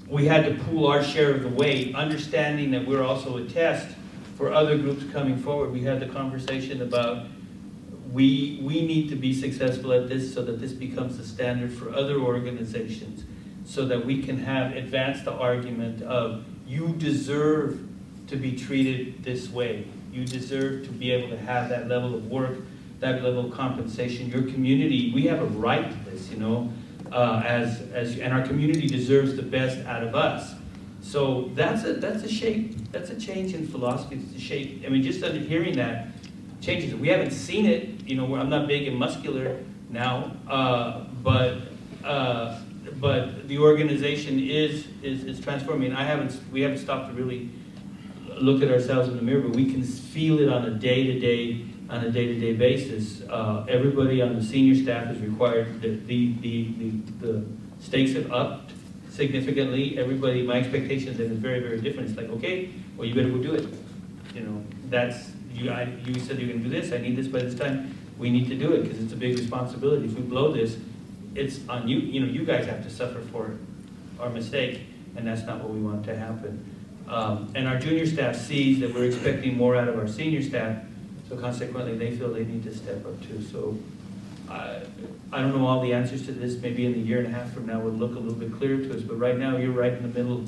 we 0.07 0.25
had 0.25 0.45
to 0.45 0.63
pool 0.63 0.87
our 0.87 1.03
share 1.03 1.35
of 1.35 1.43
the 1.43 1.49
weight, 1.49 1.93
understanding 1.93 2.71
that 2.71 2.87
we're 2.87 3.03
also 3.03 3.37
a 3.37 3.45
test 3.45 3.95
for 4.39 4.53
other 4.53 4.77
groups 4.77 5.03
coming 5.11 5.37
forward. 5.37 5.73
We 5.73 5.81
had 5.81 5.99
the 5.99 6.05
conversation 6.05 6.81
about 6.81 7.27
we 8.13 8.61
we 8.63 8.85
need 8.87 9.09
to 9.09 9.15
be 9.15 9.33
successful 9.33 9.91
at 9.91 10.07
this 10.07 10.33
so 10.33 10.41
that 10.43 10.61
this 10.61 10.71
becomes 10.71 11.17
the 11.17 11.25
standard 11.25 11.73
for 11.73 11.93
other 11.93 12.21
organizations, 12.21 13.25
so 13.65 13.85
that 13.85 14.05
we 14.05 14.23
can 14.23 14.37
have 14.37 14.77
advanced 14.77 15.25
the 15.25 15.33
argument 15.33 16.01
of 16.03 16.45
you 16.65 16.93
deserve 16.93 17.85
to 18.27 18.37
be 18.37 18.55
treated 18.55 19.21
this 19.25 19.49
way. 19.49 19.85
You 20.13 20.23
deserve 20.23 20.85
to 20.85 20.91
be 20.91 21.11
able 21.11 21.29
to 21.31 21.37
have 21.37 21.67
that 21.67 21.89
level 21.89 22.15
of 22.15 22.27
work, 22.27 22.59
that 23.01 23.21
level 23.21 23.47
of 23.47 23.51
compensation. 23.51 24.29
Your 24.29 24.43
community, 24.43 25.11
we 25.13 25.23
have 25.23 25.41
a 25.41 25.45
right 25.45 25.91
to 25.91 26.09
this, 26.09 26.29
you 26.29 26.37
know, 26.37 26.71
uh, 27.11 27.43
as, 27.45 27.81
as, 27.91 28.17
and 28.19 28.33
our 28.33 28.45
community 28.47 28.87
deserves 28.87 29.35
the 29.35 29.43
best 29.43 29.85
out 29.85 30.01
of 30.01 30.15
us. 30.15 30.55
So 31.09 31.49
that's 31.55 31.85
a, 31.85 31.93
that's 31.93 32.21
a 32.21 32.29
shape, 32.29 32.91
that's 32.91 33.09
a 33.09 33.19
change 33.19 33.55
in 33.55 33.67
philosophy, 33.67 34.21
it's 34.23 34.35
a 34.35 34.39
shape, 34.39 34.83
I 34.85 34.89
mean, 34.89 35.01
just 35.01 35.23
under 35.23 35.39
hearing 35.39 35.75
that 35.77 36.09
changes. 36.61 36.91
It. 36.93 36.99
We 36.99 37.07
haven't 37.07 37.31
seen 37.31 37.65
it, 37.65 38.07
you 38.07 38.15
know, 38.15 38.35
I'm 38.35 38.47
not 38.47 38.67
big 38.67 38.87
and 38.87 38.95
muscular 38.95 39.57
now, 39.89 40.33
uh, 40.47 41.05
but 41.23 41.57
uh, 42.03 42.59
but 42.99 43.47
the 43.47 43.57
organization 43.57 44.39
is, 44.39 44.85
is, 45.01 45.23
is 45.23 45.39
transforming. 45.39 45.93
I 45.93 46.03
haven't, 46.03 46.39
we 46.51 46.61
haven't 46.61 46.77
stopped 46.77 47.09
to 47.09 47.13
really 47.15 47.49
look 48.39 48.61
at 48.61 48.69
ourselves 48.69 49.09
in 49.09 49.15
the 49.15 49.23
mirror, 49.23 49.41
but 49.41 49.55
we 49.55 49.71
can 49.71 49.81
feel 49.81 50.39
it 50.39 50.47
on 50.47 50.65
a 50.65 50.71
day-to-day, 50.71 51.65
on 51.89 52.05
a 52.05 52.11
day-to-day 52.11 52.53
basis. 52.53 53.23
Uh, 53.27 53.65
everybody 53.67 54.21
on 54.21 54.35
the 54.35 54.43
senior 54.43 54.75
staff 54.75 55.09
is 55.11 55.19
required, 55.21 55.81
the, 55.81 55.89
the, 56.05 56.33
the, 56.41 56.63
the, 56.77 56.91
the 57.25 57.45
stakes 57.79 58.13
have 58.13 58.31
upped 58.31 58.73
significantly. 59.09 59.97
Everybody, 59.97 60.43
my 60.43 60.59
expectations 60.59 61.19
is 61.19 61.37
very, 61.37 61.59
very 61.59 61.81
different. 61.81 62.09
It's 62.09 62.17
like, 62.17 62.29
okay, 62.29 62.71
well, 62.95 63.07
you 63.07 63.15
better 63.15 63.29
go 63.29 63.37
do 63.37 63.53
it. 63.53 63.67
You 64.33 64.41
know, 64.41 64.63
that's, 64.89 65.31
you, 65.53 65.71
I, 65.71 65.83
you 66.05 66.19
said 66.19 66.39
you're 66.39 66.49
gonna 66.49 66.63
do 66.63 66.69
this, 66.69 66.91
I 66.93 66.97
need 66.99 67.15
this 67.15 67.27
by 67.27 67.39
this 67.39 67.55
time. 67.55 67.95
We 68.17 68.29
need 68.29 68.49
to 68.49 68.55
do 68.55 68.73
it, 68.73 68.83
because 68.83 68.99
it's 68.99 69.13
a 69.13 69.17
big 69.17 69.37
responsibility. 69.37 70.05
If 70.05 70.15
we 70.15 70.21
blow 70.21 70.51
this, 70.51 70.77
it's 71.35 71.67
on 71.69 71.87
you, 71.87 71.99
you 71.99 72.19
know, 72.19 72.27
you 72.27 72.43
guys 72.45 72.65
have 72.65 72.83
to 72.83 72.89
suffer 72.89 73.21
for 73.21 73.57
our 74.19 74.29
mistake, 74.29 74.81
and 75.15 75.25
that's 75.25 75.43
not 75.43 75.61
what 75.61 75.71
we 75.71 75.79
want 75.79 76.03
to 76.05 76.15
happen. 76.15 76.75
Um, 77.07 77.51
and 77.55 77.67
our 77.67 77.79
junior 77.79 78.05
staff 78.05 78.35
sees 78.35 78.79
that 78.81 78.93
we're 78.93 79.05
expecting 79.05 79.57
more 79.57 79.75
out 79.75 79.87
of 79.87 79.97
our 79.97 80.07
senior 80.07 80.41
staff, 80.41 80.83
so 81.27 81.37
consequently 81.37 81.97
they 81.97 82.15
feel 82.15 82.31
they 82.33 82.43
need 82.43 82.63
to 82.63 82.75
step 82.75 83.05
up 83.05 83.19
too. 83.27 83.41
So 83.41 83.77
I, 84.49 84.81
I 85.31 85.41
don't 85.41 85.55
know 85.55 85.67
all 85.67 85.81
the 85.81 85.93
answers 85.93 86.25
to 86.25 86.31
this. 86.31 86.61
Maybe 86.61 86.85
in 86.85 86.93
a 86.95 86.97
year 86.97 87.19
and 87.19 87.27
a 87.27 87.29
half 87.29 87.53
from 87.53 87.67
now 87.67 87.79
will 87.79 87.91
look 87.91 88.15
a 88.15 88.19
little 88.19 88.33
bit 88.33 88.53
clearer 88.57 88.77
to 88.77 88.95
us, 88.95 89.01
but 89.01 89.19
right 89.19 89.37
now 89.37 89.57
you're 89.57 89.71
right 89.71 89.93
in 89.93 90.01
the 90.01 90.09
middle. 90.09 90.43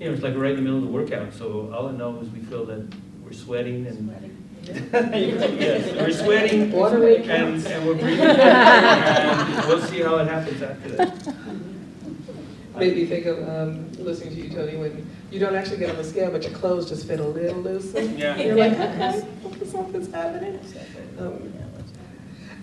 You 0.00 0.08
know, 0.08 0.14
it's 0.14 0.22
like 0.22 0.34
we're 0.34 0.42
right 0.42 0.50
in 0.50 0.56
the 0.56 0.62
middle 0.62 0.78
of 0.78 0.84
the 0.84 0.90
workout. 0.90 1.32
So 1.34 1.72
all 1.72 1.88
I 1.88 1.92
know 1.92 2.18
is 2.20 2.28
we 2.30 2.40
feel 2.40 2.64
that 2.66 2.92
we're 3.22 3.32
sweating 3.32 3.86
and 3.86 4.08
sweating. 4.08 4.40
yes, 4.64 5.94
we're 5.94 6.10
sweating 6.10 6.62
and, 6.72 7.66
and 7.66 7.86
we're 7.86 7.94
breathing. 8.00 8.26
and 8.26 9.68
we'll 9.68 9.82
see 9.82 10.00
how 10.00 10.16
it 10.16 10.26
happens 10.26 10.62
after 10.62 10.88
that. 10.90 11.34
Made 12.76 12.96
me 12.96 13.06
think 13.06 13.26
of 13.26 13.48
um, 13.48 13.92
listening 13.92 14.34
to 14.34 14.40
you, 14.40 14.50
Tony, 14.50 14.76
when 14.76 15.08
you 15.30 15.38
don't 15.38 15.54
actually 15.54 15.76
get 15.76 15.90
on 15.90 15.96
the 15.96 16.02
scale, 16.02 16.32
but 16.32 16.42
your 16.42 16.52
clothes 16.52 16.88
just 16.88 17.06
fit 17.06 17.20
a 17.20 17.24
little 17.24 17.60
looser. 17.60 18.02
Yeah. 18.02 18.36
You're 18.36 18.56
like, 18.56 18.72
okay, 18.72 19.22
something's 19.64 20.12
happening. 20.12 20.58
Um, 21.20 21.52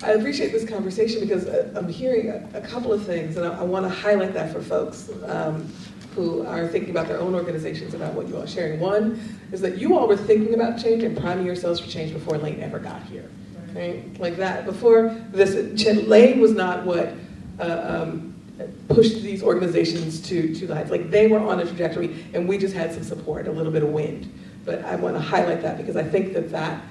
I 0.02 0.12
appreciate 0.12 0.50
this 0.50 0.68
conversation 0.68 1.20
because 1.20 1.46
uh, 1.46 1.72
I'm 1.76 1.88
hearing 1.88 2.28
a, 2.54 2.60
couple 2.60 2.92
of 2.92 3.04
things, 3.04 3.36
and 3.36 3.46
I, 3.46 3.62
want 3.62 3.84
to 3.84 3.88
highlight 3.88 4.34
that 4.34 4.52
for 4.52 4.60
folks 4.60 5.10
um, 5.26 5.70
who 6.14 6.44
are 6.44 6.66
thinking 6.66 6.90
about 6.90 7.06
their 7.06 7.20
own 7.20 7.34
organizations 7.34 7.94
about 7.94 8.14
what 8.14 8.28
you 8.28 8.36
all 8.36 8.42
are 8.42 8.46
sharing. 8.46 8.80
One 8.80 9.20
is 9.52 9.60
that 9.60 9.78
you 9.78 9.96
all 9.96 10.08
were 10.08 10.16
thinking 10.16 10.54
about 10.54 10.78
change 10.78 11.04
and 11.04 11.16
priming 11.16 11.46
yourselves 11.46 11.78
for 11.78 11.88
change 11.88 12.12
before 12.12 12.36
Lane 12.36 12.60
ever 12.60 12.78
got 12.78 13.02
here. 13.04 13.30
right? 13.74 14.18
Like 14.18 14.36
that. 14.36 14.66
Before 14.66 15.16
this, 15.30 15.86
Lane 16.06 16.40
was 16.40 16.52
not 16.52 16.84
what 16.84 17.14
uh, 17.60 18.02
um, 18.02 18.34
pushed 18.88 19.22
these 19.22 19.42
organizations 19.42 20.20
to, 20.22 20.54
to 20.54 20.66
heights. 20.66 20.90
Like 20.90 21.10
they 21.10 21.28
were 21.28 21.38
on 21.38 21.60
a 21.60 21.64
trajectory 21.64 22.24
and 22.34 22.48
we 22.48 22.58
just 22.58 22.74
had 22.74 22.92
some 22.92 23.04
support, 23.04 23.46
a 23.46 23.52
little 23.52 23.72
bit 23.72 23.82
of 23.82 23.90
wind. 23.90 24.32
But 24.64 24.84
I 24.84 24.96
want 24.96 25.16
to 25.16 25.20
highlight 25.20 25.62
that 25.62 25.76
because 25.76 25.96
I 25.96 26.02
think 26.02 26.34
that 26.34 26.50
that 26.50 26.82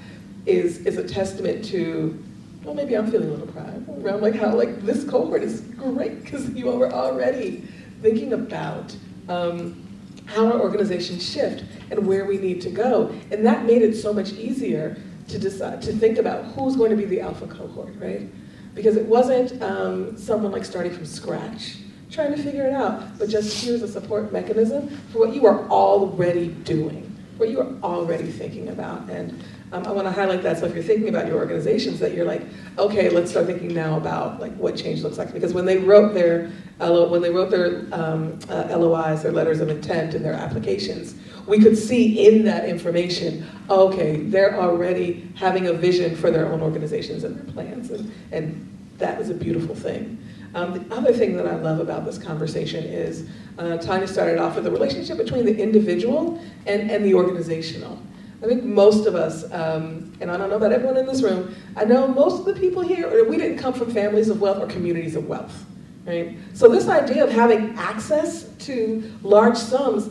is, 0.46 0.86
is 0.86 0.98
a 0.98 1.08
testament 1.08 1.64
to, 1.66 2.22
well, 2.64 2.76
maybe 2.76 2.96
I'm 2.96 3.10
feeling 3.10 3.30
a 3.30 3.32
little 3.32 3.48
proud 3.48 4.06
around 4.06 4.22
like 4.22 4.36
how 4.36 4.56
like 4.56 4.82
this 4.82 5.04
cohort 5.04 5.44
is 5.44 5.62
great 5.62 6.24
because 6.24 6.50
you 6.52 6.70
all 6.70 6.78
were 6.78 6.92
already 6.92 7.68
thinking 8.02 8.34
about 8.34 8.96
um, 9.30 9.88
how 10.26 10.46
our 10.48 10.60
organizations 10.60 11.28
shift 11.28 11.64
and 11.90 12.06
where 12.06 12.26
we 12.26 12.38
need 12.38 12.62
to 12.62 12.70
go. 12.70 13.14
And 13.32 13.46
that 13.46 13.66
made 13.66 13.82
it 13.82 13.96
so 13.96 14.14
much 14.14 14.32
easier 14.34 14.98
to 15.28 15.40
decide, 15.40 15.82
to 15.84 15.94
think 15.94 16.18
about 16.18 16.46
who's 16.46 16.76
going 16.76 16.92
to 16.92 16.98
be 16.98 17.06
the 17.06 17.22
alpha 17.22 17.48
cohort, 17.48 17.94
right? 18.00 18.30
Because 18.74 18.96
it 18.96 19.06
wasn't 19.06 19.62
um, 19.62 20.18
someone 20.18 20.52
like 20.52 20.66
starting 20.66 20.94
from 20.94 21.06
scratch, 21.06 21.78
trying 22.10 22.36
to 22.36 22.42
figure 22.42 22.66
it 22.66 22.74
out, 22.74 23.18
but 23.18 23.30
just 23.30 23.64
here's 23.64 23.82
a 23.82 23.88
support 23.88 24.32
mechanism 24.32 24.90
for 25.12 25.20
what 25.20 25.34
you 25.34 25.46
are 25.46 25.68
already 25.70 26.48
doing, 26.48 27.18
what 27.38 27.50
you 27.50 27.60
are 27.60 27.74
already 27.84 28.32
thinking 28.32 28.70
about. 28.70 29.10
And 29.10 29.44
um, 29.74 29.86
I 29.88 29.92
want 29.92 30.06
to 30.06 30.12
highlight 30.12 30.44
that. 30.44 30.60
So 30.60 30.66
if 30.66 30.74
you're 30.74 30.84
thinking 30.84 31.08
about 31.08 31.28
your 31.28 31.38
organizations, 31.38 32.00
that 32.00 32.14
you're 32.14 32.26
like, 32.26 32.42
okay, 32.78 33.10
let's 33.10 33.32
start 33.32 33.46
thinking 33.46 33.74
now 33.74 33.98
about 33.98 34.40
like 34.40 34.54
what 34.56 34.76
change 34.76 35.02
looks 35.02 35.18
like. 35.18 35.34
Because 35.34 35.54
when 35.54 35.66
they 35.66 35.78
wrote 35.78 36.14
their 36.14 36.52
when 36.80 37.22
they 37.22 37.30
wrote 37.30 37.52
their 37.52 37.86
um, 37.92 38.40
uh, 38.50 38.76
LOIs, 38.76 39.22
their 39.22 39.32
letters 39.32 39.60
of 39.60 39.70
intent, 39.70 40.14
and 40.14 40.26
their 40.26 40.34
applications, 40.34 41.16
we 41.48 41.60
could 41.60 41.78
see 41.78 42.28
in 42.28 42.44
that 42.46 42.68
information, 42.68 43.46
okay, 43.70 44.18
they're 44.18 44.60
already 44.60 45.30
having 45.36 45.68
a 45.68 45.74
vision 45.74 46.16
for 46.16 46.32
their 46.32 46.52
own 46.52 46.62
organizations 46.62 47.24
and 47.24 47.38
their 47.38 47.54
plans, 47.54 47.92
and, 47.92 48.12
and 48.32 48.78
that 48.98 49.22
is 49.22 49.30
a 49.30 49.34
beautiful 49.34 49.76
thing. 49.76 50.18
Um, 50.54 50.74
the 50.74 50.96
other 50.96 51.14
thing 51.14 51.38
that 51.38 51.48
I 51.48 51.56
love 51.56 51.80
about 51.80 52.04
this 52.04 52.18
conversation 52.18 52.84
is 52.84 53.30
uh, 53.58 53.78
Tanya 53.78 54.08
started 54.08 54.38
off 54.38 54.56
with 54.56 54.66
the 54.66 54.72
relationship 54.72 55.18
between 55.18 55.46
the 55.46 55.58
individual 55.58 56.42
and, 56.68 56.92
and 56.92 57.06
the 57.06 57.14
organizational. 57.14 58.02
I 58.42 58.48
think 58.48 58.64
most 58.64 59.06
of 59.06 59.14
us, 59.14 59.44
um, 59.52 60.12
and 60.20 60.32
I 60.32 60.38
don't 60.38 60.50
know 60.50 60.56
about 60.56 60.72
everyone 60.72 60.98
in 60.98 61.06
this 61.06 61.22
room, 61.22 61.56
I 61.76 61.86
know 61.86 62.08
most 62.08 62.40
of 62.40 62.46
the 62.46 62.60
people 62.60 62.82
here, 62.82 63.24
we 63.30 63.38
didn't 63.38 63.60
come 63.60 63.74
from 63.74 63.92
families 63.92 64.30
of 64.30 64.42
wealth 64.42 64.58
or 64.58 64.68
communities 64.68 65.16
of 65.16 65.28
wealth. 65.28 65.66
Right? 66.06 66.36
So 66.54 66.68
this 66.68 66.88
idea 66.88 67.24
of 67.24 67.32
having 67.32 67.76
access 67.78 68.46
to 68.66 69.12
large 69.22 69.58
sums 69.58 70.10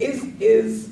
is, 0.00 0.24
is, 0.40 0.90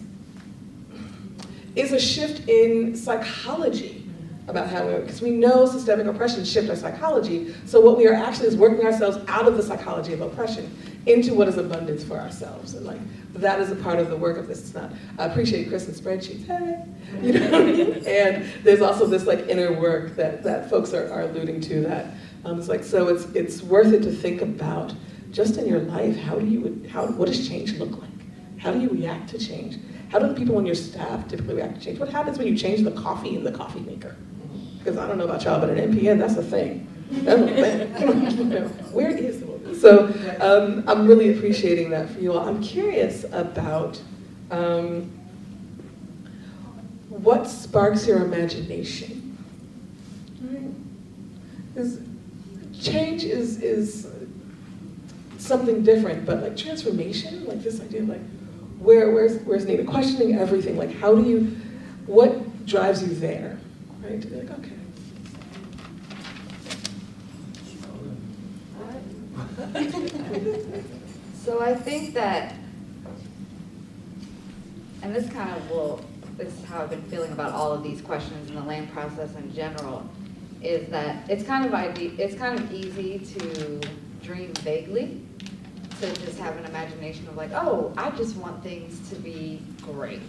is 1.74 1.92
a 1.92 1.98
shift 1.98 2.48
in 2.48 2.94
psychology 2.96 4.08
about 4.46 4.68
how 4.68 4.86
we, 4.86 4.94
because 5.00 5.20
we 5.20 5.30
know 5.30 5.66
systemic 5.66 6.06
oppression 6.06 6.44
shifts 6.44 6.70
our 6.70 6.76
psychology. 6.76 7.52
So 7.64 7.80
what 7.80 7.98
we 7.98 8.06
are 8.06 8.14
actually 8.14 8.46
is 8.46 8.56
working 8.56 8.86
ourselves 8.86 9.18
out 9.26 9.48
of 9.48 9.56
the 9.56 9.62
psychology 9.62 10.12
of 10.12 10.20
oppression 10.20 10.70
into 11.06 11.34
what 11.34 11.48
is 11.48 11.56
abundance 11.56 12.04
for 12.04 12.18
ourselves. 12.18 12.74
And 12.74 12.84
like 12.84 13.00
that 13.34 13.60
is 13.60 13.70
a 13.70 13.76
part 13.76 13.98
of 13.98 14.10
the 14.10 14.16
work 14.16 14.38
of 14.38 14.48
this. 14.48 14.60
It's 14.60 14.74
not, 14.74 14.92
I 15.18 15.26
appreciate 15.26 15.68
Kristen's 15.68 16.00
spreadsheets, 16.00 16.46
hey, 16.46 16.84
you 17.22 17.32
know, 17.32 17.58
and 18.06 18.44
there's 18.62 18.80
also 18.80 19.06
this 19.06 19.26
like 19.26 19.48
inner 19.48 19.72
work 19.72 20.16
that, 20.16 20.42
that 20.42 20.68
folks 20.68 20.92
are, 20.92 21.10
are 21.12 21.22
alluding 21.22 21.60
to 21.62 21.80
that 21.82 22.14
um, 22.46 22.60
it's 22.60 22.68
like, 22.68 22.84
so 22.84 23.08
it's, 23.08 23.24
it's 23.34 23.62
worth 23.62 23.92
it 23.92 24.02
to 24.02 24.12
think 24.12 24.40
about 24.40 24.94
just 25.32 25.56
in 25.56 25.66
your 25.66 25.80
life, 25.80 26.16
how 26.16 26.38
do 26.38 26.46
you, 26.46 26.88
how, 26.88 27.06
what 27.06 27.26
does 27.26 27.46
change 27.48 27.76
look 27.78 28.00
like? 28.00 28.10
How 28.58 28.70
do 28.70 28.80
you 28.80 28.88
react 28.88 29.30
to 29.30 29.38
change? 29.38 29.78
How 30.10 30.20
do 30.20 30.28
the 30.28 30.34
people 30.34 30.56
on 30.56 30.64
your 30.64 30.76
staff 30.76 31.26
typically 31.26 31.56
react 31.56 31.74
to 31.78 31.84
change? 31.84 31.98
What 31.98 32.08
happens 32.08 32.38
when 32.38 32.46
you 32.46 32.56
change 32.56 32.82
the 32.82 32.92
coffee 32.92 33.34
in 33.34 33.42
the 33.42 33.50
coffee 33.50 33.80
maker? 33.80 34.16
Because 34.78 34.96
I 34.96 35.08
don't 35.08 35.18
know 35.18 35.24
about 35.24 35.42
y'all, 35.42 35.58
but 35.58 35.70
at 35.70 35.76
NPN, 35.76 36.20
that's 36.20 36.36
a 36.36 36.42
thing. 36.42 36.86
That's 37.10 37.40
a 37.40 37.46
thing. 37.46 38.62
Where 38.92 39.10
is? 39.10 39.42
So 39.80 40.06
um, 40.40 40.84
I'm 40.88 41.06
really 41.06 41.36
appreciating 41.36 41.90
that 41.90 42.08
for 42.08 42.18
you 42.20 42.32
all. 42.32 42.48
I'm 42.48 42.62
curious 42.62 43.24
about 43.24 44.00
um, 44.50 45.10
what 47.08 47.46
sparks 47.46 48.06
your 48.06 48.24
imagination. 48.24 49.22
Is 51.74 52.00
change 52.80 53.24
is 53.24 53.60
is 53.60 54.08
something 55.36 55.82
different, 55.82 56.24
but 56.24 56.42
like 56.42 56.56
transformation, 56.56 57.46
like 57.46 57.62
this 57.62 57.80
idea 57.82 58.00
of 58.00 58.08
like 58.08 58.22
where 58.78 59.10
where's 59.12 59.36
where's 59.42 59.66
needed, 59.66 59.86
questioning 59.86 60.38
everything, 60.38 60.78
like 60.78 60.94
how 60.94 61.14
do 61.14 61.28
you 61.28 61.54
what 62.06 62.64
drives 62.64 63.02
you 63.02 63.14
there? 63.14 63.58
Right? 64.02 64.22
To 64.22 64.26
be 64.26 64.36
like, 64.36 64.58
okay. 64.58 64.75
So 71.44 71.60
I 71.60 71.74
think 71.74 72.14
that 72.14 72.54
and 75.02 75.14
this 75.14 75.30
kind 75.30 75.50
of 75.50 75.70
will 75.70 76.04
this 76.36 76.52
is 76.52 76.64
how 76.64 76.82
I've 76.82 76.90
been 76.90 77.02
feeling 77.02 77.32
about 77.32 77.52
all 77.52 77.72
of 77.72 77.82
these 77.82 78.02
questions 78.02 78.50
in 78.50 78.56
the 78.56 78.62
LANE 78.62 78.88
process 78.88 79.34
in 79.36 79.54
general 79.54 80.06
is 80.62 80.88
that 80.88 81.28
it's 81.30 81.44
kind 81.44 81.64
of 81.64 81.98
it's 82.20 82.34
kind 82.34 82.58
of 82.58 82.72
easy 82.72 83.18
to 83.18 83.80
dream 84.22 84.52
vaguely, 84.54 85.22
to 86.00 86.12
just 86.16 86.38
have 86.38 86.56
an 86.56 86.64
imagination 86.66 87.26
of 87.28 87.36
like, 87.36 87.52
oh, 87.52 87.94
I 87.96 88.10
just 88.10 88.36
want 88.36 88.62
things 88.62 89.08
to 89.10 89.16
be 89.16 89.62
great. 89.82 90.20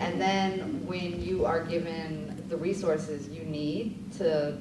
And 0.00 0.20
then 0.20 0.84
when 0.86 1.22
you 1.22 1.44
are 1.44 1.62
given 1.64 2.42
the 2.48 2.56
resources 2.56 3.28
you 3.28 3.44
need 3.44 4.12
to 4.18 4.58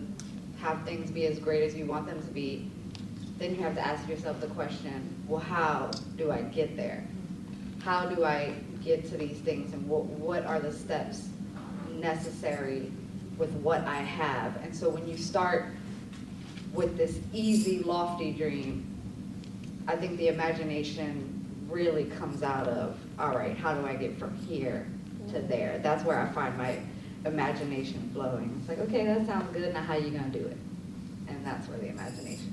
have 0.59 0.83
things 0.83 1.09
be 1.09 1.25
as 1.25 1.39
great 1.39 1.63
as 1.63 1.75
you 1.75 1.85
want 1.85 2.05
them 2.07 2.21
to 2.21 2.27
be, 2.27 2.69
then 3.41 3.55
you 3.55 3.61
have 3.61 3.75
to 3.75 3.85
ask 3.85 4.07
yourself 4.07 4.39
the 4.39 4.47
question, 4.47 5.15
well, 5.27 5.41
how 5.41 5.91
do 6.17 6.31
I 6.31 6.41
get 6.41 6.75
there? 6.77 7.03
How 7.83 8.05
do 8.05 8.23
I 8.23 8.53
get 8.83 9.09
to 9.09 9.17
these 9.17 9.37
things 9.39 9.73
and 9.73 9.87
what, 9.87 10.05
what 10.05 10.45
are 10.45 10.59
the 10.59 10.71
steps 10.71 11.27
necessary 11.89 12.91
with 13.37 13.51
what 13.55 13.81
I 13.85 13.97
have. 13.97 14.55
And 14.63 14.75
so 14.75 14.89
when 14.89 15.07
you 15.07 15.17
start 15.17 15.65
with 16.73 16.97
this 16.97 17.19
easy, 17.33 17.79
lofty 17.79 18.31
dream, 18.31 18.85
I 19.87 19.95
think 19.95 20.17
the 20.17 20.27
imagination 20.27 21.37
really 21.67 22.05
comes 22.05 22.43
out 22.43 22.67
of, 22.67 22.97
all 23.17 23.35
right, 23.35 23.57
how 23.57 23.73
do 23.73 23.85
I 23.85 23.95
get 23.95 24.17
from 24.17 24.35
here 24.37 24.87
to 25.31 25.39
there? 25.39 25.79
That's 25.79 26.03
where 26.03 26.19
I 26.19 26.27
find 26.31 26.57
my 26.57 26.79
imagination 27.25 28.09
flowing. 28.13 28.55
It's 28.59 28.69
like, 28.69 28.79
okay, 28.79 29.05
that 29.05 29.25
sounds 29.25 29.51
good, 29.55 29.73
now 29.73 29.81
how 29.81 29.95
are 29.95 29.99
you 29.99 30.11
gonna 30.11 30.29
do 30.29 30.45
it? 30.45 30.57
And 31.27 31.45
that's 31.45 31.67
where 31.67 31.77
the 31.77 31.87
imagination 31.87 32.50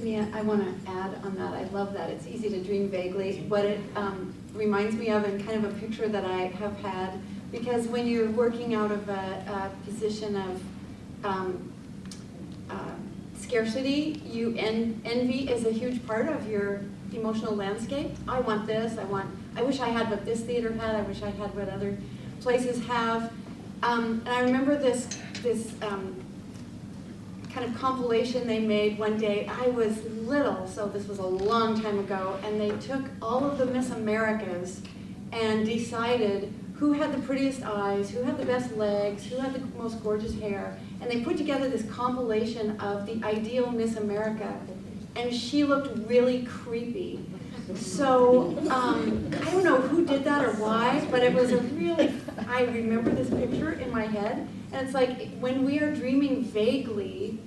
Divya, 0.00 0.32
I 0.34 0.40
want 0.42 0.62
to 0.62 0.90
add 0.90 1.14
on 1.24 1.34
that. 1.36 1.52
I 1.52 1.64
love 1.64 1.92
that. 1.92 2.08
It's 2.08 2.26
easy 2.26 2.48
to 2.48 2.62
dream 2.62 2.88
vaguely. 2.88 3.44
What 3.48 3.66
it 3.66 3.80
um, 3.96 4.34
reminds 4.54 4.94
me 4.96 5.10
of 5.10 5.24
and 5.24 5.44
kind 5.46 5.64
of 5.64 5.76
a 5.76 5.78
picture 5.78 6.08
that 6.08 6.24
I 6.24 6.46
have 6.46 6.76
had 6.78 7.20
because 7.52 7.86
when 7.86 8.06
you're 8.06 8.30
working 8.30 8.74
out 8.74 8.90
of 8.90 9.08
a, 9.08 9.12
a 9.12 9.84
position 9.84 10.36
of 10.36 10.62
um, 11.24 11.72
uh, 12.70 12.94
scarcity, 13.38 14.22
you 14.24 14.54
en 14.56 15.00
envy 15.04 15.50
is 15.50 15.66
a 15.66 15.70
huge 15.70 16.06
part 16.06 16.28
of 16.28 16.48
your 16.48 16.80
emotional 17.12 17.54
landscape. 17.54 18.12
I 18.26 18.40
want 18.40 18.66
this, 18.66 18.96
I 18.96 19.04
want, 19.04 19.28
I 19.56 19.62
wish 19.62 19.80
I 19.80 19.88
had 19.88 20.08
what 20.08 20.24
this 20.24 20.40
theater 20.40 20.72
had, 20.72 20.94
I 20.94 21.02
wish 21.02 21.22
I 21.22 21.30
had 21.30 21.54
what 21.54 21.68
other 21.68 21.98
places 22.40 22.82
have. 22.86 23.32
Um, 23.82 24.22
and 24.24 24.28
I 24.28 24.40
remember 24.40 24.78
this, 24.78 25.08
this 25.42 25.74
um, 25.82 26.14
kind 27.52 27.66
of 27.66 27.78
compilation 27.78 28.46
they 28.46 28.60
made 28.60 28.98
one 28.98 29.18
day. 29.18 29.46
I 29.48 29.68
was 29.68 30.04
little, 30.04 30.66
so 30.66 30.86
this 30.86 31.08
was 31.08 31.18
a 31.18 31.26
long 31.26 31.80
time 31.80 31.98
ago, 31.98 32.38
and 32.44 32.60
they 32.60 32.70
took 32.78 33.04
all 33.20 33.44
of 33.44 33.58
the 33.58 33.66
Miss 33.66 33.90
Americas 33.90 34.82
and 35.32 35.66
decided 35.66 36.52
who 36.74 36.92
had 36.92 37.12
the 37.12 37.20
prettiest 37.26 37.62
eyes, 37.62 38.10
who 38.10 38.22
had 38.22 38.38
the 38.38 38.46
best 38.46 38.74
legs, 38.76 39.26
who 39.26 39.36
had 39.36 39.52
the 39.52 39.60
most 39.76 40.02
gorgeous 40.02 40.38
hair, 40.40 40.78
and 41.00 41.10
they 41.10 41.22
put 41.22 41.36
together 41.36 41.68
this 41.68 41.84
compilation 41.90 42.80
of 42.80 43.04
the 43.04 43.22
ideal 43.24 43.70
Miss 43.70 43.96
America, 43.96 44.58
and 45.16 45.34
she 45.34 45.64
looked 45.64 46.08
really 46.08 46.44
creepy. 46.44 47.20
So 47.74 48.56
um, 48.70 49.30
I 49.42 49.50
don't 49.50 49.62
know 49.62 49.80
who 49.80 50.06
did 50.06 50.24
that 50.24 50.44
or 50.44 50.52
why, 50.54 51.06
but 51.10 51.22
it 51.22 51.34
was 51.34 51.52
a 51.52 51.58
really, 51.58 52.14
I 52.48 52.62
remember 52.62 53.10
this 53.10 53.28
picture 53.28 53.72
in 53.72 53.90
my 53.92 54.06
head, 54.06 54.48
and 54.72 54.86
it's 54.86 54.94
like 54.94 55.36
when 55.38 55.64
we 55.64 55.80
are 55.80 55.94
dreaming 55.94 56.44
vaguely, 56.44 57.39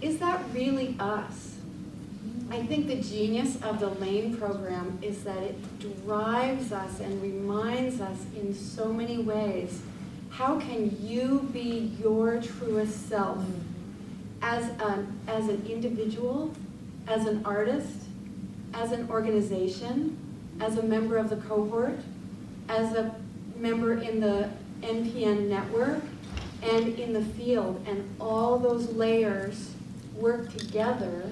is 0.00 0.18
that 0.18 0.42
really 0.52 0.96
us? 0.98 1.56
I 2.50 2.64
think 2.66 2.88
the 2.88 2.96
genius 2.96 3.56
of 3.62 3.78
the 3.78 3.88
LANE 3.88 4.36
program 4.36 4.98
is 5.02 5.22
that 5.24 5.40
it 5.42 6.04
drives 6.04 6.72
us 6.72 6.98
and 7.00 7.22
reminds 7.22 8.00
us 8.00 8.18
in 8.34 8.54
so 8.54 8.92
many 8.92 9.18
ways 9.18 9.82
how 10.30 10.58
can 10.58 10.96
you 11.00 11.48
be 11.52 11.92
your 12.02 12.40
truest 12.40 13.08
self 13.08 13.44
as 14.42 14.64
an, 14.80 15.20
as 15.28 15.48
an 15.48 15.64
individual, 15.68 16.52
as 17.06 17.26
an 17.26 17.44
artist, 17.44 18.06
as 18.74 18.92
an 18.92 19.08
organization, 19.10 20.16
as 20.60 20.78
a 20.78 20.82
member 20.82 21.16
of 21.16 21.30
the 21.30 21.36
cohort, 21.36 21.98
as 22.68 22.94
a 22.94 23.14
member 23.56 23.94
in 23.94 24.20
the 24.20 24.48
NPN 24.80 25.48
network 25.48 26.02
and 26.62 26.98
in 26.98 27.12
the 27.12 27.24
field, 27.24 27.84
and 27.86 28.08
all 28.20 28.58
those 28.58 28.92
layers 28.92 29.74
work 30.20 30.54
together, 30.56 31.30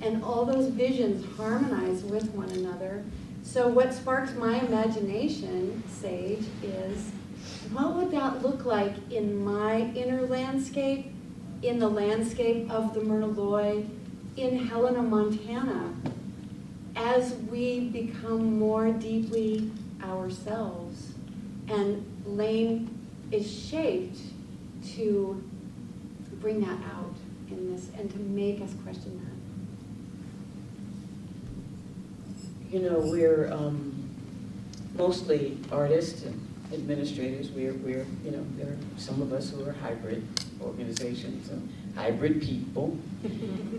and 0.00 0.22
all 0.22 0.44
those 0.44 0.68
visions 0.68 1.24
harmonize 1.36 2.02
with 2.04 2.30
one 2.30 2.50
another. 2.50 3.04
So 3.42 3.68
what 3.68 3.94
sparks 3.94 4.34
my 4.34 4.60
imagination, 4.60 5.82
Sage, 5.88 6.44
is 6.62 7.10
what 7.72 7.94
would 7.94 8.10
that 8.12 8.42
look 8.42 8.64
like 8.64 8.94
in 9.10 9.44
my 9.44 9.90
inner 9.94 10.22
landscape, 10.26 11.12
in 11.62 11.78
the 11.78 11.88
landscape 11.88 12.70
of 12.70 12.94
the 12.94 13.00
Myrna 13.00 13.26
Loy, 13.26 13.84
in 14.36 14.66
Helena, 14.66 15.02
Montana, 15.02 15.94
as 16.94 17.34
we 17.50 17.88
become 17.88 18.58
more 18.58 18.92
deeply 18.92 19.70
ourselves. 20.02 21.12
And 21.68 22.04
Lane 22.24 22.88
is 23.32 23.50
shaped 23.50 24.18
to 24.94 25.42
bring 26.40 26.60
that 26.60 26.78
out 26.94 26.97
this 27.78 27.90
and 27.98 28.10
to 28.10 28.18
make 28.18 28.60
us 28.60 28.74
question 28.82 29.20
that. 29.24 29.32
You 32.72 32.80
know, 32.80 32.98
we're 32.98 33.50
um, 33.52 33.94
mostly 34.96 35.58
artists 35.72 36.24
and 36.24 36.46
administrators. 36.72 37.50
We're, 37.50 37.72
we're, 37.74 38.06
you 38.24 38.30
know, 38.30 38.44
there 38.56 38.68
are 38.68 38.78
some 38.98 39.20
of 39.22 39.32
us 39.32 39.50
who 39.50 39.66
are 39.66 39.72
hybrid 39.72 40.26
organizations 40.60 41.48
and 41.48 41.72
hybrid 41.94 42.42
people. 42.42 42.98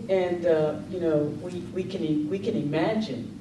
and, 0.08 0.46
uh, 0.46 0.76
you 0.90 1.00
know, 1.00 1.24
we, 1.42 1.60
we, 1.72 1.84
can, 1.84 2.28
we 2.28 2.38
can 2.38 2.56
imagine 2.56 3.36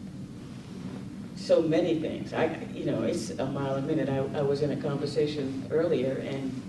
so 1.36 1.64
many 1.64 2.00
things. 2.00 2.34
I, 2.34 2.60
you 2.76 2.86
know, 2.86 3.04
it's 3.04 3.32
a 3.32 3.46
mile 3.46 3.76
a 3.76 3.82
minute. 3.82 4.08
I, 4.08 4.18
I 4.38 4.42
was 4.42 4.62
in 4.62 4.72
a 4.72 4.78
conversation 4.78 5.68
earlier 5.72 6.18
and 6.18 6.62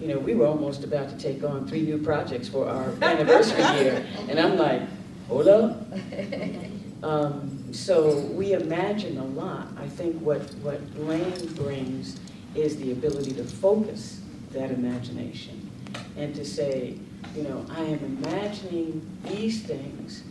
you 0.00 0.08
know, 0.08 0.18
we 0.18 0.34
were 0.34 0.46
almost 0.46 0.84
about 0.84 1.08
to 1.08 1.18
take 1.18 1.42
on 1.42 1.66
three 1.66 1.82
new 1.82 1.98
projects 1.98 2.48
for 2.48 2.68
our 2.68 2.92
anniversary 3.02 3.62
year. 3.80 4.06
And 4.28 4.38
I'm 4.38 4.56
like, 4.56 4.82
hold 5.28 5.48
up. 5.48 5.86
Um, 7.02 7.72
so 7.72 8.18
we 8.18 8.54
imagine 8.54 9.18
a 9.18 9.24
lot. 9.24 9.68
I 9.78 9.86
think 9.86 10.20
what, 10.20 10.40
what 10.56 10.80
Lane 10.96 11.46
brings 11.54 12.18
is 12.54 12.76
the 12.78 12.90
ability 12.92 13.32
to 13.34 13.44
focus 13.44 14.20
that 14.50 14.70
imagination 14.70 15.70
and 16.16 16.34
to 16.34 16.44
say, 16.44 16.96
you 17.36 17.42
know, 17.42 17.64
I 17.70 17.82
am 17.82 17.98
imagining 18.24 19.06
these 19.24 19.62
things, 19.62 20.24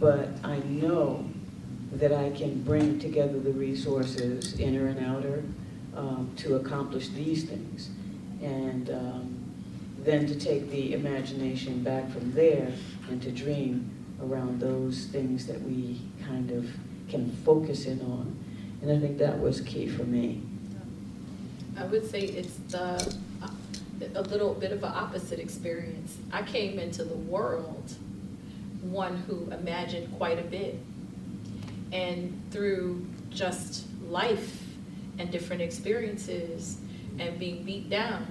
but 0.00 0.28
I 0.42 0.58
know 0.60 1.28
that 1.92 2.12
I 2.12 2.30
can 2.30 2.62
bring 2.62 2.98
together 2.98 3.38
the 3.38 3.52
resources, 3.52 4.58
inner 4.58 4.86
and 4.86 5.04
outer, 5.04 5.44
um, 5.94 6.32
to 6.38 6.56
accomplish 6.56 7.08
these 7.10 7.44
things. 7.44 7.90
And 8.44 8.90
um, 8.90 9.44
then 10.00 10.26
to 10.26 10.38
take 10.38 10.70
the 10.70 10.92
imagination 10.92 11.82
back 11.82 12.10
from 12.10 12.32
there 12.32 12.70
and 13.08 13.20
to 13.22 13.30
dream 13.30 13.90
around 14.22 14.60
those 14.60 15.06
things 15.06 15.46
that 15.46 15.60
we 15.62 16.00
kind 16.26 16.50
of 16.50 16.68
can 17.08 17.30
focus 17.44 17.86
in 17.86 18.00
on. 18.02 18.36
And 18.82 18.92
I 18.92 18.98
think 18.98 19.18
that 19.18 19.38
was 19.38 19.60
key 19.62 19.88
for 19.88 20.04
me. 20.04 20.42
I 21.76 21.84
would 21.84 22.08
say 22.08 22.20
it's 22.20 22.56
the, 22.68 23.16
a 24.14 24.22
little 24.22 24.54
bit 24.54 24.72
of 24.72 24.84
an 24.84 24.92
opposite 24.94 25.38
experience. 25.40 26.18
I 26.32 26.42
came 26.42 26.78
into 26.78 27.02
the 27.04 27.16
world 27.16 27.94
one 28.84 29.16
who 29.16 29.50
imagined 29.50 30.16
quite 30.16 30.38
a 30.38 30.42
bit. 30.42 30.78
And 31.92 32.40
through 32.50 33.06
just 33.30 33.86
life 34.08 34.62
and 35.18 35.30
different 35.30 35.62
experiences 35.62 36.78
and 37.18 37.38
being 37.38 37.64
beat 37.64 37.88
down, 37.88 38.26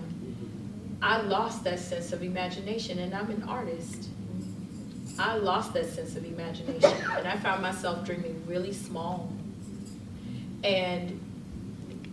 I 1.04 1.20
lost 1.20 1.66
that 1.66 1.80
sense 1.80 2.14
of 2.14 2.24
imagination, 2.24 3.00
and 3.00 3.14
I'm 3.14 3.30
an 3.30 3.44
artist. 3.44 4.08
I 5.20 5.36
lost 5.36 5.74
that 5.74 5.88
sense 5.88 6.16
of 6.16 6.24
imagination, 6.24 6.94
and 7.12 7.28
I 7.28 7.36
found 7.36 7.62
myself 7.62 8.06
dreaming 8.06 8.42
really 8.48 8.72
small. 8.72 9.32
And 10.64 11.20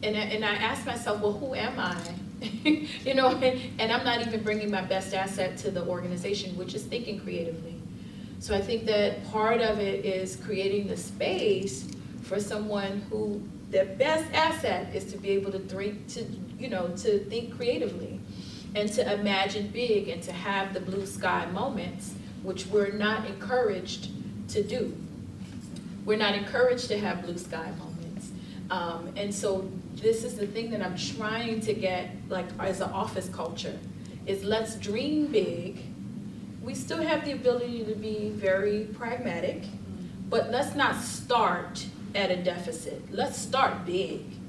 and 0.02 0.16
I, 0.16 0.20
and 0.20 0.44
I 0.44 0.54
asked 0.54 0.86
myself, 0.86 1.20
well, 1.20 1.34
who 1.34 1.54
am 1.54 1.78
I? 1.78 1.96
you 3.04 3.14
know, 3.14 3.28
and, 3.28 3.60
and 3.78 3.92
I'm 3.92 4.02
not 4.02 4.26
even 4.26 4.42
bringing 4.42 4.70
my 4.70 4.80
best 4.80 5.14
asset 5.14 5.56
to 5.58 5.70
the 5.70 5.86
organization, 5.86 6.56
which 6.56 6.74
is 6.74 6.82
thinking 6.82 7.20
creatively. 7.20 7.76
So 8.40 8.56
I 8.56 8.60
think 8.60 8.86
that 8.86 9.24
part 9.30 9.60
of 9.60 9.78
it 9.78 10.04
is 10.04 10.34
creating 10.36 10.88
the 10.88 10.96
space 10.96 11.86
for 12.22 12.40
someone 12.40 13.02
who 13.10 13.40
their 13.70 13.84
best 13.84 14.32
asset 14.32 14.92
is 14.96 15.12
to 15.12 15.18
be 15.18 15.28
able 15.30 15.52
to 15.52 15.60
think, 15.60 16.08
to 16.08 16.24
you 16.58 16.68
know, 16.68 16.88
to 16.96 17.20
think 17.26 17.56
creatively 17.56 18.18
and 18.74 18.92
to 18.92 19.14
imagine 19.14 19.68
big 19.68 20.08
and 20.08 20.22
to 20.22 20.32
have 20.32 20.72
the 20.74 20.80
blue 20.80 21.06
sky 21.06 21.46
moments, 21.46 22.14
which 22.42 22.66
we're 22.66 22.92
not 22.92 23.26
encouraged 23.26 24.10
to 24.50 24.62
do. 24.62 24.96
We're 26.04 26.18
not 26.18 26.34
encouraged 26.34 26.88
to 26.88 26.98
have 26.98 27.22
blue 27.22 27.38
sky 27.38 27.72
moments. 27.78 28.30
Um, 28.70 29.12
and 29.16 29.34
so 29.34 29.70
this 29.94 30.24
is 30.24 30.36
the 30.36 30.46
thing 30.46 30.70
that 30.70 30.82
I'm 30.82 30.96
trying 30.96 31.60
to 31.60 31.74
get, 31.74 32.10
like 32.28 32.46
as 32.58 32.80
an 32.80 32.90
office 32.90 33.28
culture, 33.28 33.78
is 34.26 34.44
let's 34.44 34.76
dream 34.76 35.26
big. 35.26 35.82
We 36.62 36.74
still 36.74 37.02
have 37.02 37.24
the 37.24 37.32
ability 37.32 37.84
to 37.84 37.94
be 37.94 38.30
very 38.30 38.88
pragmatic, 38.94 39.64
but 40.28 40.50
let's 40.50 40.74
not 40.76 40.96
start 40.96 41.84
at 42.14 42.30
a 42.30 42.36
deficit. 42.36 43.12
Let's 43.12 43.36
start 43.36 43.84
big 43.84 44.39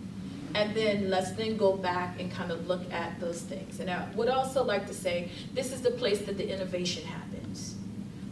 and 0.55 0.75
then 0.75 1.09
let's 1.09 1.31
then 1.31 1.57
go 1.57 1.75
back 1.75 2.19
and 2.19 2.31
kind 2.31 2.51
of 2.51 2.67
look 2.67 2.91
at 2.91 3.19
those 3.19 3.41
things. 3.41 3.79
And 3.79 3.89
I 3.89 4.07
would 4.15 4.29
also 4.29 4.63
like 4.63 4.87
to 4.87 4.93
say, 4.93 5.29
this 5.53 5.71
is 5.71 5.81
the 5.81 5.91
place 5.91 6.19
that 6.21 6.37
the 6.37 6.47
innovation 6.47 7.05
happens. 7.05 7.75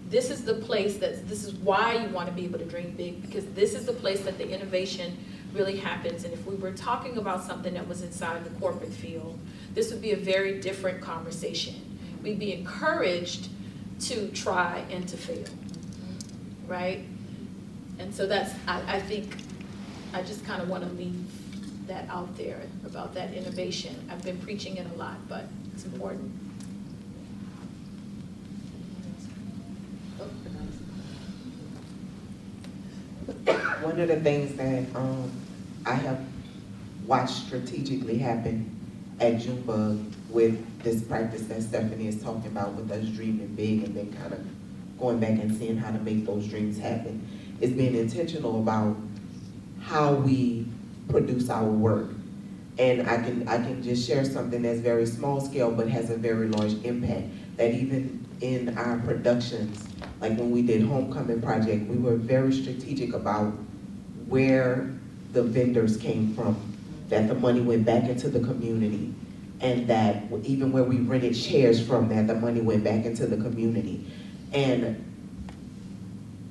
This 0.09 0.31
is 0.31 0.43
the 0.43 0.55
place 0.55 0.97
that, 0.97 1.27
this 1.29 1.43
is 1.43 1.53
why 1.55 1.95
you 1.95 2.09
want 2.09 2.27
to 2.27 2.33
be 2.33 2.45
able 2.45 2.59
to 2.59 2.65
dream 2.65 2.95
big, 2.97 3.21
because 3.21 3.45
this 3.47 3.75
is 3.75 3.85
the 3.85 3.93
place 3.93 4.21
that 4.21 4.37
the 4.37 4.49
innovation 4.49 5.17
really 5.53 5.77
happens. 5.77 6.23
And 6.23 6.33
if 6.33 6.45
we 6.45 6.55
were 6.55 6.71
talking 6.71 7.17
about 7.17 7.43
something 7.43 7.73
that 7.75 7.87
was 7.87 8.01
inside 8.01 8.43
the 8.43 8.49
corporate 8.59 8.93
field, 8.93 9.39
this 9.73 9.91
would 9.91 10.01
be 10.01 10.11
a 10.11 10.17
very 10.17 10.59
different 10.59 11.01
conversation. 11.01 11.75
We'd 12.23 12.39
be 12.39 12.53
encouraged 12.53 13.49
to 14.01 14.29
try 14.29 14.83
and 14.89 15.07
to 15.07 15.17
fail, 15.17 15.45
right? 16.67 17.05
And 17.99 18.13
so 18.13 18.25
that's, 18.25 18.53
I, 18.67 18.95
I 18.95 18.99
think, 18.99 19.35
I 20.13 20.23
just 20.23 20.43
kind 20.45 20.61
of 20.61 20.69
want 20.69 20.83
to 20.83 20.89
leave 20.91 21.28
that 21.89 22.07
out 22.09 22.35
there 22.37 22.61
about 22.85 23.13
that 23.15 23.33
innovation. 23.33 24.07
I've 24.09 24.23
been 24.23 24.37
preaching 24.37 24.77
it 24.77 24.87
a 24.93 24.97
lot, 24.97 25.17
but 25.27 25.45
it's 25.73 25.85
important. 25.85 26.31
One 33.81 33.99
of 33.99 34.07
the 34.07 34.19
things 34.21 34.55
that 34.55 34.85
um, 34.95 35.31
I 35.85 35.93
have 35.93 36.19
watched 37.05 37.47
strategically 37.47 38.17
happen 38.17 38.75
at 39.19 39.39
Junebug 39.39 39.99
with 40.29 40.83
this 40.83 41.01
practice 41.01 41.43
that 41.43 41.61
Stephanie 41.61 42.07
is 42.07 42.21
talking 42.21 42.47
about 42.47 42.73
with 42.73 42.91
us 42.91 43.05
dreaming 43.09 43.47
big 43.55 43.83
and 43.83 43.95
then 43.95 44.13
kind 44.13 44.33
of 44.33 44.39
going 44.99 45.19
back 45.19 45.31
and 45.31 45.55
seeing 45.57 45.77
how 45.77 45.91
to 45.91 45.99
make 45.99 46.25
those 46.25 46.47
dreams 46.47 46.77
happen 46.77 47.27
is 47.61 47.71
being 47.71 47.95
intentional 47.95 48.59
about 48.59 48.95
how 49.81 50.13
we 50.13 50.65
produce 51.09 51.49
our 51.49 51.67
work. 51.67 52.11
And 52.77 53.09
I 53.09 53.17
can, 53.17 53.47
I 53.47 53.57
can 53.57 53.83
just 53.83 54.07
share 54.07 54.23
something 54.23 54.61
that's 54.61 54.79
very 54.79 55.05
small 55.05 55.41
scale 55.41 55.71
but 55.71 55.89
has 55.89 56.09
a 56.09 56.15
very 56.15 56.47
large 56.47 56.73
impact. 56.85 57.27
That 57.57 57.73
even 57.73 58.25
in 58.39 58.77
our 58.77 58.99
productions, 58.99 59.83
like 60.21 60.37
when 60.37 60.51
we 60.51 60.61
did 60.61 60.83
Homecoming 60.83 61.41
Project, 61.41 61.89
we 61.89 61.97
were 61.97 62.15
very 62.15 62.53
strategic 62.53 63.13
about 63.13 63.53
where 64.27 64.93
the 65.33 65.43
vendors 65.43 65.97
came 65.97 66.33
from, 66.33 66.55
that 67.09 67.27
the 67.27 67.35
money 67.35 67.61
went 67.61 67.85
back 67.85 68.03
into 68.03 68.29
the 68.29 68.39
community, 68.39 69.13
and 69.59 69.87
that 69.87 70.23
even 70.43 70.71
where 70.71 70.83
we 70.83 70.97
rented 70.97 71.35
chairs 71.35 71.85
from, 71.85 72.07
that 72.09 72.27
the 72.27 72.35
money 72.35 72.61
went 72.61 72.83
back 72.83 73.05
into 73.05 73.27
the 73.27 73.37
community. 73.37 74.05
And 74.53 75.08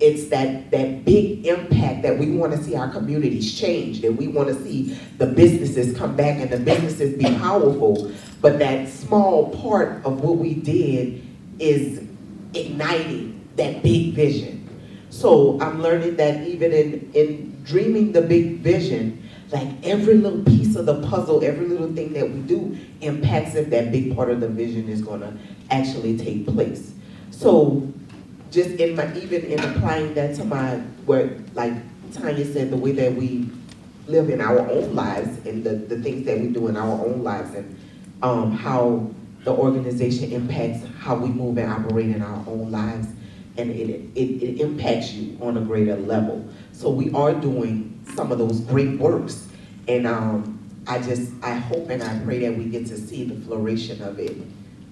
it's 0.01 0.29
that, 0.29 0.71
that 0.71 1.05
big 1.05 1.47
impact 1.47 2.03
that 2.03 2.19
we 2.19 2.31
want 2.31 2.53
to 2.53 2.63
see 2.63 2.77
our 2.77 2.89
communities 2.89 3.59
change 3.59 4.05
and 4.05 4.17
we 4.17 4.29
want 4.29 4.49
to 4.49 4.55
see 4.63 4.99
the 5.19 5.27
businesses 5.27 5.97
come 5.97 6.15
back 6.15 6.39
and 6.41 6.51
the 6.51 6.59
businesses 6.59 7.17
be 7.19 7.25
powerful. 7.39 8.13
But 8.41 8.59
that 8.61 8.89
small 8.89 9.57
part 9.57 10.05
of 10.05 10.21
what 10.21 10.37
we 10.37 10.55
did 10.55 11.27
is 11.59 12.07
igniting 12.55 13.49
that 13.57 13.83
big 13.83 14.15
vision. 14.15 14.69
So 15.11 15.61
I'm 15.61 15.83
learning 15.83 16.17
that 16.17 16.47
even 16.47 16.73
in, 16.73 17.11
in 17.15 17.63
dreaming 17.65 18.13
the 18.13 18.23
big 18.23 18.59
vision, 18.59 19.29
like 19.51 19.69
every 19.83 20.15
little 20.15 20.45
piece 20.45 20.77
of 20.77 20.87
the 20.87 21.03
puzzle, 21.09 21.43
every 21.43 21.67
little 21.67 21.93
thing 21.93 22.13
that 22.13 22.31
we 22.31 22.41
do 22.41 22.79
impacts 23.01 23.55
if 23.57 23.71
that 23.71 23.91
big 23.91 24.15
part 24.15 24.31
of 24.31 24.41
the 24.41 24.49
vision 24.49 24.89
is 24.89 25.03
going 25.03 25.21
to 25.21 25.33
actually 25.71 26.17
take 26.17 26.47
place. 26.47 26.93
So 27.31 27.93
just 28.51 28.71
in 28.71 28.97
my, 28.97 29.15
even 29.17 29.45
in 29.45 29.61
applying 29.61 30.15
that 30.15 30.35
to 30.37 30.45
my, 30.45 30.77
where, 31.07 31.39
like 31.55 31.75
Tanya 32.13 32.45
said, 32.45 32.71
the 32.71 32.77
way 32.77 32.93
that 32.93 33.15
we 33.15 33.51
live 34.07 34.31
in 34.31 34.41
our 34.41 34.61
own 34.61 34.95
lives 34.95 35.45
and 35.47 35.63
the, 35.63 35.71
the 35.75 36.03
things 36.03 36.25
that 36.27 36.41
we 36.41 36.49
do 36.49 36.69
in 36.69 36.77
our 36.77 37.05
own 37.05 37.23
lives 37.23 37.55
and 37.55 37.79
um, 38.23 38.53
how 38.53 39.11
the 39.45 39.53
organization 39.53 40.33
impacts 40.33 40.85
how 40.99 41.15
we 41.15 41.29
move 41.29 41.59
and 41.59 41.71
operate 41.71 42.09
in 42.09 42.23
our 42.23 42.45
own 42.47 42.71
lives. 42.71 43.09
And 43.57 43.71
it, 43.71 43.91
it, 44.15 44.43
it 44.43 44.61
impacts 44.61 45.13
you 45.13 45.37
on 45.41 45.57
a 45.57 45.61
greater 45.61 45.97
level. 45.97 46.49
So 46.73 46.91
we 46.91 47.11
are 47.13 47.35
doing 47.35 48.01
some 48.15 48.33
of 48.33 48.39
those 48.39 48.61
great 48.61 48.99
works. 48.99 49.49
And 49.89 50.07
um, 50.07 50.59
I 50.87 50.99
just, 51.01 51.33
I 51.43 51.55
hope 51.55 51.91
and 51.91 52.03
I 52.03 52.19
pray 52.25 52.39
that 52.41 52.57
we 52.57 52.65
get 52.65 52.87
to 52.87 52.97
see 52.97 53.25
the 53.25 53.35
flourishing 53.47 54.01
of 54.01 54.19
it 54.19 54.37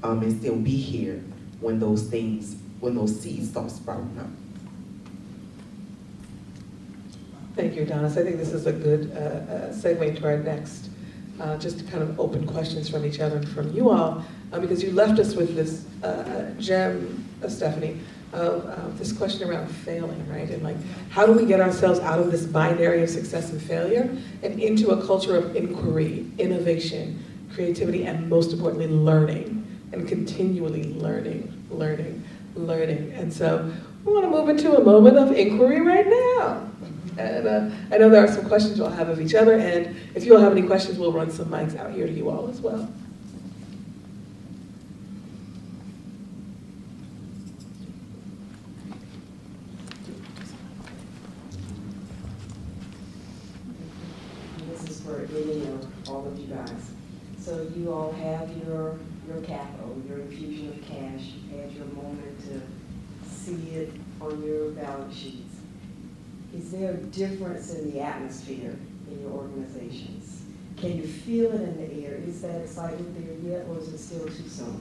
um, 0.02 0.22
and 0.22 0.38
still 0.40 0.56
be 0.56 0.76
here 0.76 1.22
when 1.60 1.78
those 1.80 2.04
things, 2.04 2.56
when 2.86 2.94
those 2.94 3.18
seeds 3.18 3.50
start 3.50 3.68
sprouting 3.68 4.16
up. 4.20 4.28
Thank 7.56 7.74
you, 7.74 7.82
Adonis. 7.82 8.16
I 8.16 8.22
think 8.22 8.36
this 8.36 8.52
is 8.52 8.66
a 8.66 8.72
good 8.72 9.10
uh, 9.10 9.18
uh, 9.18 9.72
segue 9.72 10.20
to 10.20 10.24
our 10.24 10.38
next, 10.38 10.90
uh, 11.40 11.56
just 11.58 11.90
kind 11.90 12.04
of 12.04 12.20
open 12.20 12.46
questions 12.46 12.88
from 12.88 13.04
each 13.04 13.18
other 13.18 13.38
and 13.38 13.48
from 13.48 13.72
you 13.72 13.90
all, 13.90 14.24
uh, 14.52 14.60
because 14.60 14.84
you 14.84 14.92
left 14.92 15.18
us 15.18 15.34
with 15.34 15.56
this 15.56 15.84
uh, 16.04 16.52
gem, 16.60 17.24
Stephanie, 17.48 17.98
of 18.32 18.64
uh, 18.66 18.88
this 18.98 19.10
question 19.12 19.50
around 19.50 19.66
failing, 19.66 20.24
right? 20.28 20.48
And 20.50 20.62
like, 20.62 20.76
how 21.10 21.26
do 21.26 21.32
we 21.32 21.44
get 21.44 21.60
ourselves 21.60 21.98
out 21.98 22.20
of 22.20 22.30
this 22.30 22.44
binary 22.44 23.02
of 23.02 23.10
success 23.10 23.50
and 23.50 23.60
failure 23.60 24.16
and 24.44 24.60
into 24.60 24.90
a 24.90 25.04
culture 25.04 25.34
of 25.34 25.56
inquiry, 25.56 26.30
innovation, 26.38 27.24
creativity, 27.52 28.06
and 28.06 28.30
most 28.30 28.52
importantly, 28.52 28.86
learning, 28.86 29.66
and 29.92 30.06
continually 30.06 30.94
learning, 30.94 31.52
learning, 31.70 32.22
learning. 32.56 33.12
And 33.12 33.32
so 33.32 33.70
we 34.04 34.12
want 34.12 34.24
to 34.24 34.30
move 34.30 34.48
into 34.48 34.76
a 34.76 34.84
moment 34.84 35.18
of 35.18 35.32
inquiry 35.32 35.80
right 35.80 36.06
now. 36.06 36.62
And 37.18 37.46
uh, 37.46 37.70
I 37.90 37.98
know 37.98 38.10
there 38.10 38.22
are 38.24 38.28
some 38.28 38.46
questions 38.46 38.78
we'll 38.78 38.90
have 38.90 39.08
of 39.08 39.20
each 39.20 39.34
other, 39.34 39.54
and 39.54 39.96
if 40.14 40.26
you 40.26 40.34
all 40.34 40.40
have 40.40 40.52
any 40.52 40.66
questions, 40.66 40.98
we'll 40.98 41.12
run 41.12 41.30
some 41.30 41.46
mics 41.46 41.74
out 41.76 41.90
here 41.92 42.06
to 42.06 42.12
you 42.12 42.28
all 42.28 42.48
as 42.50 42.60
well. 42.60 42.90
This 54.70 54.90
is 54.90 55.00
for 55.00 55.26
any 55.34 55.62
of 55.68 56.08
all 56.10 56.26
of 56.28 56.38
you 56.38 56.48
guys. 56.48 56.92
So 57.40 57.66
you 57.74 57.92
all 57.92 58.12
have 58.12 58.50
your, 58.66 58.98
your 59.26 59.40
capital, 59.42 60.00
your 60.08 60.20
infusion 60.20 60.68
of 60.68 60.80
cash, 60.86 61.32
had 61.50 61.72
your 61.72 61.86
moment 61.86 62.38
to 62.44 62.60
see 63.28 63.70
it 63.70 63.92
on 64.20 64.42
your 64.42 64.70
balance 64.70 65.16
sheets. 65.16 65.54
Is 66.54 66.70
there 66.70 66.92
a 66.92 66.96
difference 66.96 67.74
in 67.74 67.90
the 67.90 68.00
atmosphere 68.00 68.76
in 69.10 69.20
your 69.20 69.30
organizations? 69.30 70.44
Can 70.76 70.96
you 70.96 71.06
feel 71.06 71.52
it 71.52 71.60
in 71.60 71.76
the 71.76 72.06
air? 72.06 72.16
Is 72.26 72.42
that 72.42 72.60
excitement 72.62 73.42
there 73.42 73.52
yet, 73.52 73.66
or 73.68 73.78
is 73.78 73.88
it 73.88 73.98
still 73.98 74.26
too 74.26 74.48
soon? 74.48 74.80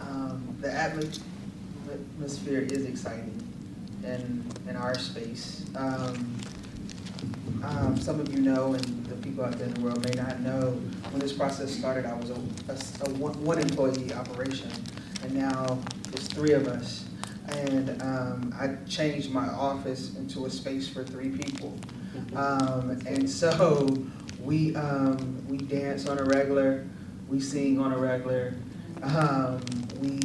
Um, 0.00 0.56
the 0.60 0.72
atmosphere 0.72 2.60
is 2.60 2.84
exciting 2.84 3.42
in, 4.02 4.44
in 4.68 4.76
our 4.76 4.98
space. 4.98 5.64
Um, 5.76 6.36
um, 7.62 7.96
some 7.98 8.20
of 8.20 8.32
you 8.32 8.40
know, 8.40 8.74
and 8.74 9.06
the 9.06 9.16
people 9.16 9.44
out 9.44 9.52
there 9.58 9.66
in 9.66 9.74
the 9.74 9.80
world 9.80 10.04
may 10.04 10.14
not 10.20 10.40
know, 10.40 10.70
when 11.10 11.20
this 11.20 11.32
process 11.32 11.70
started, 11.70 12.06
I 12.06 12.14
was 12.14 12.30
a, 12.30 12.34
a- 12.34 13.08
a 13.08 13.14
one, 13.14 13.42
one 13.44 13.58
employee 13.58 14.12
operation, 14.12 14.70
and 15.22 15.34
now 15.34 15.78
it's 16.12 16.26
three 16.28 16.52
of 16.52 16.66
us. 16.68 17.06
And 17.48 18.00
um, 18.02 18.54
I 18.58 18.76
changed 18.88 19.30
my 19.30 19.46
office 19.48 20.16
into 20.16 20.46
a 20.46 20.50
space 20.50 20.88
for 20.88 21.04
three 21.04 21.30
people. 21.30 21.76
Um, 22.36 22.90
and 23.06 23.28
so 23.28 23.86
we, 24.42 24.74
um, 24.76 25.44
we 25.48 25.58
dance 25.58 26.06
on 26.08 26.18
a 26.18 26.24
regular, 26.24 26.86
we 27.28 27.40
sing 27.40 27.78
on 27.80 27.92
a 27.92 27.98
regular, 27.98 28.54
um, 29.02 29.60
we, 30.00 30.18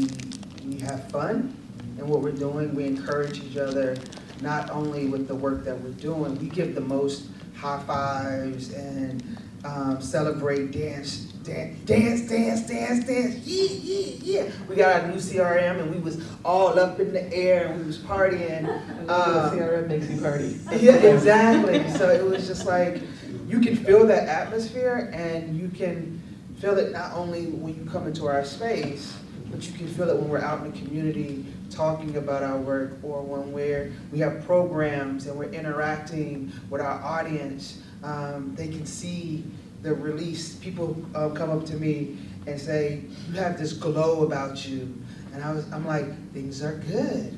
we 0.65 0.79
have 0.79 1.09
fun 1.11 1.55
in 1.97 2.07
what 2.07 2.21
we're 2.21 2.31
doing. 2.31 2.73
We 2.73 2.85
encourage 2.85 3.43
each 3.43 3.57
other, 3.57 3.97
not 4.41 4.69
only 4.69 5.07
with 5.07 5.27
the 5.27 5.35
work 5.35 5.63
that 5.65 5.79
we're 5.81 5.91
doing, 5.91 6.37
we 6.39 6.47
give 6.47 6.75
the 6.75 6.81
most 6.81 7.27
high 7.55 7.81
fives 7.83 8.73
and 8.73 9.37
um, 9.65 10.01
celebrate 10.01 10.71
dance, 10.71 11.17
dance, 11.43 11.77
dance, 11.81 12.29
dance, 12.29 12.67
dance, 12.67 13.05
dance, 13.05 13.35
yeah, 13.45 13.69
yeah, 13.71 14.43
yeah. 14.43 14.51
We 14.69 14.75
got 14.75 15.01
our 15.01 15.07
new 15.07 15.17
CRM 15.17 15.81
and 15.81 15.93
we 15.93 15.99
was 15.99 16.23
all 16.45 16.79
up 16.79 16.99
in 16.99 17.11
the 17.11 17.31
air 17.33 17.67
and 17.67 17.81
we 17.81 17.85
was 17.85 17.97
partying. 17.97 18.67
Uh, 19.07 19.51
CRM 19.51 19.87
makes 19.87 20.09
you 20.09 20.21
party. 20.21 20.57
Yeah, 20.79 20.95
exactly. 20.95 21.89
So 21.91 22.09
it 22.09 22.23
was 22.23 22.47
just 22.47 22.65
like, 22.65 23.01
you 23.47 23.59
can 23.59 23.75
feel 23.75 24.05
that 24.07 24.29
atmosphere 24.29 25.11
and 25.13 25.59
you 25.59 25.69
can 25.69 26.21
feel 26.59 26.77
it 26.77 26.91
not 26.91 27.13
only 27.13 27.47
when 27.47 27.75
you 27.75 27.89
come 27.89 28.07
into 28.07 28.27
our 28.27 28.45
space, 28.45 29.13
but 29.51 29.65
you 29.67 29.73
can 29.73 29.87
feel 29.87 30.09
it 30.09 30.15
when 30.15 30.29
we're 30.29 30.39
out 30.41 30.63
in 30.63 30.71
the 30.71 30.77
community 30.77 31.45
talking 31.69 32.17
about 32.17 32.43
our 32.43 32.57
work 32.57 32.97
or 33.03 33.21
when 33.21 33.51
we're, 33.51 33.91
we 34.11 34.19
have 34.19 34.45
programs 34.45 35.27
and 35.27 35.37
we're 35.37 35.51
interacting 35.51 36.51
with 36.69 36.81
our 36.81 37.01
audience. 37.03 37.81
Um, 38.03 38.53
they 38.55 38.67
can 38.67 38.85
see 38.85 39.43
the 39.81 39.93
release. 39.93 40.55
People 40.55 40.97
uh, 41.15 41.29
come 41.29 41.49
up 41.49 41.65
to 41.67 41.75
me 41.75 42.17
and 42.47 42.59
say, 42.59 43.01
you 43.29 43.35
have 43.35 43.57
this 43.57 43.73
glow 43.73 44.25
about 44.25 44.67
you. 44.67 44.93
And 45.33 45.43
I 45.43 45.51
was, 45.51 45.71
I'm 45.71 45.85
like, 45.85 46.33
things 46.33 46.63
are 46.63 46.75
good. 46.75 47.37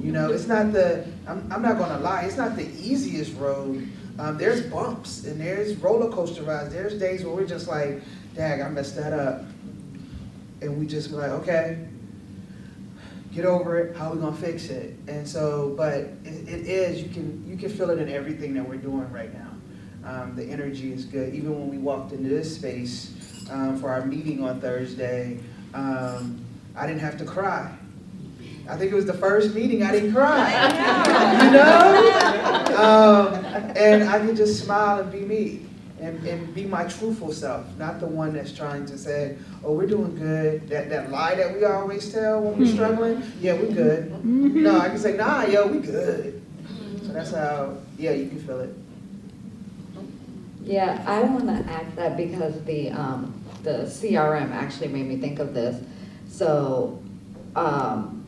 You 0.00 0.10
know, 0.10 0.32
it's 0.32 0.46
not 0.46 0.72
the, 0.72 1.06
I'm, 1.28 1.50
I'm 1.52 1.62
not 1.62 1.78
gonna 1.78 2.00
lie, 2.00 2.22
it's 2.22 2.36
not 2.36 2.56
the 2.56 2.66
easiest 2.80 3.36
road. 3.36 3.86
Um, 4.18 4.38
there's 4.38 4.62
bumps 4.62 5.24
and 5.24 5.40
there's 5.40 5.76
roller 5.76 6.10
coaster 6.10 6.42
rides. 6.42 6.72
There's 6.72 6.98
days 6.98 7.24
where 7.24 7.34
we're 7.34 7.46
just 7.46 7.68
like, 7.68 8.02
dag, 8.34 8.60
I 8.60 8.68
messed 8.68 8.96
that 8.96 9.12
up. 9.12 9.44
And 10.60 10.78
we 10.78 10.86
just 10.86 11.10
be 11.10 11.16
like, 11.16 11.30
okay, 11.30 11.86
get 13.32 13.44
over 13.44 13.78
it. 13.78 13.96
How 13.96 14.10
are 14.10 14.14
we 14.14 14.20
gonna 14.20 14.36
fix 14.36 14.70
it? 14.70 14.94
And 15.08 15.28
so, 15.28 15.74
but 15.76 15.94
it, 16.24 16.48
it 16.48 16.66
is. 16.66 17.02
You 17.02 17.10
can 17.10 17.44
you 17.46 17.56
can 17.56 17.68
feel 17.70 17.90
it 17.90 17.98
in 17.98 18.08
everything 18.08 18.54
that 18.54 18.66
we're 18.66 18.76
doing 18.76 19.10
right 19.12 19.32
now. 19.32 19.50
Um, 20.04 20.36
the 20.36 20.44
energy 20.44 20.92
is 20.92 21.04
good. 21.04 21.34
Even 21.34 21.58
when 21.58 21.68
we 21.68 21.78
walked 21.78 22.12
into 22.12 22.28
this 22.28 22.54
space 22.54 23.12
um, 23.50 23.78
for 23.78 23.90
our 23.90 24.04
meeting 24.06 24.42
on 24.42 24.60
Thursday, 24.60 25.38
um, 25.74 26.44
I 26.76 26.86
didn't 26.86 27.00
have 27.00 27.18
to 27.18 27.24
cry. 27.24 27.76
I 28.68 28.76
think 28.76 28.90
it 28.90 28.94
was 28.94 29.06
the 29.06 29.14
first 29.14 29.54
meeting 29.54 29.82
I 29.82 29.92
didn't 29.92 30.12
cry. 30.12 31.44
you 31.44 31.50
know? 31.52 32.76
Um, 32.76 33.44
and 33.76 34.08
I 34.08 34.24
could 34.24 34.36
just 34.36 34.64
smile 34.64 35.00
and 35.00 35.12
be 35.12 35.20
me 35.20 35.66
and, 36.00 36.24
and 36.26 36.54
be 36.54 36.64
my 36.64 36.84
truthful 36.84 37.32
self, 37.32 37.66
not 37.78 38.00
the 38.00 38.06
one 38.06 38.34
that's 38.34 38.52
trying 38.52 38.84
to 38.86 38.98
say, 38.98 39.36
oh, 39.64 39.72
we're 39.72 39.86
doing 39.86 40.14
good. 40.16 40.68
That, 40.68 40.90
that 40.90 41.10
lie 41.10 41.34
that 41.34 41.54
we 41.54 41.64
always 41.64 42.12
tell 42.12 42.42
when 42.42 42.58
we're 42.58 42.72
struggling, 42.72 43.22
yeah, 43.40 43.54
we're 43.54 43.72
good. 43.72 44.24
No, 44.24 44.78
I 44.78 44.88
can 44.88 44.98
say, 44.98 45.16
nah, 45.16 45.44
yo, 45.44 45.66
we 45.66 45.78
good. 45.78 46.42
So 47.02 47.12
that's 47.12 47.32
how, 47.32 47.78
yeah, 47.98 48.12
you 48.12 48.28
can 48.28 48.40
feel 48.40 48.60
it. 48.60 48.74
Yeah, 50.62 51.02
I 51.06 51.22
want 51.22 51.46
to 51.46 51.72
add 51.72 51.94
that 51.96 52.16
because 52.16 52.62
the, 52.64 52.90
um, 52.90 53.32
the 53.62 53.84
CRM 53.84 54.50
actually 54.50 54.88
made 54.88 55.06
me 55.06 55.16
think 55.16 55.38
of 55.38 55.54
this. 55.54 55.82
So, 56.28 57.00
um, 57.54 58.26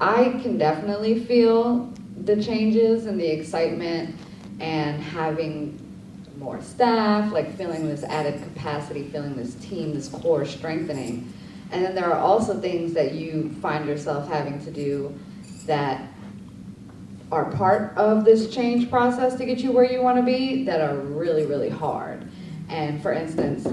I 0.00 0.30
can 0.42 0.56
definitely 0.56 1.24
feel 1.24 1.92
the 2.24 2.42
changes 2.42 3.06
and 3.06 3.20
the 3.20 3.26
excitement 3.26 4.16
and 4.58 5.02
having 5.02 5.78
more 6.40 6.60
staff, 6.62 7.30
like 7.32 7.54
feeling 7.56 7.86
this 7.86 8.02
added 8.02 8.42
capacity, 8.42 9.04
feeling 9.08 9.36
this 9.36 9.54
team, 9.56 9.94
this 9.94 10.08
core 10.08 10.46
strengthening. 10.46 11.30
And 11.70 11.84
then 11.84 11.94
there 11.94 12.10
are 12.12 12.18
also 12.18 12.58
things 12.58 12.94
that 12.94 13.12
you 13.12 13.54
find 13.60 13.86
yourself 13.86 14.26
having 14.28 14.64
to 14.64 14.70
do 14.70 15.14
that 15.66 16.02
are 17.30 17.50
part 17.52 17.96
of 17.96 18.24
this 18.24 18.52
change 18.52 18.90
process 18.90 19.36
to 19.36 19.44
get 19.44 19.58
you 19.58 19.70
where 19.70 19.84
you 19.84 20.02
want 20.02 20.16
to 20.16 20.22
be 20.22 20.64
that 20.64 20.80
are 20.80 20.96
really, 20.96 21.46
really 21.46 21.68
hard. 21.68 22.26
And 22.68 23.00
for 23.00 23.12
instance, 23.12 23.68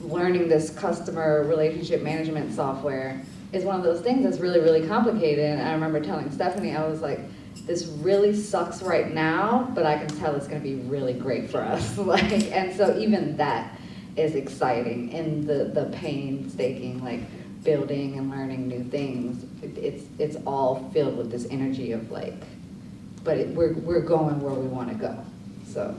learning 0.00 0.48
this 0.48 0.70
customer 0.70 1.44
relationship 1.44 2.02
management 2.02 2.54
software 2.54 3.20
is 3.52 3.64
one 3.64 3.76
of 3.76 3.84
those 3.84 4.00
things 4.00 4.24
that's 4.24 4.38
really, 4.38 4.60
really 4.60 4.86
complicated. 4.88 5.44
And 5.44 5.62
I 5.62 5.72
remember 5.72 6.00
telling 6.00 6.30
Stephanie, 6.32 6.74
I 6.74 6.86
was 6.88 7.02
like, 7.02 7.20
this 7.62 7.86
really 7.86 8.34
sucks 8.34 8.82
right 8.82 9.12
now, 9.12 9.70
but 9.74 9.86
I 9.86 9.98
can 9.98 10.08
tell 10.18 10.34
it's 10.34 10.46
going 10.46 10.62
to 10.62 10.68
be 10.68 10.76
really 10.88 11.12
great 11.12 11.50
for 11.50 11.60
us. 11.62 11.96
like, 11.98 12.52
and 12.52 12.74
so 12.74 12.96
even 12.98 13.36
that 13.36 13.78
is 14.16 14.34
exciting 14.34 15.12
in 15.12 15.46
the 15.46 15.64
the 15.64 15.84
painstaking 15.92 17.04
like 17.04 17.20
building 17.62 18.16
and 18.18 18.30
learning 18.30 18.68
new 18.68 18.84
things. 18.84 19.44
It, 19.62 19.76
it's 19.76 20.04
it's 20.18 20.36
all 20.46 20.90
filled 20.92 21.16
with 21.16 21.30
this 21.30 21.46
energy 21.50 21.92
of 21.92 22.10
like, 22.10 22.44
but 23.24 23.36
it, 23.36 23.48
we're 23.48 23.74
we're 23.74 24.00
going 24.00 24.40
where 24.40 24.54
we 24.54 24.66
want 24.66 24.88
to 24.88 24.94
go. 24.94 25.24
So 25.66 25.94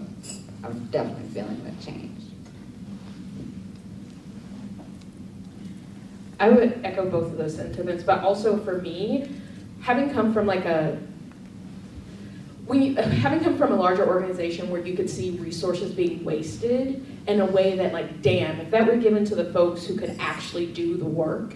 I'm 0.63 0.85
definitely 0.87 1.29
feeling 1.29 1.63
the 1.63 1.85
change. 1.85 2.21
I 6.39 6.49
would 6.49 6.81
echo 6.83 7.09
both 7.09 7.31
of 7.31 7.37
those 7.37 7.55
sentiments, 7.55 8.03
but 8.03 8.23
also 8.23 8.57
for 8.63 8.79
me, 8.79 9.29
having 9.81 10.11
come 10.11 10.33
from 10.33 10.45
like 10.45 10.65
a 10.65 10.99
when 12.67 12.81
you, 12.81 12.95
having 12.95 13.39
come 13.39 13.57
from 13.57 13.71
a 13.71 13.75
larger 13.75 14.05
organization 14.05 14.69
where 14.69 14.85
you 14.85 14.93
could 14.93 15.09
see 15.09 15.31
resources 15.31 15.93
being 15.93 16.23
wasted 16.25 17.05
in 17.25 17.39
a 17.39 17.45
way 17.45 17.77
that 17.77 17.93
like 17.93 18.21
damn 18.21 18.59
if 18.59 18.69
that 18.71 18.85
were 18.85 18.97
given 18.97 19.23
to 19.25 19.35
the 19.35 19.51
folks 19.53 19.85
who 19.85 19.97
could 19.97 20.15
actually 20.19 20.65
do 20.65 20.97
the 20.97 21.05
work 21.05 21.53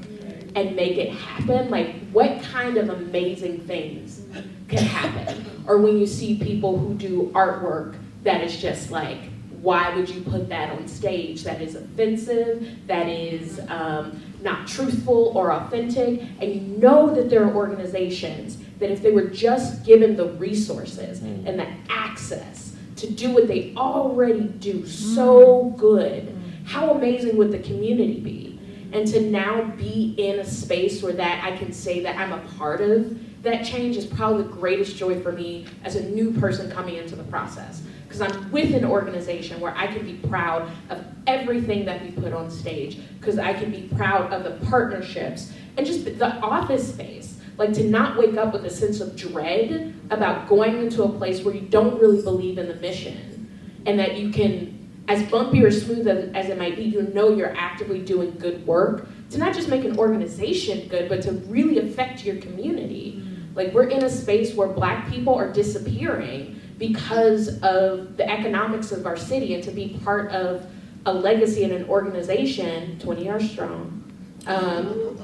and 0.55 0.75
make 0.75 0.97
it 0.97 1.11
happen 1.11 1.69
like 1.69 1.95
what 2.11 2.41
kind 2.43 2.77
of 2.77 2.89
amazing 2.89 3.59
things 3.59 4.21
can 4.69 4.83
happen? 4.83 5.45
Or 5.67 5.77
when 5.77 5.97
you 5.97 6.07
see 6.07 6.37
people 6.37 6.77
who 6.77 6.93
do 6.93 7.29
artwork 7.35 7.97
that 8.23 8.41
is 8.41 8.57
just 8.57 8.89
like 8.89 9.19
why 9.61 9.93
would 9.95 10.09
you 10.09 10.21
put 10.21 10.49
that 10.49 10.71
on 10.71 10.87
stage 10.87 11.43
that 11.43 11.61
is 11.61 11.75
offensive 11.75 12.67
that 12.87 13.07
is 13.07 13.59
um, 13.67 14.19
not 14.41 14.67
truthful 14.67 15.31
or 15.35 15.51
authentic? 15.51 16.21
And 16.39 16.53
you 16.53 16.61
know 16.61 17.13
that 17.13 17.29
there 17.29 17.43
are 17.43 17.53
organizations 17.53 18.57
that 18.81 18.91
if 18.91 19.01
they 19.01 19.11
were 19.11 19.27
just 19.27 19.85
given 19.85 20.17
the 20.17 20.25
resources 20.33 21.21
Mm. 21.21 21.47
and 21.47 21.59
the 21.59 21.67
access 21.89 22.75
to 22.97 23.09
do 23.09 23.29
what 23.31 23.47
they 23.47 23.73
already 23.77 24.41
do 24.59 24.85
so 24.85 25.73
good, 25.77 26.35
how 26.65 26.91
amazing 26.91 27.37
would 27.37 27.51
the 27.51 27.59
community 27.59 28.19
be? 28.19 28.59
And 28.91 29.07
to 29.07 29.21
now 29.21 29.63
be 29.77 30.15
in 30.17 30.39
a 30.39 30.45
space 30.45 31.01
where 31.01 31.13
that 31.13 31.43
I 31.45 31.55
can 31.55 31.71
say 31.71 32.01
that 32.01 32.17
I'm 32.17 32.33
a 32.33 32.41
part 32.57 32.81
of 32.81 33.17
that 33.43 33.63
change 33.63 33.97
is 33.97 34.05
probably 34.05 34.43
the 34.43 34.49
greatest 34.49 34.97
joy 34.97 35.19
for 35.21 35.31
me 35.31 35.65
as 35.83 35.95
a 35.95 36.03
new 36.09 36.31
person 36.31 36.69
coming 36.69 36.95
into 36.95 37.15
the 37.15 37.23
process. 37.23 37.81
Because 38.07 38.21
I'm 38.21 38.51
with 38.51 38.75
an 38.75 38.83
organization 38.85 39.59
where 39.61 39.73
I 39.75 39.87
can 39.87 40.05
be 40.05 40.13
proud 40.27 40.69
of 40.89 41.03
everything 41.25 41.85
that 41.85 42.03
we 42.03 42.11
put 42.11 42.33
on 42.33 42.51
stage, 42.51 42.99
because 43.19 43.39
I 43.39 43.53
can 43.53 43.71
be 43.71 43.83
proud 43.95 44.33
of 44.33 44.43
the 44.43 44.63
partnerships 44.67 45.53
and 45.77 45.85
just 45.87 46.03
the 46.05 46.35
office 46.41 46.87
space. 46.93 47.39
Like 47.57 47.73
to 47.73 47.83
not 47.83 48.17
wake 48.17 48.37
up 48.37 48.53
with 48.53 48.65
a 48.65 48.69
sense 48.69 49.01
of 49.01 49.15
dread 49.15 49.93
about 50.09 50.47
going 50.47 50.77
into 50.77 51.03
a 51.03 51.09
place 51.09 51.43
where 51.43 51.53
you 51.53 51.61
don't 51.61 51.99
really 51.99 52.21
believe 52.21 52.57
in 52.57 52.67
the 52.67 52.75
mission 52.75 53.81
and 53.85 53.99
that 53.99 54.17
you 54.17 54.31
can, 54.31 55.03
as 55.07 55.23
bumpy 55.29 55.63
or 55.63 55.71
smooth 55.71 56.07
as, 56.07 56.49
it 56.49 56.57
might 56.57 56.75
be, 56.75 56.83
you 56.83 57.01
know 57.13 57.35
you're 57.35 57.55
actively 57.55 57.99
doing 57.99 58.31
good 58.39 58.65
work 58.65 59.07
to 59.31 59.37
not 59.37 59.53
just 59.53 59.69
make 59.69 59.83
an 59.83 59.97
organization 59.97 60.87
good, 60.87 61.09
but 61.09 61.21
to 61.23 61.31
really 61.31 61.79
affect 61.79 62.25
your 62.25 62.37
community. 62.37 63.23
Like 63.55 63.73
we're 63.73 63.89
in 63.89 64.03
a 64.03 64.09
space 64.09 64.53
where 64.55 64.67
black 64.67 65.09
people 65.09 65.35
are 65.35 65.51
disappearing 65.51 66.59
because 66.77 67.61
of 67.61 68.17
the 68.17 68.29
economics 68.29 68.91
of 68.91 69.05
our 69.05 69.17
city 69.17 69.53
and 69.53 69.63
to 69.63 69.71
be 69.71 69.99
part 70.03 70.31
of 70.31 70.65
a 71.05 71.13
legacy 71.13 71.63
and 71.63 71.73
an 71.73 71.87
organization, 71.89 72.99
20 72.99 73.23
years 73.23 73.49
strong, 73.49 74.00
um, 74.47 75.15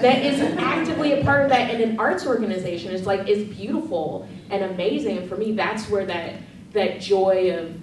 that 0.00 0.24
is 0.24 0.40
actively 0.58 1.12
a 1.12 1.24
part 1.24 1.42
of 1.42 1.48
that 1.50 1.74
in 1.74 1.80
an 1.80 1.98
arts 1.98 2.26
organization 2.26 2.92
is 2.92 3.06
like 3.06 3.28
is 3.28 3.44
beautiful 3.48 4.28
and 4.50 4.62
amazing. 4.64 5.18
And 5.18 5.28
for 5.28 5.36
me, 5.36 5.52
that's 5.52 5.88
where 5.88 6.06
that 6.06 6.36
that 6.72 7.00
joy 7.00 7.56
of 7.58 7.74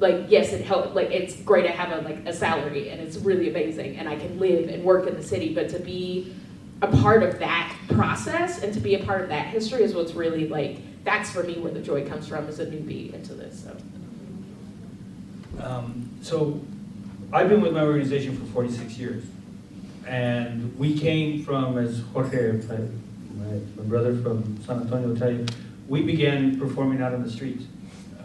like 0.00 0.26
yes, 0.28 0.52
it 0.52 0.64
helped. 0.64 0.94
Like 0.94 1.10
it's 1.10 1.36
great 1.42 1.62
to 1.62 1.72
have 1.72 1.92
a 1.92 2.06
like 2.06 2.26
a 2.26 2.32
salary 2.32 2.90
and 2.90 3.00
it's 3.00 3.16
really 3.18 3.48
amazing, 3.50 3.96
and 3.96 4.08
I 4.08 4.16
can 4.16 4.38
live 4.38 4.68
and 4.68 4.82
work 4.82 5.06
in 5.06 5.14
the 5.14 5.22
city. 5.22 5.54
But 5.54 5.68
to 5.70 5.78
be 5.78 6.34
a 6.82 6.88
part 6.88 7.22
of 7.22 7.38
that 7.38 7.74
process 7.88 8.62
and 8.62 8.74
to 8.74 8.80
be 8.80 8.96
a 8.96 9.04
part 9.04 9.22
of 9.22 9.28
that 9.28 9.46
history 9.46 9.82
is 9.82 9.94
what's 9.94 10.12
really 10.12 10.48
like 10.48 10.78
that's 11.04 11.30
for 11.30 11.44
me 11.44 11.54
where 11.58 11.72
the 11.72 11.80
joy 11.80 12.06
comes 12.06 12.26
from 12.26 12.48
as 12.48 12.58
a 12.58 12.66
newbie 12.66 13.14
into 13.14 13.32
this. 13.32 13.62
So. 13.62 13.76
Um, 15.62 16.10
so 16.20 16.60
I've 17.32 17.48
been 17.48 17.60
with 17.60 17.72
my 17.72 17.82
organization 17.82 18.36
for 18.36 18.44
46 18.46 18.98
years. 18.98 19.24
And 20.06 20.76
we 20.78 20.98
came 20.98 21.42
from, 21.42 21.78
as 21.78 22.02
Jorge, 22.12 22.52
my, 22.52 22.76
my, 23.76 23.82
brother 23.84 24.16
from 24.22 24.62
San 24.64 24.82
Antonio 24.82 25.08
will 25.08 25.16
tell 25.16 25.32
you, 25.32 25.44
we 25.88 26.02
began 26.02 26.58
performing 26.58 27.02
out 27.02 27.12
on 27.12 27.22
the 27.22 27.30
streets. 27.30 27.64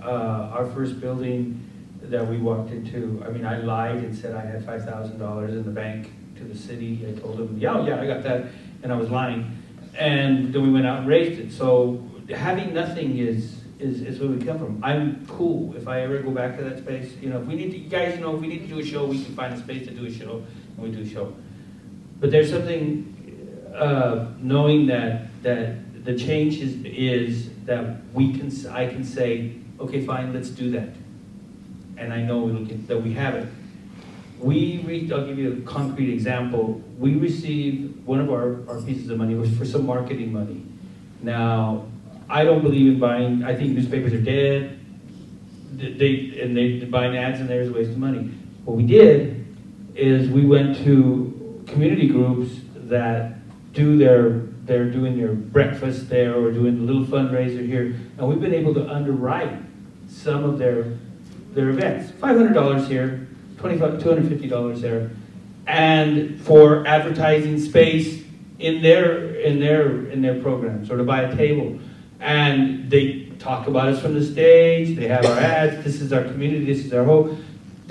Uh, 0.04 0.52
our 0.54 0.68
first 0.68 1.00
building 1.00 1.68
that 2.04 2.28
we 2.28 2.38
walked 2.38 2.72
into, 2.72 3.24
I 3.26 3.30
mean, 3.30 3.46
I 3.46 3.58
lied 3.58 3.98
and 3.98 4.16
said 4.16 4.36
I 4.36 4.46
had 4.46 4.66
$5,000 4.66 5.50
in 5.50 5.64
the 5.64 5.72
bank 5.72 6.12
to 6.38 6.44
the 6.44 6.58
city. 6.58 7.06
I 7.08 7.20
told 7.20 7.38
them, 7.38 7.58
yeah, 7.58 7.86
yeah, 7.86 8.00
I 8.00 8.06
got 8.06 8.24
that, 8.24 8.46
and 8.84 8.92
I 8.92 8.96
was 8.96 9.10
lying. 9.10 9.58
And 9.98 10.54
then 10.54 10.62
we 10.64 10.72
went 10.72 10.86
out 10.86 11.00
and 11.00 11.08
raised 11.08 11.40
it. 11.40 11.52
So 11.52 12.04
having 12.30 12.74
nothing 12.74 13.18
is, 13.18 13.62
is, 13.80 14.02
is 14.02 14.20
where 14.20 14.30
we 14.30 14.44
come 14.44 14.60
from. 14.60 14.80
I'm 14.84 15.26
cool 15.28 15.76
if 15.76 15.88
I 15.88 16.02
ever 16.02 16.20
go 16.20 16.32
back 16.32 16.58
to 16.58 16.64
that 16.64 16.80
space. 16.80 17.14
You 17.22 17.30
know, 17.30 17.42
if 17.42 17.48
we 17.48 17.56
need 17.56 17.72
to, 17.72 17.78
you 17.78 17.90
guys 17.90 18.20
know, 18.20 18.36
if 18.36 18.42
we 18.42 18.48
need 18.48 18.62
to 18.62 18.68
do 18.68 18.80
a 18.80 18.86
show, 18.86 19.06
we 19.06 19.24
can 19.24 19.36
find 19.36 19.54
a 19.54 19.58
space 19.58 19.88
to 19.88 19.94
do 19.94 20.06
a 20.06 20.12
show, 20.12 20.44
and 20.78 20.78
we 20.78 20.92
do 20.92 21.02
a 21.02 21.08
show. 21.08 21.34
But 22.22 22.30
there's 22.32 22.51
something, 22.51 23.74
uh, 23.76 24.28
knowing 24.39 24.86
that, 24.88 25.41
that 25.41 26.05
the 26.05 26.15
change 26.17 26.59
is, 26.59 26.76
is 26.86 27.49
that 27.65 27.97
we 28.13 28.32
can, 28.38 28.51
I 28.69 28.86
can 28.88 29.03
say, 29.03 29.55
okay, 29.80 30.05
fine, 30.05 30.32
let's 30.32 30.49
do 30.49 30.69
that. 30.72 30.89
And 31.97 32.13
I 32.13 32.22
know 32.22 32.47
get, 32.63 32.88
that 32.88 33.01
we 33.01 33.13
have 33.13 33.34
it. 33.36 33.47
We, 34.39 34.84
re- 34.86 35.11
I'll 35.11 35.26
give 35.26 35.39
you 35.39 35.53
a 35.53 35.61
concrete 35.61 36.13
example. 36.13 36.82
We 36.97 37.15
received, 37.15 38.05
one 38.05 38.19
of 38.19 38.30
our, 38.30 38.67
our 38.69 38.80
pieces 38.82 39.09
of 39.09 39.17
money 39.17 39.36
was 39.36 39.55
for 39.57 39.65
some 39.65 39.86
marketing 39.86 40.32
money. 40.32 40.63
Now, 41.22 41.86
I 42.30 42.43
don't 42.43 42.61
believe 42.61 42.93
in 42.93 42.99
buying, 42.99 43.43
I 43.43 43.55
think 43.55 43.72
newspapers 43.76 44.13
are 44.13 44.22
dead. 44.22 44.80
Th- 45.78 45.97
They, 45.97 46.41
and 46.41 46.55
they, 46.55 46.80
buying 46.86 47.17
ads 47.17 47.39
and 47.39 47.49
there 47.49 47.61
is 47.61 47.69
a 47.69 47.74
waste 47.74 47.91
of 47.91 47.97
money. 47.97 48.32
What 48.65 48.78
we 48.78 48.84
did 48.84 49.45
is 49.95 50.30
we 50.30 50.45
went 50.45 50.78
to 50.86 51.31
community 51.72 52.07
groups 52.07 52.51
that 52.76 53.38
do 53.74 53.97
their, 53.97 54.30
they're 54.65 54.89
doing 54.89 55.17
their 55.17 55.34
breakfast 55.34 56.09
there 56.09 56.36
or 56.36 56.51
doing 56.51 56.78
a 56.80 56.82
little 56.82 57.05
fundraiser 57.05 57.65
here, 57.65 57.95
and 58.17 58.28
we've 58.28 58.41
been 58.41 58.53
able 58.53 58.74
to 58.74 58.88
underwrite 58.89 59.57
some 60.07 60.43
of 60.43 60.59
their, 60.59 60.97
their 61.53 61.69
events. 61.69 62.11
Five 62.11 62.38
hundred 62.38 62.53
dollars 62.53 62.88
here, 62.88 63.28
twenty-five, 63.57 64.03
two 64.03 64.09
hundred 64.09 64.28
fifty 64.28 64.47
dollars 64.47 64.82
there, 64.82 65.11
and 65.67 66.39
for 66.41 66.86
advertising 66.86 67.59
space 67.59 68.24
in 68.59 68.82
their, 68.82 69.36
in 69.36 69.59
their, 69.59 70.07
in 70.07 70.22
their 70.22 70.41
programs, 70.41 70.91
or 70.91 70.97
to 70.97 71.03
buy 71.03 71.22
a 71.22 71.36
table. 71.36 71.80
And 72.19 72.91
they 72.91 73.32
talk 73.39 73.67
about 73.67 73.88
us 73.88 74.01
from 74.01 74.13
the 74.13 74.24
stage, 74.24 74.95
they 74.95 75.07
have 75.07 75.26
our 75.26 75.39
ads, 75.39 75.84
this 75.84 76.01
is 76.01 76.13
our 76.13 76.24
community, 76.24 76.65
this 76.65 76.86
is 76.86 76.93
our 76.93 77.03
hope. 77.03 77.36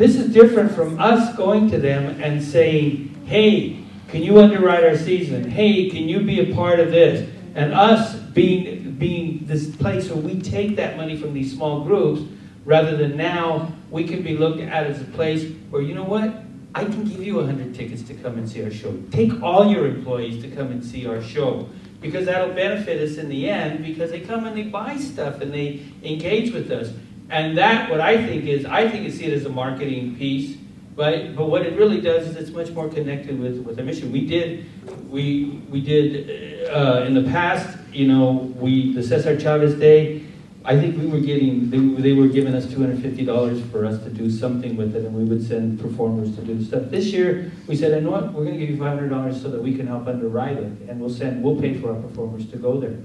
This 0.01 0.17
is 0.17 0.33
different 0.33 0.73
from 0.73 0.99
us 0.99 1.37
going 1.37 1.71
to 1.73 1.79
them 1.79 2.23
and 2.23 2.43
saying, 2.43 3.23
hey, 3.27 3.85
can 4.09 4.23
you 4.23 4.41
underwrite 4.41 4.83
our 4.83 4.97
season? 4.97 5.51
Hey, 5.51 5.91
can 5.91 6.09
you 6.09 6.21
be 6.21 6.41
a 6.51 6.55
part 6.55 6.81
of 6.81 6.91
this? 6.91 7.29
And 7.55 7.75
us 7.75 8.15
being, 8.15 8.93
being 8.93 9.41
this 9.43 9.77
place 9.77 10.09
where 10.09 10.17
we 10.17 10.41
take 10.41 10.75
that 10.77 10.97
money 10.97 11.19
from 11.19 11.35
these 11.35 11.53
small 11.53 11.85
groups, 11.85 12.23
rather 12.65 12.97
than 12.97 13.15
now 13.15 13.75
we 13.91 14.05
can 14.05 14.23
be 14.23 14.39
looked 14.39 14.63
at 14.63 14.87
as 14.87 15.03
a 15.03 15.05
place 15.05 15.53
where, 15.69 15.83
you 15.83 15.95
know 15.95 16.05
what? 16.05 16.33
I 16.75 16.85
can 16.85 17.05
give 17.05 17.23
you 17.23 17.35
100 17.35 17.75
tickets 17.75 18.01
to 18.05 18.15
come 18.15 18.39
and 18.39 18.49
see 18.49 18.65
our 18.65 18.71
show. 18.71 18.97
Take 19.11 19.43
all 19.43 19.71
your 19.71 19.87
employees 19.87 20.43
to 20.43 20.51
come 20.51 20.69
and 20.69 20.83
see 20.83 21.07
our 21.07 21.21
show. 21.21 21.69
Because 22.01 22.25
that'll 22.25 22.55
benefit 22.55 23.07
us 23.07 23.19
in 23.19 23.29
the 23.29 23.51
end 23.51 23.85
because 23.85 24.11
they 24.11 24.21
come 24.21 24.47
and 24.47 24.57
they 24.57 24.63
buy 24.63 24.97
stuff 24.97 25.43
and 25.43 25.53
they 25.53 25.83
engage 26.03 26.55
with 26.55 26.71
us. 26.71 26.91
And 27.31 27.57
that, 27.59 27.89
what 27.89 28.01
I 28.01 28.25
think 28.27 28.47
is, 28.47 28.67
I 28.67 28.89
think 28.89 29.05
you 29.05 29.11
see 29.11 29.27
it 29.27 29.33
as 29.33 29.47
a 29.47 29.49
marketing 29.49 30.17
piece, 30.17 30.57
but, 30.97 31.37
but 31.37 31.49
what 31.49 31.63
it 31.63 31.79
really 31.79 32.01
does 32.01 32.27
is 32.27 32.37
it's 32.37 32.51
much 32.51 32.71
more 32.71 32.89
connected 32.89 33.39
with, 33.39 33.59
with 33.59 33.77
the 33.77 33.83
mission. 33.85 34.11
We 34.11 34.27
did, 34.27 34.67
we, 35.09 35.63
we 35.71 35.81
did, 35.81 36.69
uh, 36.69 37.05
in 37.07 37.15
the 37.15 37.23
past, 37.23 37.79
you 37.93 38.09
know, 38.09 38.33
we, 38.59 38.93
the 38.93 39.03
Cesar 39.03 39.39
Chavez 39.39 39.77
Day, 39.77 40.25
I 40.65 40.79
think 40.79 40.99
we 40.99 41.07
were 41.07 41.21
getting, 41.21 41.71
they, 41.71 41.79
they 42.03 42.13
were 42.13 42.27
giving 42.27 42.53
us 42.55 42.67
$250 42.67 43.71
for 43.71 43.87
us 43.87 44.03
to 44.03 44.11
do 44.11 44.29
something 44.29 44.77
with 44.77 44.95
it, 44.95 45.05
and 45.05 45.15
we 45.15 45.25
would 45.25 45.47
send 45.47 45.81
performers 45.81 46.35
to 46.37 46.43
do 46.43 46.63
stuff. 46.63 46.91
This 46.91 47.07
year, 47.07 47.51
we 47.67 47.77
said, 47.77 47.93
you 47.93 48.03
know 48.03 48.11
what, 48.11 48.33
we're 48.33 48.45
gonna 48.45 48.59
give 48.59 48.71
you 48.71 48.77
$500 48.77 49.41
so 49.41 49.49
that 49.51 49.63
we 49.63 49.75
can 49.75 49.87
help 49.87 50.07
underwrite 50.07 50.59
it, 50.59 50.73
and 50.89 51.01
we'll 51.01 51.09
send, 51.09 51.43
we'll 51.43 51.59
pay 51.59 51.79
for 51.79 51.95
our 51.95 52.03
performers 52.03 52.51
to 52.51 52.57
go 52.59 52.79
there. 52.79 52.99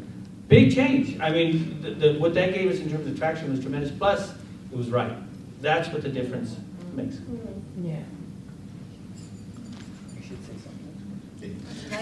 Big 0.48 0.74
change. 0.74 1.20
I 1.20 1.32
mean, 1.32 1.82
the, 1.82 1.92
the, 1.92 2.20
what 2.20 2.34
that 2.36 2.54
gave 2.54 2.70
us 2.72 2.80
in 2.80 2.90
terms 2.90 3.08
of 3.08 3.18
traction 3.18 3.50
was 3.50 3.60
tremendous. 3.60 3.92
Plus, 3.92 4.32
it 4.72 4.78
was 4.78 4.90
right. 4.90 5.14
That's 5.62 5.90
what 5.90 6.04
the 6.04 6.10
difference 6.10 6.56
makes. 6.94 7.16
Mm-hmm. 7.16 7.88
Yeah. 7.88 8.04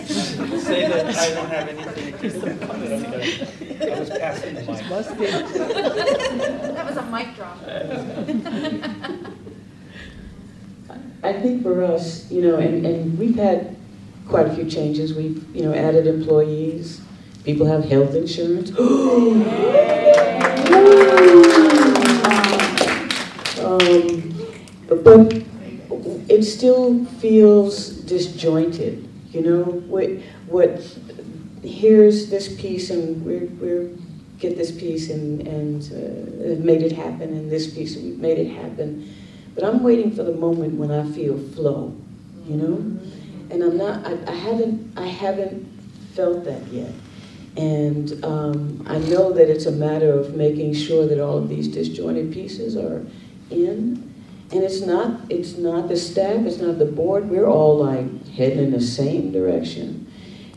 Say 0.04 0.88
that 0.88 1.16
I 1.16 1.30
don't 1.34 1.50
have 1.50 1.70
anything 1.70 2.32
to 2.32 2.38
I 3.94 4.00
was 4.00 4.10
passing 4.10 4.56
the 4.56 4.62
mic. 4.62 4.80
That 6.74 6.86
was 6.86 6.98
a 6.98 7.04
mic 7.04 7.36
drop. 7.36 7.58
I 11.24 11.34
think 11.34 11.64
for 11.64 11.84
us, 11.84 12.30
you 12.32 12.42
know, 12.42 12.56
and, 12.58 12.86
and 12.86 13.18
we've 13.18 13.36
had 13.36 13.78
quite 14.28 14.48
a 14.48 14.56
few 14.56 14.70
changes. 14.70 15.14
We've, 15.14 15.44
you 15.56 15.64
know, 15.64 15.74
added 15.74 16.08
employees. 16.08 17.02
People 17.44 17.66
have 17.66 17.84
health 17.86 18.16
insurance. 18.16 18.70
um, 23.60 24.34
but 24.88 25.44
it 26.30 26.44
still 26.44 27.06
feels 27.06 27.90
disjointed, 27.90 29.08
you 29.32 29.42
know? 29.42 29.64
What, 29.64 30.10
what 30.48 30.98
here's 31.64 32.30
this 32.30 32.60
piece 32.60 32.90
and 32.90 33.26
we're, 33.26 33.48
we're 33.60 33.90
get 34.40 34.58
this 34.58 34.72
piece 34.72 35.10
and, 35.10 35.48
and 35.48 35.84
uh, 35.92 36.64
made 36.64 36.82
it 36.82 36.92
happen 36.92 37.30
and 37.30 37.50
this 37.52 37.74
piece 37.74 37.96
we've 37.96 38.20
made 38.20 38.38
it 38.38 38.52
happen. 38.52 39.14
But 39.56 39.64
I'm 39.64 39.84
waiting 39.84 40.12
for 40.16 40.24
the 40.24 40.34
moment 40.34 40.76
when 40.76 40.92
I 40.92 41.10
feel 41.12 41.38
flow, 41.38 41.96
you 42.48 42.56
know? 42.56 42.76
And 43.50 43.64
I'm 43.64 43.78
not, 43.78 44.06
I, 44.06 44.18
I 44.32 44.36
haven't, 44.36 44.98
I 44.98 45.08
haven't 45.08 45.66
felt 46.14 46.44
that 46.46 46.68
yet. 46.68 46.92
And 47.56 48.24
um, 48.26 48.84
I 48.88 48.98
know 48.98 49.32
that 49.32 49.50
it's 49.50 49.66
a 49.66 49.72
matter 49.72 50.12
of 50.12 50.36
making 50.36 50.74
sure 50.74 51.06
that 51.08 51.20
all 51.20 51.38
of 51.38 51.50
these 51.50 51.68
disjointed 51.68 52.34
pieces 52.34 52.76
are 52.76 53.06
in. 53.52 54.14
And 54.52 54.64
it's 54.64 54.82
not, 54.82 55.22
it's 55.30 55.58
not 55.58 55.88
the 55.88 55.98
staff, 55.98 56.46
it's 56.46 56.58
not 56.60 56.80
the 56.80 56.86
board. 56.86 57.30
We're 57.30 57.48
all 57.48 57.78
like 57.78 58.28
heading 58.30 58.60
in 58.60 58.72
the 58.72 58.82
same 58.82 59.32
direction. 59.32 60.12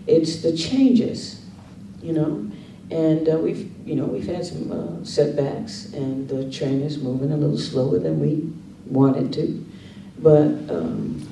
It's 0.07 0.42
the 0.42 0.57
changes, 0.57 1.44
you 2.03 2.12
know. 2.12 2.51
And 2.90 3.28
uh, 3.28 3.38
we've, 3.38 3.70
you 3.86 3.97
know, 3.97 4.05
we've 4.05 4.26
had 4.26 4.47
some 4.47 4.70
uh, 4.70 5.05
setbacks, 5.05 5.92
and 5.92 6.28
the 6.28 6.51
train 6.51 6.82
is 6.82 6.99
moving 6.99 7.32
a 7.32 7.36
little 7.36 7.59
slower 7.59 7.99
than 7.99 8.20
we 8.20 8.53
wanted 8.86 9.32
to. 9.32 9.66
But 10.18 10.47
um, 10.70 11.28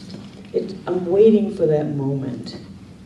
it, 0.52 0.74
I'm 0.86 1.06
waiting 1.06 1.54
for 1.54 1.66
that 1.66 1.86
moment, 1.86 2.56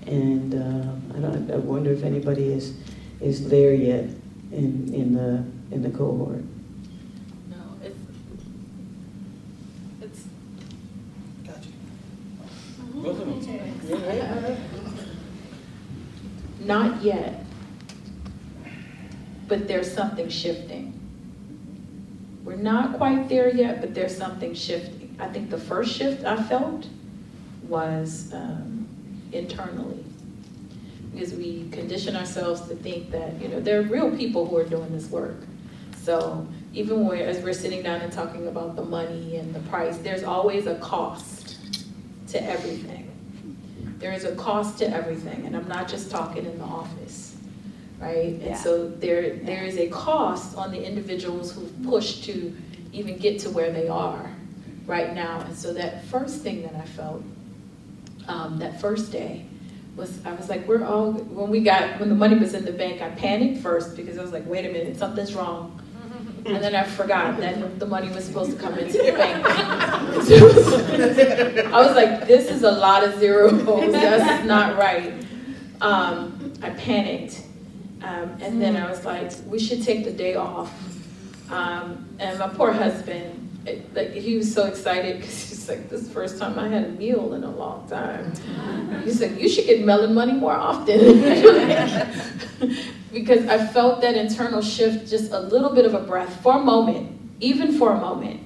and 0.09 0.54
uh, 0.54 1.16
I, 1.16 1.20
don't, 1.20 1.50
I 1.50 1.56
wonder 1.56 1.92
if 1.92 2.02
anybody 2.02 2.52
is 2.52 2.74
is 3.20 3.48
there 3.48 3.74
yet 3.74 4.04
in 4.52 4.92
in 4.94 5.12
the 5.12 5.44
in 5.74 5.82
the 5.82 5.90
cohort. 5.90 6.42
No, 7.50 7.56
it's 7.82 7.98
it's. 10.00 10.24
Not 16.61 17.02
yet, 17.02 17.44
but 19.46 19.68
there's 19.68 19.90
something 19.92 20.28
shifting. 20.28 20.94
We're 22.44 22.56
not 22.56 22.96
quite 22.96 23.28
there 23.28 23.54
yet, 23.54 23.80
but 23.80 23.94
there's 23.94 24.16
something 24.16 24.54
shifting. 24.54 25.16
I 25.18 25.28
think 25.28 25.50
the 25.50 25.59
first 25.59 25.94
shift 25.94 26.24
I 26.24 26.42
felt 26.42 26.86
was 27.68 28.32
um, 28.32 28.88
internally. 29.32 30.04
Because 31.12 31.34
we 31.34 31.68
condition 31.70 32.16
ourselves 32.16 32.60
to 32.68 32.76
think 32.76 33.10
that, 33.10 33.40
you 33.40 33.48
know, 33.48 33.60
there 33.60 33.80
are 33.80 33.82
real 33.82 34.14
people 34.16 34.46
who 34.46 34.56
are 34.56 34.64
doing 34.64 34.92
this 34.92 35.08
work. 35.10 35.36
So 36.02 36.46
even 36.74 37.06
when, 37.06 37.20
as 37.20 37.42
we're 37.42 37.52
sitting 37.52 37.82
down 37.82 38.00
and 38.00 38.12
talking 38.12 38.46
about 38.46 38.76
the 38.76 38.84
money 38.84 39.36
and 39.36 39.54
the 39.54 39.60
price, 39.68 39.98
there's 39.98 40.22
always 40.22 40.66
a 40.66 40.76
cost 40.76 41.58
to 42.28 42.42
everything. 42.42 43.04
There 43.98 44.12
is 44.12 44.24
a 44.24 44.34
cost 44.36 44.78
to 44.78 44.88
everything, 44.88 45.44
and 45.44 45.56
I'm 45.56 45.66
not 45.66 45.88
just 45.88 46.10
talking 46.10 46.46
in 46.46 46.56
the 46.56 46.64
office, 46.64 47.36
right? 48.00 48.34
And 48.34 48.42
Yeah. 48.42 48.56
so 48.56 48.88
there, 48.88 49.36
there 49.36 49.64
is 49.64 49.76
a 49.76 49.88
cost 49.88 50.56
on 50.56 50.70
the 50.70 50.80
individuals 50.82 51.52
who've 51.52 51.82
pushed 51.82 52.24
to 52.24 52.54
even 52.92 53.16
get 53.18 53.40
to 53.40 53.50
where 53.50 53.72
they 53.72 53.88
are 53.88 54.30
right 54.86 55.14
now. 55.14 55.40
And 55.40 55.56
so 55.56 55.72
that 55.74 56.04
first 56.04 56.42
thing 56.42 56.62
that 56.62 56.74
I 56.74 56.84
felt, 56.84 57.22
um, 58.28 58.58
that 58.58 58.80
first 58.80 59.10
day, 59.10 59.46
was 59.96 60.24
I 60.24 60.32
was 60.32 60.48
like, 60.48 60.66
we're 60.68 60.84
all 60.84 61.12
when 61.12 61.50
we 61.50 61.60
got 61.60 61.98
when 61.98 62.08
the 62.08 62.14
money 62.14 62.38
was 62.38 62.54
in 62.54 62.64
the 62.64 62.72
bank, 62.72 63.02
I 63.02 63.10
panicked 63.10 63.62
first 63.62 63.96
because 63.96 64.16
I 64.16 64.22
was 64.22 64.32
like, 64.32 64.46
wait 64.46 64.64
a 64.64 64.72
minute, 64.72 64.96
something's 64.96 65.34
wrong. 65.34 65.82
And 66.46 66.62
then 66.62 66.74
I 66.74 66.84
forgot 66.84 67.38
that 67.40 67.78
the 67.78 67.86
money 67.86 68.08
was 68.10 68.24
supposed 68.24 68.52
to 68.52 68.56
come 68.56 68.78
into 68.78 68.98
the 68.98 69.12
bank. 69.12 69.44
I 71.66 71.86
was 71.86 71.94
like, 71.94 72.26
this 72.26 72.50
is 72.50 72.62
a 72.62 72.70
lot 72.70 73.04
of 73.04 73.18
zeros. 73.18 73.64
That's 73.92 74.46
not 74.46 74.78
right. 74.78 75.12
Um, 75.80 76.52
I 76.62 76.70
panicked. 76.70 77.42
Um, 78.02 78.36
and 78.40 78.62
then 78.62 78.76
I 78.76 78.88
was 78.88 79.04
like, 79.04 79.32
we 79.46 79.58
should 79.58 79.82
take 79.82 80.04
the 80.04 80.12
day 80.12 80.36
off. 80.36 80.72
Um, 81.50 82.08
and 82.18 82.38
my 82.38 82.48
poor 82.48 82.72
husband, 82.72 83.38
it, 83.66 83.94
like 83.94 84.12
he 84.12 84.36
was 84.36 84.52
so 84.52 84.66
excited 84.66 85.18
because 85.18 85.48
he's 85.48 85.68
like, 85.68 85.88
this 85.88 86.02
is 86.02 86.09
the 86.09 86.14
first 86.14 86.38
time 86.38 86.59
I 86.59 86.68
had 86.68 86.84
a 86.84 86.88
meal 86.88 87.34
in 87.34 87.44
a 87.44 87.50
long 87.50 87.88
time. 87.88 88.32
He's 89.04 89.20
like, 89.20 89.38
you 89.38 89.48
should 89.48 89.66
get 89.66 89.84
Mellon 89.84 90.14
money 90.14 90.32
more 90.32 90.54
often. 90.54 90.98
because 93.12 93.46
I 93.46 93.66
felt 93.66 94.00
that 94.02 94.16
internal 94.16 94.62
shift, 94.62 95.09
just 95.09 95.32
a 95.32 95.40
little 95.40 95.74
bit 95.74 95.84
of 95.84 95.94
a 95.94 96.00
breath 96.00 96.42
for 96.42 96.56
a 96.56 96.62
moment, 96.62 97.18
even 97.40 97.78
for 97.78 97.92
a 97.92 98.00
moment. 98.00 98.40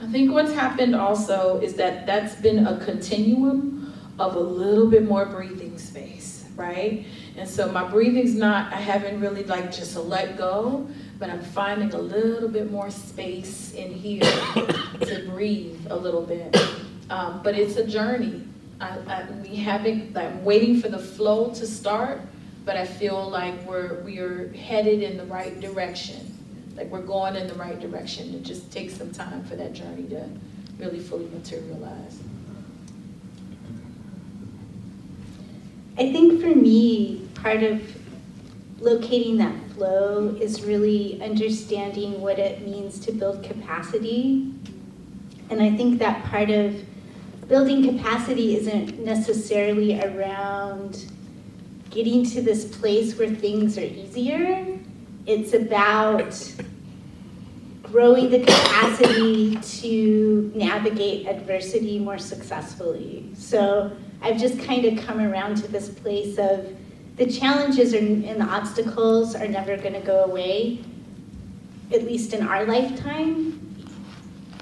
I 0.00 0.06
think 0.08 0.32
what's 0.32 0.52
happened 0.52 0.94
also 0.94 1.60
is 1.60 1.74
that 1.74 2.06
that's 2.06 2.34
been 2.36 2.66
a 2.66 2.78
continuum 2.84 3.92
of 4.18 4.36
a 4.36 4.40
little 4.40 4.88
bit 4.88 5.04
more 5.04 5.26
breathing 5.26 5.78
space, 5.78 6.44
right? 6.56 7.06
And 7.36 7.48
so 7.48 7.70
my 7.72 7.88
breathing's 7.88 8.34
not, 8.34 8.72
I 8.72 8.76
haven't 8.76 9.20
really 9.20 9.44
like 9.44 9.72
just 9.72 9.96
let 9.96 10.36
go, 10.36 10.88
but 11.18 11.30
I'm 11.30 11.42
finding 11.42 11.92
a 11.92 11.98
little 11.98 12.48
bit 12.48 12.70
more 12.70 12.90
space 12.90 13.72
in 13.74 13.92
here 13.92 14.22
to 14.22 15.24
breathe 15.30 15.86
a 15.90 15.96
little 15.96 16.22
bit. 16.22 16.56
Um, 17.10 17.40
but 17.42 17.54
it's 17.54 17.76
a 17.76 17.86
journey. 17.86 18.42
I, 18.80 18.98
I, 19.06 19.26
we 19.42 19.56
haven't, 19.56 20.16
I'm 20.16 20.44
waiting 20.44 20.80
for 20.80 20.88
the 20.88 20.98
flow 20.98 21.50
to 21.54 21.66
start, 21.66 22.20
but 22.64 22.76
I 22.76 22.84
feel 22.84 23.28
like 23.28 23.62
we're, 23.62 24.00
we 24.02 24.18
are 24.18 24.52
headed 24.52 25.02
in 25.02 25.16
the 25.16 25.24
right 25.26 25.58
direction. 25.60 26.36
Like 26.76 26.88
we're 26.90 27.02
going 27.02 27.36
in 27.36 27.46
the 27.46 27.54
right 27.54 27.78
direction. 27.78 28.34
It 28.34 28.42
just 28.42 28.72
takes 28.72 28.94
some 28.94 29.12
time 29.12 29.44
for 29.44 29.54
that 29.56 29.72
journey 29.72 30.08
to 30.08 30.28
really 30.78 30.98
fully 30.98 31.28
materialize. 31.28 32.18
I 35.96 36.10
think 36.10 36.40
for 36.40 36.48
me, 36.48 37.28
part 37.34 37.62
of 37.62 37.93
locating 38.80 39.36
that 39.38 39.54
flow 39.70 40.36
is 40.40 40.62
really 40.62 41.20
understanding 41.22 42.20
what 42.20 42.38
it 42.38 42.66
means 42.66 42.98
to 43.00 43.12
build 43.12 43.42
capacity. 43.42 44.52
And 45.50 45.62
I 45.62 45.70
think 45.76 45.98
that 45.98 46.24
part 46.24 46.50
of 46.50 46.76
building 47.48 47.96
capacity 47.96 48.56
isn't 48.56 48.98
necessarily 48.98 50.00
around 50.00 51.04
getting 51.90 52.24
to 52.26 52.42
this 52.42 52.64
place 52.64 53.16
where 53.18 53.28
things 53.28 53.78
are 53.78 53.82
easier. 53.82 54.78
It's 55.26 55.52
about 55.52 56.34
growing 57.82 58.30
the 58.30 58.40
capacity 58.40 59.56
to 59.56 60.50
navigate 60.54 61.28
adversity 61.28 61.98
more 61.98 62.18
successfully. 62.18 63.30
So 63.34 63.92
I've 64.20 64.38
just 64.38 64.58
kind 64.60 64.84
of 64.84 65.04
come 65.04 65.20
around 65.20 65.56
to 65.58 65.68
this 65.68 65.88
place 65.88 66.38
of 66.38 66.76
the 67.16 67.26
challenges 67.26 67.94
are, 67.94 67.98
and 67.98 68.40
the 68.40 68.44
obstacles 68.44 69.34
are 69.34 69.46
never 69.46 69.76
going 69.76 69.94
to 69.94 70.00
go 70.00 70.24
away, 70.24 70.80
at 71.92 72.02
least 72.02 72.34
in 72.34 72.46
our 72.46 72.64
lifetime. 72.64 73.60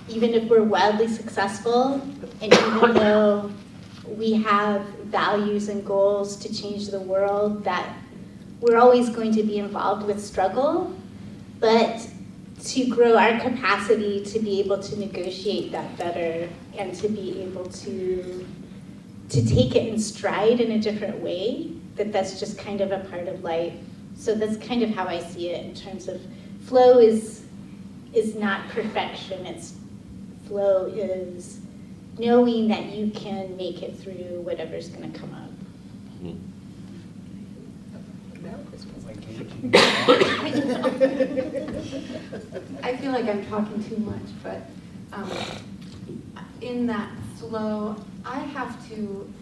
Even 0.09 0.35
if 0.35 0.45
we're 0.51 0.63
wildly 0.63 1.09
successful, 1.09 1.95
and 2.43 2.53
even 2.53 2.95
though 2.95 3.51
we 4.07 4.35
have 4.35 4.83
values 5.05 5.69
and 5.69 5.85
goals 5.87 6.37
to 6.37 6.53
change 6.55 6.89
the 6.89 7.01
world, 7.01 7.65
that 7.65 7.97
we're 8.61 8.77
always 8.77 9.09
going 9.09 9.33
to 9.35 9.43
be 9.43 9.59
involved 9.59 10.07
with 10.07 10.23
struggle, 10.23 10.95
but 11.59 12.07
to 12.65 12.87
grow 12.87 13.17
our 13.17 13.41
capacity 13.41 14.25
to 14.25 14.39
be 14.39 14.61
able 14.61 14.79
to 14.79 14.99
negotiate 14.99 15.73
that 15.73 15.97
better 15.97 16.49
and 16.79 16.95
to 16.95 17.09
be 17.09 17.41
able 17.43 17.65
to 17.65 18.47
to 19.29 19.45
take 19.47 19.75
it 19.75 19.89
in 19.89 19.99
stride 19.99 20.61
in 20.61 20.73
a 20.73 20.79
different 20.79 21.19
way 21.21 21.73
that 21.97 22.13
that's 22.13 22.39
just 22.41 22.59
kind 22.59 22.81
of 22.81 22.93
a 22.93 23.01
part 23.11 23.29
of 23.29 23.43
life. 23.43 23.75
So 24.15 24.35
that's 24.35 24.57
kind 24.59 24.83
of 24.83 24.91
how 24.91 25.07
i 25.07 25.19
see 25.19 25.51
it 25.51 25.65
in 25.65 25.75
terms 25.75 26.09
of 26.09 26.21
flow 26.65 26.99
is 26.99 27.45
is 28.13 28.35
not 28.35 28.69
perfection. 28.69 29.47
It's 29.47 29.75
flow 30.47 30.87
is 30.87 31.61
knowing 32.19 32.69
that 32.69 32.87
you 32.87 33.11
can 33.11 33.57
make 33.57 33.83
it 33.83 33.97
through 33.97 34.41
whatever's 34.43 34.89
going 34.89 35.11
to 35.11 35.19
come 35.19 35.33
up. 35.35 35.49
I 42.83 42.97
feel 42.97 43.13
like 43.13 43.25
I'm 43.27 43.47
talking 43.47 43.83
too 43.85 43.97
much, 43.99 44.23
but 44.43 44.63
um, 45.13 45.31
in 46.61 46.87
that 46.87 47.11
flow, 47.39 47.97
I 48.25 48.41
have 48.41 48.89
to 48.91 49.33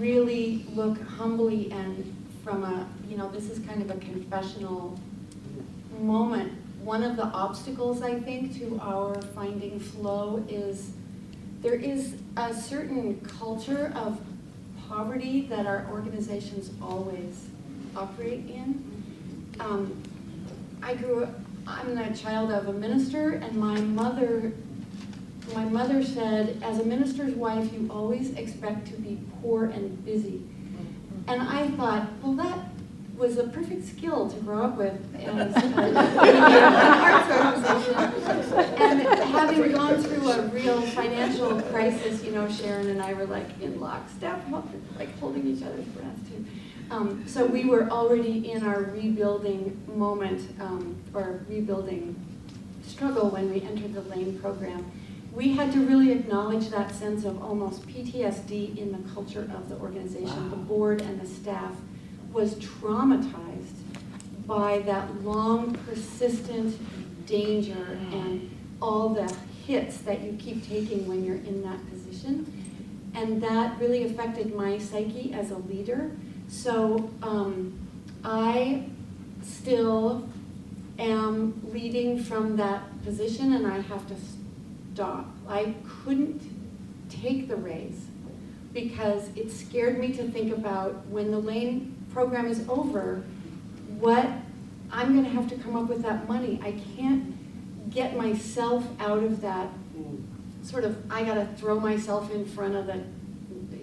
really 0.00 0.64
look 0.74 1.00
humbly 1.02 1.70
and 1.70 2.16
from 2.42 2.64
a, 2.64 2.88
you 3.08 3.16
know, 3.16 3.30
this 3.30 3.50
is 3.50 3.64
kind 3.66 3.82
of 3.82 3.90
a 3.90 4.00
confessional 4.00 4.98
moment. 6.00 6.52
One 6.82 7.02
of 7.02 7.16
the 7.16 7.26
obstacles, 7.26 8.00
I 8.02 8.18
think, 8.18 8.58
to 8.58 8.80
our 8.82 9.20
finding 9.34 9.78
flow 9.78 10.42
is 10.48 10.92
there 11.60 11.74
is 11.74 12.16
a 12.38 12.54
certain 12.54 13.20
culture 13.20 13.92
of 13.94 14.18
poverty 14.88 15.42
that 15.50 15.66
our 15.66 15.86
organizations 15.92 16.70
always 16.80 17.48
operate 17.94 18.48
in. 18.48 18.82
Um, 19.60 20.02
I 20.82 20.94
grew 20.94 21.24
up, 21.24 21.38
I'm 21.66 21.94
the 21.94 22.16
child 22.16 22.50
of 22.50 22.68
a 22.68 22.72
minister, 22.72 23.32
and 23.32 23.54
my 23.56 23.78
mother, 23.78 24.54
my 25.54 25.64
mother 25.64 26.02
said, 26.02 26.60
as 26.62 26.78
a 26.78 26.84
minister's 26.84 27.34
wife, 27.34 27.72
you 27.72 27.88
always 27.90 28.34
expect 28.34 28.86
to 28.88 28.94
be 28.94 29.18
poor 29.40 29.66
and 29.66 30.04
busy. 30.04 30.42
And 31.26 31.42
I 31.42 31.68
thought, 31.68 32.08
well, 32.22 32.32
that 32.34 32.58
was 33.16 33.36
a 33.36 33.44
perfect 33.44 33.86
skill 33.86 34.28
to 34.30 34.36
grow 34.40 34.64
up 34.64 34.76
with 34.76 34.94
as 35.14 35.54
an 35.54 35.96
arts 35.96 37.30
organization. 37.30 38.64
And 38.80 39.02
having 39.02 39.72
gone 39.72 40.02
through 40.02 40.28
a 40.30 40.42
real 40.46 40.80
financial 40.80 41.60
crisis, 41.62 42.24
you 42.24 42.32
know, 42.32 42.50
Sharon 42.50 42.88
and 42.88 43.02
I 43.02 43.12
were 43.12 43.26
like 43.26 43.60
in 43.60 43.78
lockstep, 43.78 44.42
like 44.98 45.16
holding 45.18 45.46
each 45.46 45.62
other's 45.62 45.84
breath 45.86 46.16
too. 46.28 46.44
Um, 46.90 47.24
so 47.28 47.46
we 47.46 47.66
were 47.66 47.88
already 47.88 48.50
in 48.50 48.64
our 48.66 48.82
rebuilding 48.82 49.80
moment, 49.86 50.50
um, 50.60 50.96
or 51.14 51.44
rebuilding 51.48 52.16
struggle 52.82 53.30
when 53.30 53.52
we 53.52 53.62
entered 53.62 53.94
the 53.94 54.00
LANE 54.02 54.40
program. 54.40 54.90
We 55.32 55.54
had 55.54 55.72
to 55.72 55.86
really 55.86 56.10
acknowledge 56.10 56.70
that 56.70 56.92
sense 56.92 57.24
of 57.24 57.42
almost 57.42 57.86
PTSD 57.86 58.76
in 58.76 58.92
the 58.92 59.10
culture 59.14 59.48
of 59.54 59.68
the 59.68 59.76
organization. 59.76 60.44
Wow. 60.44 60.50
The 60.50 60.56
board 60.56 61.02
and 61.02 61.20
the 61.20 61.26
staff 61.26 61.74
was 62.32 62.56
traumatized 62.56 63.80
by 64.46 64.80
that 64.80 65.22
long, 65.22 65.74
persistent 65.86 66.76
danger 67.26 67.98
and 68.12 68.50
all 68.82 69.10
the 69.10 69.32
hits 69.66 69.98
that 69.98 70.22
you 70.22 70.36
keep 70.38 70.66
taking 70.66 71.06
when 71.06 71.24
you're 71.24 71.36
in 71.36 71.62
that 71.62 71.78
position. 71.90 72.46
And 73.14 73.40
that 73.42 73.78
really 73.78 74.04
affected 74.04 74.54
my 74.54 74.78
psyche 74.78 75.32
as 75.32 75.50
a 75.50 75.58
leader. 75.58 76.10
So 76.48 77.10
um, 77.22 77.78
I 78.24 78.86
still 79.42 80.28
am 80.98 81.60
leading 81.72 82.22
from 82.22 82.56
that 82.56 82.82
position 83.04 83.54
and 83.54 83.66
I 83.66 83.80
have 83.80 84.06
to 84.08 84.16
I 85.48 85.74
couldn't 86.04 86.42
take 87.08 87.48
the 87.48 87.56
raise 87.56 88.06
because 88.72 89.28
it 89.36 89.50
scared 89.50 89.98
me 89.98 90.12
to 90.12 90.28
think 90.30 90.52
about 90.52 91.06
when 91.06 91.30
the 91.30 91.38
lane 91.38 91.96
program 92.12 92.46
is 92.46 92.64
over, 92.68 93.24
what 93.98 94.28
I'm 94.92 95.12
going 95.12 95.24
to 95.24 95.30
have 95.30 95.48
to 95.48 95.56
come 95.56 95.76
up 95.76 95.88
with 95.88 96.02
that 96.02 96.28
money. 96.28 96.60
I 96.62 96.72
can't 96.96 97.90
get 97.90 98.16
myself 98.16 98.84
out 99.00 99.22
of 99.22 99.40
that 99.40 99.68
sort 100.62 100.84
of, 100.84 100.96
I 101.10 101.24
got 101.24 101.34
to 101.34 101.46
throw 101.56 101.80
myself 101.80 102.30
in 102.30 102.44
front 102.44 102.74
of 102.74 102.86
the, 102.86 103.02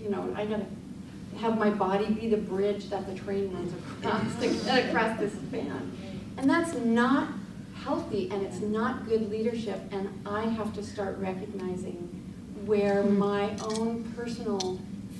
you 0.02 0.10
know, 0.10 0.34
I 0.36 0.46
got 0.46 0.60
to 0.60 1.38
have 1.40 1.58
my 1.58 1.70
body 1.70 2.06
be 2.14 2.30
the 2.30 2.38
bridge 2.38 2.90
that 2.90 3.06
the 3.06 3.14
train 3.14 3.54
runs 3.54 3.74
across 3.74 4.36
to 4.36 4.66
get 4.66 4.90
across 4.90 5.20
this 5.20 5.34
span. 5.34 5.92
And 6.38 6.50
that's 6.50 6.74
not 6.74 7.30
healthy 7.88 8.30
and 8.32 8.44
it's 8.44 8.60
not 8.60 9.08
good 9.08 9.32
leadership. 9.32 9.80
And 9.92 10.10
I 10.26 10.42
have 10.42 10.74
to 10.74 10.84
start 10.84 11.18
recognizing 11.20 11.96
where 12.66 13.02
hmm. 13.02 13.18
my 13.18 13.56
own 13.64 14.04
personal 14.16 14.80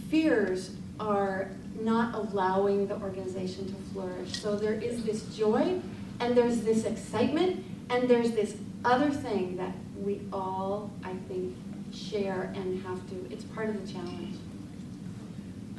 fears 0.10 0.72
are 1.00 1.50
not 1.80 2.14
allowing 2.14 2.88
the 2.88 3.00
organization 3.00 3.66
to 3.68 3.94
flourish. 3.94 4.34
So 4.34 4.56
there 4.56 4.74
is 4.74 5.04
this 5.04 5.24
joy 5.36 5.80
and 6.20 6.36
there's 6.36 6.62
this 6.62 6.84
excitement 6.84 7.64
and 7.90 8.10
there's 8.10 8.32
this 8.32 8.58
other 8.84 9.12
thing 9.12 9.56
that 9.58 9.74
we 9.96 10.22
all, 10.34 10.92
I 11.04 11.14
think, 11.30 11.56
share 11.94 12.52
and 12.56 12.84
have 12.84 13.08
to, 13.10 13.28
it's 13.32 13.46
part 13.46 13.70
of 13.70 13.86
the 13.86 13.94
challenge. 13.94 14.36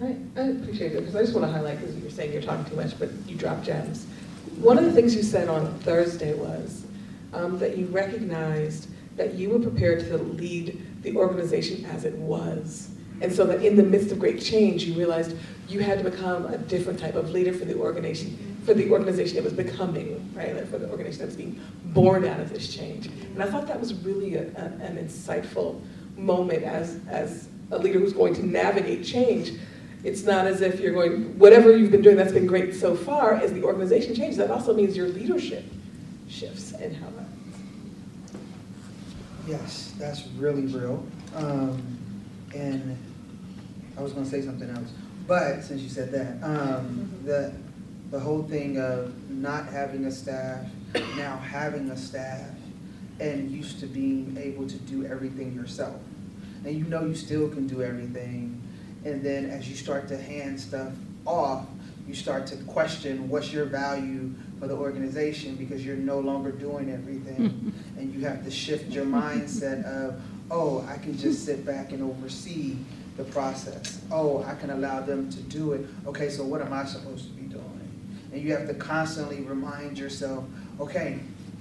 I, 0.01 0.17
I 0.41 0.45
appreciate 0.45 0.93
it 0.93 1.01
because 1.01 1.17
I 1.17 1.23
just 1.23 1.35
want 1.35 1.47
to 1.47 1.53
highlight 1.53 1.81
because 1.81 1.97
you're 1.97 2.11
saying 2.11 2.33
you're 2.33 2.41
talking 2.41 2.65
too 2.65 2.77
much, 2.77 2.99
but 2.99 3.11
you 3.27 3.37
drop 3.37 3.63
gems. 3.63 4.07
One 4.61 4.77
of 4.77 4.85
the 4.85 4.93
things 4.93 5.15
you 5.15 5.23
said 5.23 5.49
on 5.49 5.73
Thursday 5.81 6.35
was 6.35 6.85
um, 7.33 7.61
that 7.61 7.79
you 7.79 7.87
recognized 7.87 8.89
that 9.17 9.35
you 9.35 9.51
were 9.51 9.61
prepared 9.61 10.01
to 10.09 10.19
lead 10.19 10.81
the 11.03 11.15
organization 11.15 11.85
as 11.87 12.05
it 12.05 12.15
was. 12.15 12.91
And 13.21 13.33
so 13.33 13.45
that 13.47 13.65
in 13.65 13.77
the 13.77 13.85
midst 13.85 14.11
of 14.11 14.19
great 14.19 14.41
change, 14.41 14.83
you 14.83 14.95
realized 14.95 15.37
you 15.69 15.79
had 15.81 15.99
to 15.99 16.11
become 16.11 16.47
a 16.47 16.59
different 16.59 16.99
type 16.99 17.15
of 17.15 17.31
leader 17.31 17.53
for 17.53 17.67
the 17.67 17.77
organization, 17.77 18.57
for 18.65 18.75
the 18.75 18.91
organization 18.91 19.37
that 19.37 19.45
was 19.45 19.53
becoming, 19.53 20.29
right? 20.35 20.55
Like 20.55 20.69
for 20.69 20.79
the 20.79 20.91
organization 20.91 21.21
that 21.21 21.27
was 21.27 21.37
being 21.37 21.61
born 21.87 22.25
out 22.25 22.41
of 22.41 22.51
this 22.51 22.75
change. 22.75 23.07
And 23.07 23.43
I 23.43 23.47
thought 23.47 23.69
that 23.69 23.79
was 23.79 23.95
really 23.95 24.35
a, 24.35 24.43
a, 24.43 24.65
an 24.83 24.97
insightful 24.97 25.81
moment 26.17 26.65
as, 26.65 26.99
as 27.09 27.49
a 27.71 27.79
leader 27.79 28.01
who's 28.01 28.13
going 28.13 28.35
to 28.35 28.45
navigate 28.45 29.05
change. 29.05 29.53
It's 30.05 30.23
not 30.23 30.47
as 30.47 30.61
if 30.61 30.79
you're 30.81 30.93
going, 30.93 31.39
whatever 31.39 31.77
you've 31.77 31.91
been 31.91 32.03
doing 32.03 32.17
that's 32.17 32.33
been 32.33 32.47
great 32.47 32.75
so 32.75 32.95
far, 32.95 33.35
as 33.35 33.53
the 33.53 33.65
organization 33.65 34.15
changes, 34.15 34.37
that 34.37 34.51
also 34.51 34.73
means 34.73 34.97
your 34.97 35.09
leadership 35.09 35.65
shifts 36.29 36.73
and 36.73 36.95
how 36.97 37.09
that. 37.11 37.27
Yes, 39.47 39.95
that's 39.99 40.27
really 40.37 40.67
real. 40.67 41.05
Um, 41.35 41.83
and 42.55 42.97
I 43.97 44.03
was 44.03 44.13
going 44.13 44.25
to 44.25 44.31
say 44.31 44.43
something 44.43 44.71
else. 44.71 44.91
But 45.27 45.63
since 45.63 45.83
you 45.83 45.89
said 45.89 46.13
that, 46.13 46.43
um, 46.43 47.11
the 47.25 47.53
the 48.11 48.19
whole 48.19 48.43
thing 48.43 48.79
of 48.79 49.13
not 49.31 49.67
having 49.67 50.07
a 50.07 50.11
staff, 50.11 50.65
now 51.17 51.37
having 51.37 51.91
a 51.91 51.97
staff, 51.97 52.49
and 53.21 53.51
used 53.51 53.81
to 53.81 53.87
being 53.87 54.37
able 54.41 54.67
to 54.67 54.77
do 54.79 55.05
everything 55.05 55.53
yourself, 55.53 56.01
and 56.65 56.75
you 56.75 56.85
know 56.85 57.05
you 57.05 57.15
still 57.15 57.49
can 57.49 57.67
do 57.67 57.83
everything, 57.83 58.59
and 59.05 59.23
then 59.23 59.51
as 59.51 59.69
you 59.69 59.77
start 59.77 60.09
to 60.09 60.17
hand 60.17 60.61
stuff 60.61 60.93
off, 61.27 61.67
you 62.07 62.15
start 62.15 62.47
to 62.47 62.57
question 62.65 63.29
what's 63.29 63.53
your 63.53 63.67
value 63.67 64.33
for 64.59 64.67
the 64.67 64.75
organization 64.75 65.57
because 65.57 65.85
you're 65.85 65.97
no 65.97 66.19
longer 66.19 66.51
doing 66.51 66.91
everything, 66.91 67.73
and 67.99 68.15
you 68.15 68.21
have 68.27 68.45
to 68.45 68.51
shift 68.51 68.91
your 68.91 69.05
mindset 69.05 69.85
of, 69.85 70.21
oh, 70.51 70.87
I 70.89 70.97
can 70.97 71.17
just 71.17 71.45
sit 71.45 71.65
back 71.65 71.93
and 71.93 72.03
oversee 72.03 72.77
the 73.17 73.25
process. 73.25 74.01
Oh, 74.11 74.43
I 74.45 74.55
can 74.55 74.71
allow 74.71 75.01
them 75.01 75.31
to 75.31 75.41
do 75.43 75.73
it. 75.73 75.87
Okay, 76.07 76.31
so 76.31 76.45
what 76.45 76.63
am 76.63 76.73
I 76.73 76.85
supposed 76.85 77.27
to 77.27 77.33
be 77.33 77.43
doing? 77.43 77.65
And 78.33 78.43
you 78.43 78.53
have 78.53 78.67
to 78.69 78.75
constantly 78.75 79.43
remind 79.43 79.99
yourself, 79.99 80.45
okay, 80.81 81.19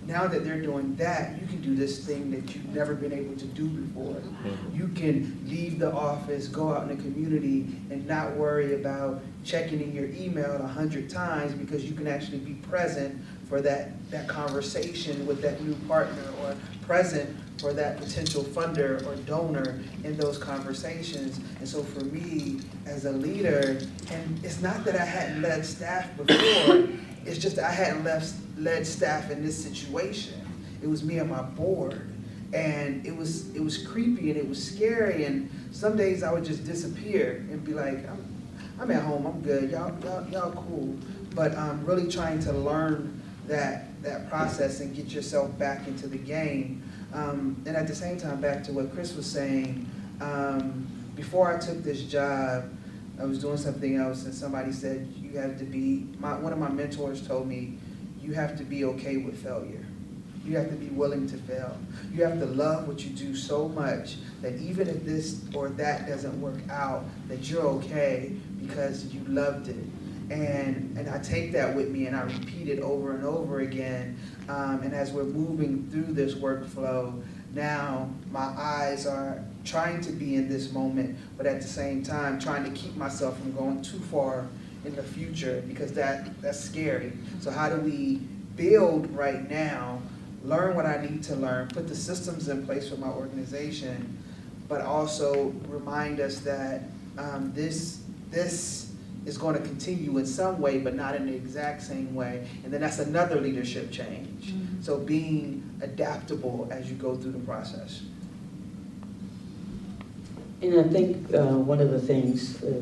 now 0.07 0.25
that 0.25 0.43
they're 0.43 0.61
doing 0.61 0.95
that, 0.95 1.39
you 1.39 1.45
can 1.47 1.61
do 1.61 1.75
this 1.75 2.05
thing 2.05 2.31
that 2.31 2.55
you've 2.55 2.73
never 2.73 2.95
been 2.95 3.11
able 3.11 3.35
to 3.35 3.45
do 3.45 3.67
before. 3.67 4.15
Mm-hmm. 4.15 4.75
You 4.75 4.87
can 4.89 5.45
leave 5.45 5.79
the 5.79 5.91
office, 5.91 6.47
go 6.47 6.73
out 6.73 6.89
in 6.89 6.97
the 6.97 7.03
community, 7.03 7.67
and 7.89 8.07
not 8.07 8.35
worry 8.35 8.75
about 8.75 9.21
checking 9.43 9.81
in 9.81 9.93
your 9.93 10.05
email 10.05 10.55
a 10.55 10.67
hundred 10.67 11.09
times 11.09 11.53
because 11.53 11.85
you 11.85 11.93
can 11.93 12.07
actually 12.07 12.39
be 12.39 12.53
present 12.53 13.21
for 13.47 13.61
that, 13.61 13.91
that 14.09 14.27
conversation 14.27 15.25
with 15.25 15.41
that 15.41 15.61
new 15.61 15.75
partner 15.87 16.23
or 16.41 16.55
present 16.81 17.35
for 17.59 17.73
that 17.73 17.97
potential 17.97 18.43
funder 18.43 19.05
or 19.07 19.15
donor 19.23 19.79
in 20.03 20.15
those 20.17 20.37
conversations. 20.37 21.39
And 21.59 21.67
so 21.67 21.83
for 21.83 22.03
me 22.05 22.61
as 22.85 23.05
a 23.05 23.11
leader, 23.11 23.79
and 24.11 24.45
it's 24.45 24.61
not 24.61 24.83
that 24.85 24.95
I 24.95 25.05
hadn't 25.05 25.41
led 25.41 25.65
staff 25.65 26.15
before, 26.17 26.87
it's 27.25 27.39
just 27.39 27.59
I 27.59 27.71
hadn't 27.71 28.03
left, 28.03 28.33
led 28.57 28.85
staff 28.85 29.29
in 29.31 29.43
this 29.43 29.61
situation. 29.61 30.41
It 30.81 30.87
was 30.87 31.03
me 31.03 31.19
and 31.19 31.29
my 31.29 31.41
board. 31.41 32.13
And 32.53 33.05
it 33.05 33.15
was 33.15 33.53
it 33.55 33.61
was 33.61 33.85
creepy 33.85 34.31
and 34.31 34.39
it 34.39 34.47
was 34.47 34.63
scary 34.63 35.25
and 35.25 35.49
some 35.71 35.97
days 35.97 36.23
I 36.23 36.31
would 36.31 36.45
just 36.45 36.65
disappear 36.65 37.45
and 37.51 37.63
be 37.63 37.73
like, 37.73 38.07
I'm, 38.09 38.25
I'm 38.79 38.89
at 38.89 39.03
home, 39.03 39.25
I'm 39.25 39.41
good, 39.41 39.69
y'all, 39.69 39.93
y'all, 40.01 40.29
y'all 40.29 40.51
cool. 40.51 40.95
But 41.35 41.57
I'm 41.57 41.85
really 41.85 42.09
trying 42.09 42.39
to 42.41 42.53
learn 42.53 43.21
that 43.47 44.01
that 44.01 44.29
process 44.29 44.79
and 44.79 44.95
get 44.95 45.07
yourself 45.07 45.57
back 45.59 45.87
into 45.87 46.07
the 46.07 46.17
game 46.17 46.83
um, 47.13 47.61
and 47.65 47.75
at 47.75 47.87
the 47.87 47.95
same 47.95 48.19
time, 48.19 48.41
back 48.41 48.63
to 48.65 48.73
what 48.73 48.93
Chris 48.93 49.15
was 49.15 49.25
saying, 49.25 49.89
um, 50.19 50.87
before 51.15 51.53
I 51.53 51.59
took 51.59 51.83
this 51.83 52.03
job, 52.03 52.69
I 53.19 53.25
was 53.25 53.39
doing 53.39 53.57
something 53.57 53.95
else, 53.95 54.25
and 54.25 54.33
somebody 54.33 54.71
said, 54.71 55.11
You 55.19 55.37
have 55.39 55.57
to 55.59 55.63
be, 55.63 56.07
my, 56.19 56.37
one 56.37 56.53
of 56.53 56.59
my 56.59 56.69
mentors 56.69 57.25
told 57.25 57.47
me, 57.47 57.77
You 58.27 58.33
have 58.33 58.57
to 58.57 58.65
be 58.65 58.83
okay 58.83 59.15
with 59.15 59.41
failure. 59.41 59.85
You 60.45 60.57
have 60.57 60.69
to 60.69 60.75
be 60.75 60.87
willing 60.87 61.27
to 61.27 61.37
fail. 61.37 61.77
You 62.13 62.25
have 62.25 62.39
to 62.39 62.45
love 62.45 62.85
what 62.85 63.05
you 63.05 63.11
do 63.11 63.33
so 63.33 63.69
much 63.69 64.17
that 64.41 64.59
even 64.59 64.89
if 64.89 65.05
this 65.05 65.45
or 65.53 65.69
that 65.69 66.09
doesn't 66.09 66.41
work 66.41 66.59
out, 66.69 67.05
that 67.29 67.49
you're 67.49 67.63
okay 67.63 68.33
because 68.59 69.05
you 69.13 69.21
loved 69.29 69.69
it. 69.69 69.85
And, 70.29 70.97
and 70.97 71.09
I 71.09 71.19
take 71.19 71.53
that 71.53 71.73
with 71.73 71.89
me 71.89 72.07
and 72.07 72.17
I 72.17 72.23
repeat 72.23 72.67
it 72.67 72.79
over 72.79 73.15
and 73.15 73.23
over 73.23 73.61
again. 73.61 74.19
Um, 74.49 74.81
and 74.81 74.93
as 74.93 75.13
we're 75.13 75.23
moving 75.23 75.87
through 75.89 76.13
this 76.13 76.33
workflow, 76.33 77.23
now 77.53 78.09
my 78.29 78.41
eyes 78.41 79.07
are 79.07 79.41
trying 79.63 80.01
to 80.01 80.11
be 80.11 80.35
in 80.35 80.49
this 80.49 80.73
moment, 80.73 81.17
but 81.37 81.45
at 81.45 81.61
the 81.61 81.67
same 81.67 82.03
time 82.03 82.39
trying 82.39 82.65
to 82.65 82.71
keep 82.71 82.97
myself 82.97 83.39
from 83.39 83.53
going 83.53 83.81
too 83.81 83.99
far 83.99 84.49
in 84.87 84.95
the 84.95 85.03
future 85.03 85.63
because 85.67 85.93
that, 85.93 86.41
that's 86.41 86.59
scary. 86.59 87.13
So 87.39 87.51
how 87.51 87.69
do 87.69 87.77
we 87.81 88.15
build 88.55 89.09
right 89.15 89.47
now, 89.49 90.01
learn 90.43 90.75
what 90.75 90.85
I 90.85 91.05
need 91.05 91.21
to 91.23 91.35
learn, 91.35 91.67
put 91.67 91.87
the 91.87 91.95
systems 91.95 92.49
in 92.49 92.65
place 92.65 92.89
for 92.89 92.97
my 92.97 93.07
organization, 93.09 94.17
but 94.67 94.81
also 94.81 95.53
remind 95.67 96.19
us 96.19 96.39
that 96.39 96.83
um, 97.17 97.51
this, 97.53 98.01
this 98.31 98.93
is 99.25 99.37
going 99.37 99.55
to 99.55 99.61
continue 99.61 100.17
in 100.17 100.25
some 100.25 100.59
way, 100.59 100.79
but 100.79 100.95
not 100.95 101.15
in 101.15 101.27
the 101.27 101.35
exact 101.35 101.81
same 101.81 102.15
way. 102.15 102.47
And 102.63 102.73
then 102.73 102.81
that's 102.81 102.99
another 102.99 103.39
leadership 103.39 103.91
change. 103.91 104.53
Mm-hmm. 104.53 104.81
So 104.81 104.97
being 104.97 105.69
adaptable 105.81 106.67
as 106.71 106.89
you 106.89 106.95
go 106.95 107.15
through 107.15 107.33
the 107.33 107.39
process. 107.39 108.01
And 110.61 110.79
I 110.79 110.83
think 110.83 111.33
uh, 111.33 111.43
one 111.57 111.79
of 111.79 111.91
the 111.91 111.99
things 111.99 112.63
uh, 112.63 112.81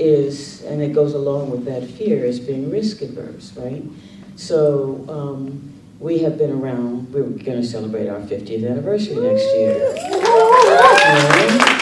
is, 0.00 0.62
and 0.62 0.82
it 0.82 0.92
goes 0.92 1.14
along 1.14 1.50
with 1.50 1.64
that 1.66 1.84
fear, 1.84 2.24
is 2.24 2.40
being 2.40 2.70
risk 2.70 3.02
averse, 3.02 3.52
right? 3.56 3.84
So 4.36 5.04
um, 5.08 5.72
we 5.98 6.18
have 6.20 6.38
been 6.38 6.50
around, 6.50 7.12
we're 7.12 7.24
going 7.24 7.60
to 7.60 7.64
celebrate 7.64 8.08
our 8.08 8.20
50th 8.20 8.68
anniversary 8.68 9.16
next 9.16 9.44
year. 9.54 9.94
Right? 11.28 11.76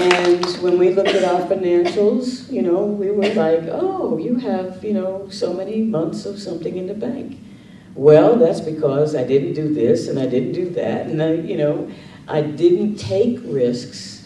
And 0.00 0.46
when 0.62 0.78
we 0.78 0.94
looked 0.94 1.10
at 1.10 1.24
our 1.24 1.42
financials, 1.42 2.50
you 2.50 2.62
know, 2.62 2.84
we 2.84 3.10
were 3.10 3.28
like, 3.34 3.64
oh, 3.70 4.16
you 4.16 4.36
have, 4.36 4.82
you 4.82 4.94
know, 4.94 5.28
so 5.28 5.52
many 5.52 5.82
months 5.82 6.24
of 6.24 6.40
something 6.40 6.78
in 6.78 6.86
the 6.86 6.94
bank. 6.94 7.38
Well, 7.94 8.36
that's 8.36 8.60
because 8.60 9.14
I 9.14 9.24
didn't 9.24 9.52
do 9.52 9.74
this 9.74 10.08
and 10.08 10.18
I 10.18 10.24
didn't 10.26 10.52
do 10.52 10.70
that, 10.70 11.06
and 11.06 11.22
I, 11.22 11.34
you 11.34 11.58
know, 11.58 11.90
I 12.26 12.40
didn't 12.40 12.96
take 12.96 13.40
risks 13.44 14.19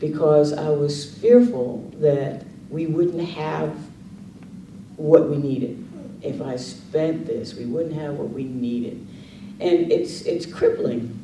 because 0.00 0.52
I 0.54 0.70
was 0.70 1.14
fearful 1.18 1.92
that 1.98 2.44
we 2.70 2.86
wouldn't 2.86 3.28
have 3.30 3.76
what 4.96 5.28
we 5.28 5.36
needed. 5.36 5.86
If 6.22 6.40
I 6.40 6.56
spent 6.56 7.26
this, 7.26 7.54
we 7.54 7.66
wouldn't 7.66 7.94
have 7.94 8.14
what 8.14 8.30
we 8.30 8.44
needed. 8.44 9.06
And 9.60 9.92
it's, 9.92 10.22
it's 10.22 10.46
crippling, 10.46 11.18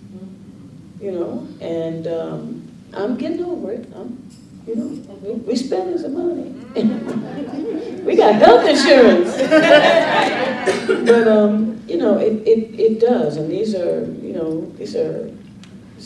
you 1.00 1.10
know, 1.10 1.48
and 1.60 2.06
um, 2.06 2.68
I'm 2.92 3.16
getting 3.16 3.42
over 3.44 3.72
it. 3.72 3.90
I'm, 3.94 4.22
you 4.66 4.74
know, 4.74 4.86
we, 5.22 5.32
we 5.32 5.56
spending 5.56 5.98
some 5.98 6.14
money. 6.14 6.50
we 8.04 8.16
got 8.16 8.34
health 8.34 8.66
insurance. 8.66 9.36
but, 11.08 11.28
um, 11.28 11.80
you 11.86 11.96
know, 11.96 12.18
it, 12.18 12.46
it, 12.46 12.78
it 12.78 13.00
does, 13.00 13.36
and 13.36 13.50
these 13.50 13.74
are, 13.74 14.00
you 14.20 14.32
know, 14.32 14.66
these 14.72 14.96
are 14.96 15.30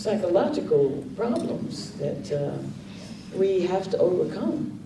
psychological 0.00 1.04
problems 1.14 1.92
that 1.98 2.32
uh, 2.32 2.56
we 3.36 3.60
have 3.66 3.90
to 3.90 3.98
overcome. 3.98 4.80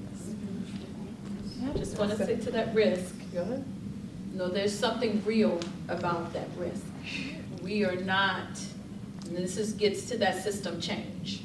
I 1.73 1.79
just 1.79 1.97
want 1.97 2.11
to 2.11 2.23
stick 2.23 2.43
to 2.43 2.51
that 2.51 2.75
risk. 2.75 3.15
No, 4.33 4.49
there's 4.49 4.77
something 4.77 5.23
real 5.25 5.61
about 5.89 6.33
that 6.33 6.49
risk. 6.57 6.83
We 7.63 7.85
are 7.85 7.95
not, 7.95 8.61
and 9.27 9.37
this 9.37 9.57
is, 9.57 9.73
gets 9.75 10.07
to 10.07 10.19
that 10.19 10.43
system 10.43 10.81
change. 10.81 11.43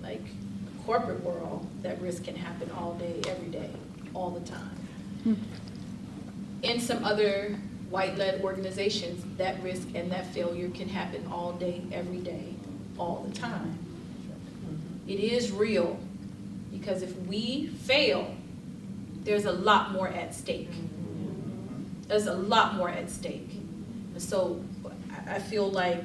Like 0.00 0.22
corporate 0.86 1.24
world, 1.24 1.66
that 1.82 2.00
risk 2.00 2.24
can 2.24 2.36
happen 2.36 2.70
all 2.78 2.94
day, 2.94 3.20
every 3.26 3.48
day, 3.48 3.70
all 4.14 4.30
the 4.30 4.48
time. 4.48 5.44
In 6.62 6.78
some 6.78 7.04
other 7.04 7.58
white-led 7.90 8.42
organizations, 8.42 9.24
that 9.36 9.60
risk 9.64 9.88
and 9.96 10.12
that 10.12 10.32
failure 10.32 10.70
can 10.70 10.88
happen 10.88 11.26
all 11.32 11.52
day, 11.54 11.82
every 11.92 12.18
day, 12.18 12.54
all 13.00 13.26
the 13.28 13.38
time. 13.38 13.78
It 15.08 15.18
is 15.18 15.50
real 15.50 15.98
because 16.70 17.02
if 17.02 17.16
we 17.22 17.66
fail, 17.66 18.34
there's 19.24 19.46
a 19.46 19.52
lot 19.52 19.92
more 19.92 20.08
at 20.08 20.34
stake. 20.34 20.70
There's 22.06 22.26
a 22.26 22.34
lot 22.34 22.74
more 22.74 22.90
at 22.90 23.10
stake. 23.10 23.50
And 24.12 24.22
so 24.22 24.62
I 25.26 25.38
feel 25.38 25.70
like 25.70 26.02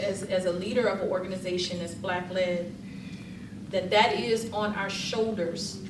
as, 0.00 0.22
as 0.22 0.44
a 0.46 0.52
leader 0.52 0.86
of 0.86 1.00
an 1.00 1.08
organization 1.08 1.78
that's 1.78 1.94
black 1.94 2.30
led, 2.32 2.74
that 3.70 3.90
that 3.90 4.14
is 4.14 4.50
on 4.52 4.74
our 4.74 4.90
shoulders 4.90 5.80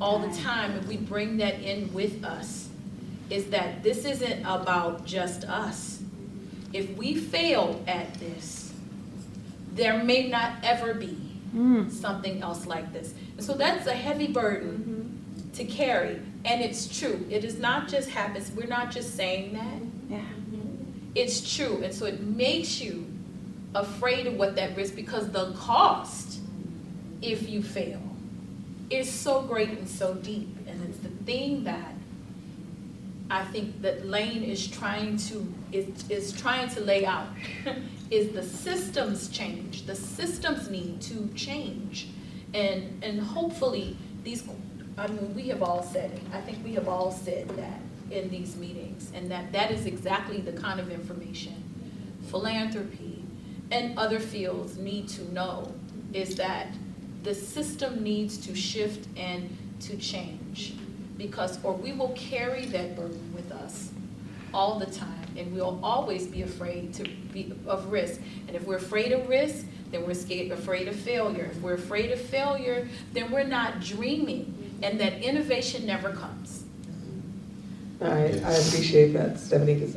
all 0.00 0.18
the 0.18 0.34
time. 0.38 0.72
And 0.72 0.88
we 0.88 0.96
bring 0.96 1.36
that 1.38 1.60
in 1.60 1.92
with 1.92 2.24
us 2.24 2.68
is 3.30 3.46
that 3.50 3.82
this 3.82 4.04
isn't 4.04 4.40
about 4.42 5.04
just 5.04 5.44
us. 5.44 6.00
If 6.72 6.96
we 6.96 7.14
fail 7.16 7.82
at 7.86 8.14
this, 8.14 8.65
there 9.76 10.02
may 10.02 10.28
not 10.28 10.52
ever 10.62 10.94
be 10.94 11.18
mm. 11.54 11.90
something 11.90 12.42
else 12.42 12.66
like 12.66 12.92
this. 12.92 13.14
And 13.36 13.44
so 13.44 13.54
that's 13.54 13.86
a 13.86 13.94
heavy 13.94 14.28
burden 14.28 15.22
mm-hmm. 15.38 15.50
to 15.52 15.64
carry. 15.64 16.20
And 16.44 16.62
it's 16.62 16.98
true. 16.98 17.24
It 17.30 17.44
is 17.44 17.58
not 17.58 17.88
just 17.88 18.08
happens. 18.08 18.50
We're 18.52 18.66
not 18.66 18.90
just 18.90 19.14
saying 19.14 19.52
that. 19.54 20.16
Yeah. 20.16 20.24
It's 21.14 21.56
true. 21.56 21.82
And 21.82 21.94
so 21.94 22.06
it 22.06 22.20
makes 22.20 22.80
you 22.80 23.06
afraid 23.74 24.26
of 24.26 24.34
what 24.34 24.56
that 24.56 24.76
risk 24.76 24.94
because 24.94 25.30
the 25.30 25.52
cost 25.52 26.40
if 27.22 27.48
you 27.48 27.62
fail 27.62 28.02
is 28.90 29.10
so 29.10 29.42
great 29.42 29.70
and 29.70 29.88
so 29.88 30.14
deep. 30.14 30.48
And 30.66 30.82
it's 30.88 30.98
the 30.98 31.08
thing 31.24 31.64
that 31.64 31.94
I 33.30 33.44
think 33.44 33.82
that 33.82 34.06
LANE 34.06 34.44
is 34.44 34.66
trying 34.66 35.16
to 35.28 35.52
is, 35.72 36.08
is 36.08 36.32
trying 36.32 36.68
to 36.70 36.80
lay 36.80 37.04
out 37.04 37.28
is 38.10 38.32
the 38.32 38.42
systems 38.42 39.28
change. 39.28 39.86
The 39.86 39.96
systems 39.96 40.70
need 40.70 41.00
to 41.02 41.28
change. 41.34 42.08
And 42.54 43.02
and 43.02 43.20
hopefully 43.20 43.96
these 44.22 44.44
I 44.98 45.06
mean 45.08 45.34
we 45.34 45.48
have 45.48 45.62
all 45.62 45.82
said 45.82 46.12
it. 46.12 46.22
I 46.32 46.40
think 46.40 46.64
we 46.64 46.74
have 46.74 46.88
all 46.88 47.10
said 47.10 47.48
that 47.50 47.80
in 48.10 48.30
these 48.30 48.56
meetings 48.56 49.10
and 49.14 49.30
that 49.30 49.52
that 49.52 49.70
is 49.70 49.86
exactly 49.86 50.40
the 50.40 50.52
kind 50.52 50.78
of 50.78 50.90
information 50.90 51.62
philanthropy 52.26 53.24
and 53.70 53.98
other 53.98 54.20
fields 54.20 54.76
need 54.76 55.08
to 55.08 55.32
know 55.32 55.72
is 56.12 56.36
that 56.36 56.68
the 57.22 57.34
system 57.34 58.02
needs 58.02 58.38
to 58.38 58.54
shift 58.54 59.08
and 59.16 59.56
to 59.80 59.96
change 59.96 60.74
because 61.18 61.62
or 61.64 61.72
we 61.72 61.92
will 61.92 62.12
carry 62.12 62.66
that 62.66 62.94
burden 62.94 63.32
with 63.34 63.50
us 63.50 63.90
all 64.54 64.78
the 64.78 64.86
time 64.86 65.25
and 65.38 65.54
we'll 65.54 65.78
always 65.82 66.26
be 66.26 66.42
afraid 66.42 66.92
to 66.94 67.04
be 67.32 67.52
of 67.66 67.90
risk 67.90 68.20
and 68.46 68.56
if 68.56 68.66
we're 68.66 68.76
afraid 68.76 69.12
of 69.12 69.28
risk 69.28 69.66
then 69.90 70.04
we're 70.06 70.14
scared, 70.14 70.50
afraid 70.50 70.88
of 70.88 70.96
failure 70.96 71.48
if 71.50 71.60
we're 71.60 71.74
afraid 71.74 72.10
of 72.10 72.20
failure 72.20 72.88
then 73.12 73.30
we're 73.30 73.44
not 73.44 73.80
dreaming 73.80 74.78
and 74.82 75.00
that 75.00 75.14
innovation 75.22 75.86
never 75.86 76.10
comes 76.12 76.64
I, 78.00 78.06
I 78.06 78.52
appreciate 78.52 79.12
that 79.12 79.38
Stephanie 79.38 79.74
because 79.74 79.96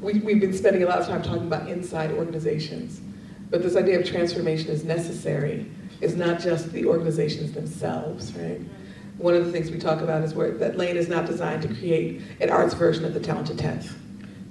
we, 0.00 0.14
we've 0.20 0.40
been 0.40 0.54
spending 0.54 0.82
a 0.82 0.86
lot 0.86 0.98
of 1.00 1.06
time 1.06 1.22
talking 1.22 1.46
about 1.46 1.68
inside 1.68 2.10
organizations 2.12 3.00
but 3.50 3.62
this 3.62 3.76
idea 3.76 3.98
of 3.98 4.06
transformation 4.06 4.70
is 4.70 4.84
necessary 4.84 5.66
is 6.00 6.16
not 6.16 6.40
just 6.40 6.72
the 6.72 6.86
organizations 6.86 7.52
themselves, 7.52 8.32
right? 8.34 8.60
One 9.18 9.34
of 9.34 9.44
the 9.44 9.52
things 9.52 9.70
we 9.70 9.78
talk 9.78 10.00
about 10.00 10.22
is 10.22 10.34
where 10.34 10.52
that 10.52 10.78
LANE 10.78 10.96
is 10.96 11.08
not 11.08 11.26
designed 11.26 11.62
to 11.62 11.68
create 11.68 12.22
an 12.40 12.48
arts 12.48 12.74
version 12.74 13.04
of 13.04 13.12
the 13.12 13.20
talented 13.20 13.58
10th. 13.58 13.92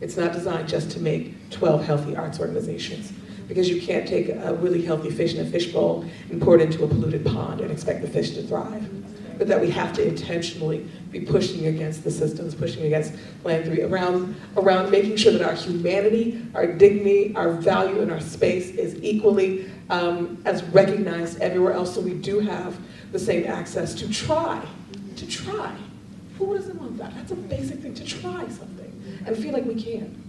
It's 0.02 0.16
not 0.16 0.32
designed 0.32 0.70
just 0.70 0.92
to 0.92 1.00
make 1.00 1.50
12 1.50 1.84
healthy 1.84 2.16
arts 2.16 2.40
organizations 2.40 3.12
because 3.48 3.68
you 3.68 3.82
can't 3.82 4.08
take 4.08 4.30
a 4.30 4.54
really 4.54 4.82
healthy 4.82 5.10
fish 5.10 5.34
in 5.34 5.46
a 5.46 5.50
fishbowl 5.50 6.06
and 6.30 6.42
pour 6.42 6.56
it 6.56 6.62
into 6.62 6.84
a 6.84 6.88
polluted 6.88 7.26
pond 7.26 7.60
and 7.62 7.72
expect 7.72 8.02
the 8.02 8.08
fish 8.08 8.32
to 8.32 8.44
thrive. 8.44 8.88
But 9.38 9.48
that 9.48 9.60
we 9.60 9.72
have 9.72 9.92
to 9.94 10.08
intentionally 10.08 10.88
be 11.12 11.22
pushing 11.22 11.66
against 11.66 12.04
the 12.04 12.12
systems, 12.12 12.54
pushing 12.54 12.86
against 12.86 13.14
philanthropy, 13.42 13.82
around, 13.82 14.36
around 14.56 14.92
making 14.92 15.16
sure 15.16 15.32
that 15.32 15.42
our 15.42 15.56
humanity, 15.56 16.46
our 16.54 16.68
dignity, 16.68 17.34
our 17.36 17.52
value, 17.52 18.02
and 18.02 18.12
our 18.12 18.22
space 18.22 18.70
is 18.70 19.02
equally 19.02 19.72
um, 19.90 20.42
as 20.46 20.62
recognized 20.66 21.42
everywhere 21.42 21.74
else 21.74 21.96
so 21.96 22.02
we 22.02 22.14
do 22.14 22.40
have 22.40 22.78
the 23.12 23.20
same 23.20 23.48
access 23.48 23.96
to 23.96 24.10
try, 24.10 24.64
to 25.16 25.28
try. 25.28 25.76
Who 26.38 26.54
doesn't 26.56 26.80
want 26.80 26.98
that? 26.98 27.16
That's 27.16 27.32
a 27.32 27.36
basic 27.36 27.80
thing, 27.80 27.96
to 27.96 28.06
try 28.06 28.48
something 28.50 28.89
and 29.26 29.38
feel 29.38 29.54
like 29.54 29.66
we 29.66 29.76
can. 29.76 30.20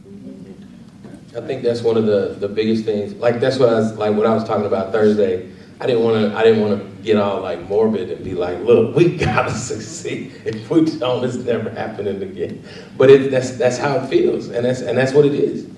I 1.37 1.41
think 1.41 1.62
that's 1.62 1.83
one 1.83 1.97
of 1.97 2.07
the, 2.07 2.37
the 2.39 2.49
biggest 2.49 2.85
things. 2.85 3.14
Like 3.14 3.39
that's 3.39 3.59
what 3.59 3.68
I 3.68 3.74
was 3.74 3.93
like 3.97 4.16
what 4.16 4.26
I 4.26 4.35
was 4.35 4.45
talking 4.45 4.66
about 4.66 4.91
Thursday. 4.91 5.51
I 5.81 5.87
didn't 5.87 6.03
want 6.03 6.16
to 6.16 6.37
I 6.37 6.43
didn't 6.43 6.61
want 6.61 6.81
to 6.81 7.03
get 7.03 7.16
all 7.16 7.41
like 7.41 7.68
morbid 7.68 8.11
and 8.11 8.24
be 8.24 8.35
like, 8.35 8.59
look, 8.61 8.97
we 8.97 9.16
gotta 9.18 9.53
succeed. 9.53 10.33
If 10.45 10.68
we 10.70 10.85
don't, 10.99 11.24
it's 11.24 11.37
never 11.37 11.70
happening 11.70 12.22
again. 12.22 12.64
But 12.97 13.11
it, 13.11 13.31
that's 13.31 13.53
that's 13.53 13.78
how 13.78 13.97
it 13.97 14.09
feels, 14.09 14.49
and 14.49 14.64
that's 14.64 14.81
and 14.81 14.99
that's 14.99 15.12
what 15.12 15.24
it 15.24 15.35
is. 15.35 15.68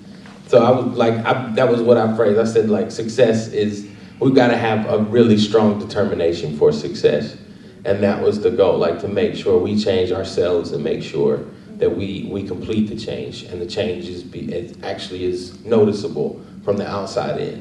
So 0.47 0.63
I 0.63 0.71
was 0.71 0.97
like, 0.97 1.13
I, 1.25 1.51
that 1.53 1.69
was 1.69 1.81
what 1.81 1.97
I 1.97 2.15
phrased. 2.15 2.39
I 2.39 2.45
said 2.45 2.69
like, 2.69 2.91
success 2.91 3.47
is 3.49 3.87
we've 4.19 4.35
got 4.35 4.49
to 4.49 4.57
have 4.57 4.87
a 4.89 4.99
really 4.99 5.37
strong 5.37 5.79
determination 5.79 6.57
for 6.57 6.71
success, 6.71 7.37
and 7.85 8.01
that 8.03 8.21
was 8.21 8.41
the 8.41 8.51
goal. 8.51 8.79
Like 8.79 8.99
to 9.01 9.07
make 9.07 9.35
sure 9.35 9.59
we 9.59 9.79
change 9.79 10.11
ourselves 10.11 10.71
and 10.71 10.83
make 10.83 11.03
sure 11.03 11.45
that 11.83 11.89
we 11.89 12.25
we 12.31 12.43
complete 12.43 12.87
the 12.87 12.95
change, 12.95 13.43
and 13.43 13.61
the 13.61 13.65
change 13.65 14.07
is 14.07 14.23
be 14.23 14.51
it 14.53 14.81
actually 14.83 15.25
is 15.25 15.63
noticeable 15.65 16.41
from 16.63 16.77
the 16.77 16.89
outside 16.89 17.41
in. 17.41 17.59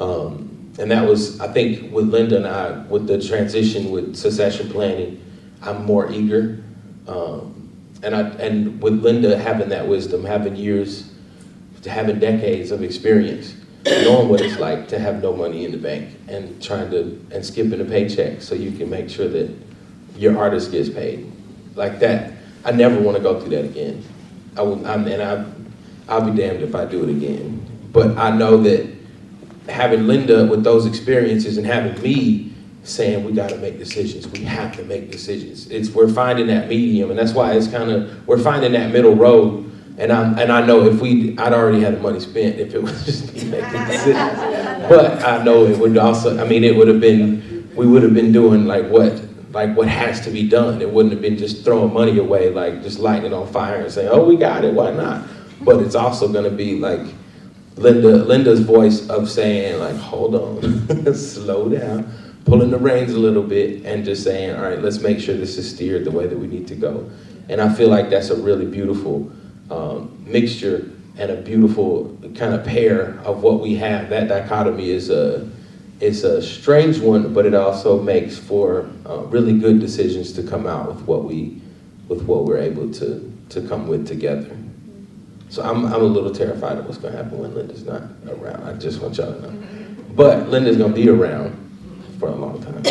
Um, 0.00 0.72
and 0.80 0.90
that 0.90 1.08
was, 1.08 1.40
I 1.40 1.52
think, 1.52 1.92
with 1.92 2.08
Linda 2.10 2.36
and 2.38 2.46
I, 2.46 2.78
with 2.88 3.06
the 3.06 3.22
transition 3.22 3.92
with 3.92 4.16
succession 4.16 4.68
planning, 4.68 5.24
I'm 5.62 5.84
more 5.84 6.10
eager. 6.10 6.64
Um, 7.06 7.70
and 8.02 8.16
I 8.16 8.22
and 8.46 8.82
with 8.82 9.00
Linda 9.00 9.38
having 9.38 9.68
that 9.68 9.86
wisdom, 9.86 10.24
having 10.24 10.56
years 10.56 11.12
having 11.86 12.18
decades 12.18 12.72
of 12.72 12.82
experience, 12.82 13.54
knowing 13.84 14.28
what 14.28 14.40
it's 14.40 14.58
like 14.58 14.88
to 14.88 14.98
have 14.98 15.22
no 15.22 15.32
money 15.32 15.64
in 15.64 15.70
the 15.70 15.78
bank 15.78 16.08
and 16.26 16.60
trying 16.60 16.90
to 16.90 17.24
and 17.30 17.46
skipping 17.46 17.80
a 17.80 17.84
paycheck 17.84 18.42
so 18.42 18.56
you 18.56 18.72
can 18.76 18.90
make 18.90 19.08
sure 19.08 19.28
that 19.28 19.54
your 20.16 20.36
artist 20.36 20.72
gets 20.72 20.88
paid. 20.88 21.30
Like 21.76 22.00
that, 22.00 22.32
I 22.64 22.72
never 22.72 23.00
want 23.00 23.16
to 23.16 23.22
go 23.22 23.40
through 23.40 23.50
that 23.50 23.64
again. 23.64 24.02
I 24.56 24.62
will, 24.62 24.84
I'm, 24.86 25.06
and 25.06 25.22
I, 25.22 25.44
I'll 26.08 26.28
be 26.28 26.36
damned 26.36 26.62
if 26.62 26.74
I 26.74 26.84
do 26.84 27.04
it 27.04 27.10
again. 27.10 27.64
But 27.92 28.16
I 28.16 28.30
know 28.30 28.56
that 28.58 28.96
having 29.68 30.06
Linda 30.06 30.46
with 30.46 30.64
those 30.64 30.86
experiences 30.86 31.58
and 31.58 31.66
having 31.66 32.00
me 32.02 32.52
saying 32.82 33.24
we 33.24 33.32
got 33.32 33.50
to 33.50 33.58
make 33.58 33.78
decisions. 33.78 34.28
We 34.28 34.40
have 34.44 34.76
to 34.76 34.84
make 34.84 35.10
decisions. 35.10 35.68
It's 35.70 35.90
we're 35.90 36.08
finding 36.08 36.46
that 36.48 36.68
medium, 36.68 37.10
and 37.10 37.18
that's 37.18 37.32
why 37.32 37.52
it's 37.54 37.68
kind 37.68 37.90
of 37.90 38.26
we're 38.26 38.38
finding 38.38 38.72
that 38.72 38.92
middle 38.92 39.14
road. 39.14 39.64
And 39.98 40.12
I 40.12 40.40
and 40.40 40.52
I 40.52 40.64
know 40.64 40.86
if 40.86 41.00
we 41.00 41.36
I'd 41.38 41.52
already 41.52 41.80
had 41.80 41.96
the 41.96 42.00
money 42.00 42.20
spent 42.20 42.58
if 42.58 42.74
it 42.74 42.82
was 42.82 43.04
just 43.04 43.34
me 43.34 43.44
making 43.44 43.84
decisions. 43.86 44.88
But 44.88 45.24
I 45.24 45.42
know 45.42 45.64
it 45.64 45.78
would 45.78 45.96
also. 45.98 46.38
I 46.38 46.46
mean, 46.46 46.64
it 46.64 46.76
would 46.76 46.88
have 46.88 47.00
been 47.00 47.70
we 47.74 47.86
would 47.86 48.02
have 48.02 48.14
been 48.14 48.32
doing 48.32 48.66
like 48.66 48.88
what 48.88 49.20
like 49.56 49.74
what 49.74 49.88
has 49.88 50.20
to 50.20 50.30
be 50.30 50.46
done. 50.46 50.82
It 50.82 50.92
wouldn't 50.92 51.12
have 51.14 51.22
been 51.22 51.38
just 51.38 51.64
throwing 51.64 51.92
money 51.92 52.18
away, 52.18 52.50
like 52.50 52.82
just 52.82 52.98
lighting 52.98 53.24
it 53.24 53.32
on 53.32 53.50
fire 53.50 53.80
and 53.80 53.90
saying, 53.90 54.10
"Oh, 54.12 54.22
we 54.22 54.36
got 54.36 54.64
it. 54.64 54.74
Why 54.74 54.92
not?" 54.92 55.26
But 55.62 55.80
it's 55.80 55.94
also 55.94 56.30
going 56.30 56.44
to 56.44 56.54
be 56.54 56.78
like 56.78 57.00
Linda 57.76 58.16
Linda's 58.16 58.60
voice 58.60 59.08
of 59.08 59.30
saying, 59.30 59.80
like, 59.80 59.96
"Hold 59.96 60.34
on, 60.34 61.14
slow 61.14 61.70
down." 61.70 62.12
pulling 62.44 62.70
the 62.70 62.78
reins 62.78 63.12
a 63.12 63.18
little 63.18 63.42
bit 63.42 63.84
and 63.84 64.04
just 64.04 64.22
saying, 64.22 64.54
all 64.54 64.62
right, 64.62 64.80
let's 64.80 65.00
make 65.00 65.18
sure 65.18 65.36
this 65.36 65.58
is 65.58 65.68
steered 65.68 66.04
the 66.04 66.10
way 66.12 66.28
that 66.28 66.38
we 66.38 66.46
need 66.46 66.64
to 66.68 66.76
go. 66.76 67.10
And 67.48 67.60
I 67.60 67.74
feel 67.74 67.88
like 67.88 68.08
that's 68.08 68.30
a 68.30 68.36
really 68.36 68.66
beautiful 68.66 69.32
um, 69.68 70.16
mixture 70.24 70.88
and 71.18 71.32
a 71.32 71.42
beautiful 71.42 72.16
kind 72.36 72.54
of 72.54 72.64
pair 72.64 73.18
of 73.24 73.42
what 73.42 73.58
we 73.58 73.74
have. 73.74 74.10
That 74.10 74.28
dichotomy 74.28 74.90
is 74.90 75.10
a 75.10 75.50
it's 76.00 76.22
a 76.22 76.42
strange 76.42 76.98
one, 76.98 77.32
but 77.32 77.46
it 77.46 77.54
also 77.54 78.00
makes 78.00 78.38
for 78.38 78.88
uh, 79.06 79.18
really 79.24 79.58
good 79.58 79.80
decisions 79.80 80.32
to 80.34 80.42
come 80.42 80.66
out 80.66 80.88
with 80.88 81.02
what 81.02 81.24
we 81.24 81.60
with 82.08 82.22
what 82.22 82.44
we're 82.44 82.58
able 82.58 82.90
to 82.94 83.32
to 83.48 83.66
come 83.68 83.88
with 83.88 84.06
together. 84.06 84.56
So 85.48 85.62
I'm 85.62 85.86
I'm 85.86 86.02
a 86.02 86.04
little 86.04 86.34
terrified 86.34 86.78
of 86.78 86.86
what's 86.86 86.98
going 86.98 87.14
to 87.14 87.22
happen 87.22 87.38
when 87.38 87.54
Linda's 87.54 87.84
not 87.84 88.02
around. 88.28 88.64
I 88.64 88.74
just 88.74 89.00
want 89.00 89.16
y'all 89.16 89.32
to 89.32 89.40
know. 89.40 89.62
But 90.14 90.48
Linda's 90.48 90.76
going 90.76 90.92
to 90.92 90.96
be 90.96 91.08
around 91.08 91.54
for 92.18 92.28
a 92.28 92.34
long 92.34 92.62
time. 92.62 92.82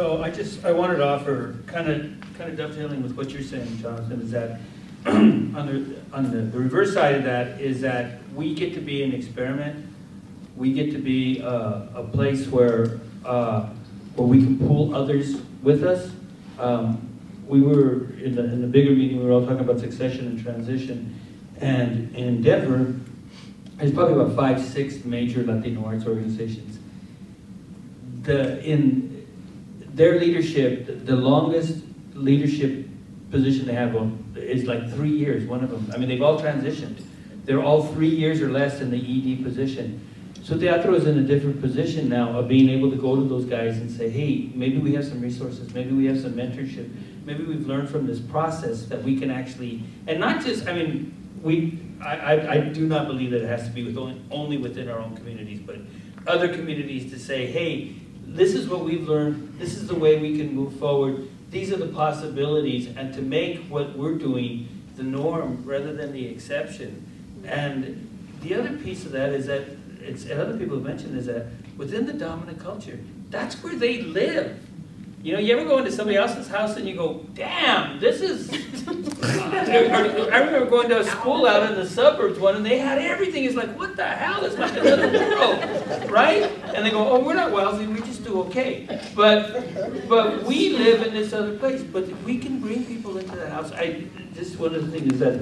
So 0.00 0.22
I 0.22 0.30
just, 0.30 0.64
I 0.64 0.72
wanted 0.72 0.96
to 0.96 1.06
offer, 1.06 1.56
kind 1.66 1.90
of, 1.90 2.36
kind 2.38 2.48
of 2.48 2.56
dovetailing 2.56 3.02
with 3.02 3.16
what 3.16 3.32
you're 3.32 3.42
saying, 3.42 3.78
Jonathan, 3.82 4.22
is 4.22 4.30
that 4.30 4.60
on 5.06 5.52
the, 5.52 5.96
on 6.16 6.30
the, 6.30 6.42
the 6.42 6.58
reverse 6.58 6.94
side 6.94 7.16
of 7.16 7.24
that 7.24 7.60
is 7.60 7.80
that 7.80 8.20
we 8.32 8.54
get 8.54 8.72
to 8.74 8.80
be 8.80 9.02
an 9.02 9.12
experiment. 9.12 9.89
We 10.60 10.72
get 10.72 10.92
to 10.92 10.98
be 10.98 11.40
a, 11.40 11.88
a 11.94 12.08
place 12.12 12.46
where, 12.46 13.00
uh, 13.24 13.70
where 14.14 14.28
we 14.28 14.44
can 14.44 14.58
pull 14.58 14.94
others 14.94 15.40
with 15.62 15.82
us. 15.82 16.12
Um, 16.58 17.08
we 17.46 17.60
were 17.60 18.10
in 18.20 18.36
the, 18.36 18.44
in 18.44 18.60
the 18.60 18.68
bigger 18.68 18.92
meeting, 18.92 19.18
we 19.18 19.24
were 19.24 19.32
all 19.32 19.46
talking 19.46 19.60
about 19.60 19.80
succession 19.80 20.26
and 20.26 20.40
transition. 20.40 21.18
And 21.60 22.14
in 22.14 22.42
Denver, 22.42 22.94
there's 23.76 23.92
probably 23.92 24.14
about 24.14 24.36
five, 24.36 24.62
six 24.62 25.02
major 25.04 25.42
Latino 25.42 25.84
arts 25.84 26.06
organizations 26.06 26.80
the 28.22 28.62
in 28.64 29.26
their 29.94 30.18
leadership, 30.18 31.06
the 31.06 31.16
longest 31.16 31.82
leadership 32.14 32.86
position 33.30 33.66
they 33.66 33.74
have 33.74 33.96
on 33.96 34.32
is 34.36 34.64
like 34.64 34.92
three 34.92 35.10
years. 35.10 35.44
One 35.44 35.64
of 35.64 35.70
them. 35.70 35.90
I 35.92 35.98
mean, 35.98 36.08
they've 36.08 36.22
all 36.22 36.40
transitioned. 36.40 37.02
They're 37.44 37.62
all 37.62 37.86
three 37.86 38.08
years 38.08 38.40
or 38.40 38.50
less 38.50 38.80
in 38.80 38.90
the 38.90 38.98
ED 38.98 39.42
position. 39.42 40.06
So 40.42 40.58
Teatro 40.58 40.94
is 40.94 41.06
in 41.06 41.18
a 41.18 41.22
different 41.22 41.60
position 41.60 42.08
now 42.08 42.30
of 42.38 42.48
being 42.48 42.70
able 42.70 42.90
to 42.90 42.96
go 42.96 43.14
to 43.14 43.22
those 43.22 43.44
guys 43.44 43.76
and 43.76 43.90
say, 43.90 44.08
hey, 44.08 44.50
maybe 44.54 44.78
we 44.78 44.94
have 44.94 45.04
some 45.04 45.20
resources, 45.20 45.72
maybe 45.74 45.92
we 45.92 46.06
have 46.06 46.20
some 46.20 46.32
mentorship, 46.32 46.90
maybe 47.24 47.44
we've 47.44 47.66
learned 47.66 47.90
from 47.90 48.06
this 48.06 48.20
process 48.20 48.84
that 48.86 49.02
we 49.02 49.18
can 49.18 49.30
actually, 49.30 49.84
and 50.06 50.18
not 50.18 50.42
just, 50.42 50.66
I 50.66 50.72
mean, 50.72 51.14
we, 51.42 51.78
I, 52.00 52.16
I, 52.16 52.52
I 52.52 52.58
do 52.60 52.86
not 52.86 53.06
believe 53.06 53.32
that 53.32 53.42
it 53.42 53.48
has 53.48 53.64
to 53.64 53.70
be 53.70 53.84
with 53.84 53.98
only, 53.98 54.20
only 54.30 54.56
within 54.56 54.88
our 54.88 54.98
own 54.98 55.14
communities, 55.14 55.60
but 55.60 55.76
other 56.26 56.48
communities 56.48 57.10
to 57.12 57.18
say, 57.18 57.46
hey, 57.46 57.94
this 58.24 58.54
is 58.54 58.68
what 58.68 58.80
we've 58.80 59.06
learned, 59.06 59.58
this 59.58 59.74
is 59.74 59.88
the 59.88 59.94
way 59.94 60.18
we 60.18 60.38
can 60.38 60.54
move 60.54 60.74
forward, 60.76 61.28
these 61.50 61.70
are 61.72 61.76
the 61.76 61.88
possibilities, 61.88 62.96
and 62.96 63.12
to 63.12 63.20
make 63.20 63.58
what 63.66 63.96
we're 63.96 64.14
doing 64.14 64.68
the 64.96 65.02
norm 65.02 65.62
rather 65.64 65.92
than 65.92 66.12
the 66.12 66.26
exception. 66.26 67.06
And 67.44 68.06
the 68.42 68.54
other 68.54 68.76
piece 68.78 69.04
of 69.04 69.12
that 69.12 69.30
is 69.30 69.46
that, 69.46 69.64
it's, 70.02 70.24
and 70.24 70.40
other 70.40 70.56
people 70.56 70.76
have 70.76 70.84
mentioned, 70.84 71.16
is 71.16 71.26
that 71.26 71.46
within 71.76 72.06
the 72.06 72.12
dominant 72.12 72.58
culture, 72.58 72.98
that's 73.30 73.62
where 73.62 73.76
they 73.76 74.02
live. 74.02 74.58
You 75.22 75.34
know, 75.34 75.38
you 75.38 75.54
ever 75.54 75.68
go 75.68 75.76
into 75.76 75.92
somebody 75.92 76.16
else's 76.16 76.48
house 76.48 76.76
and 76.76 76.88
you 76.88 76.96
go, 76.96 77.26
damn, 77.34 78.00
this 78.00 78.22
is. 78.22 78.50
I 79.22 80.38
remember 80.38 80.64
going 80.64 80.88
to 80.88 81.00
a 81.00 81.04
school 81.04 81.46
out 81.46 81.70
in 81.70 81.76
the 81.76 81.86
suburbs 81.86 82.38
one 82.38 82.56
and 82.56 82.64
they 82.64 82.78
had 82.78 82.98
everything. 82.98 83.44
It's 83.44 83.54
like, 83.54 83.78
what 83.78 83.96
the 83.96 84.06
hell? 84.06 84.42
It's 84.46 84.56
like 84.56 84.72
another 84.72 85.12
world, 85.12 86.10
right? 86.10 86.44
And 86.74 86.86
they 86.86 86.90
go, 86.90 87.06
oh, 87.06 87.20
we're 87.20 87.34
not 87.34 87.52
wealthy, 87.52 87.86
we 87.86 88.00
just 88.00 88.24
do 88.24 88.40
okay. 88.44 88.86
But 89.14 90.08
but 90.08 90.42
we 90.44 90.70
live 90.70 91.06
in 91.06 91.12
this 91.12 91.34
other 91.34 91.58
place. 91.58 91.82
But 91.82 92.08
we 92.22 92.38
can 92.38 92.58
bring 92.58 92.86
people 92.86 93.18
into 93.18 93.36
the 93.36 93.50
house. 93.50 93.72
I 93.72 94.04
just 94.34 94.58
one 94.58 94.74
of 94.74 94.90
the 94.90 94.98
things 94.98 95.12
is 95.12 95.20
that 95.20 95.40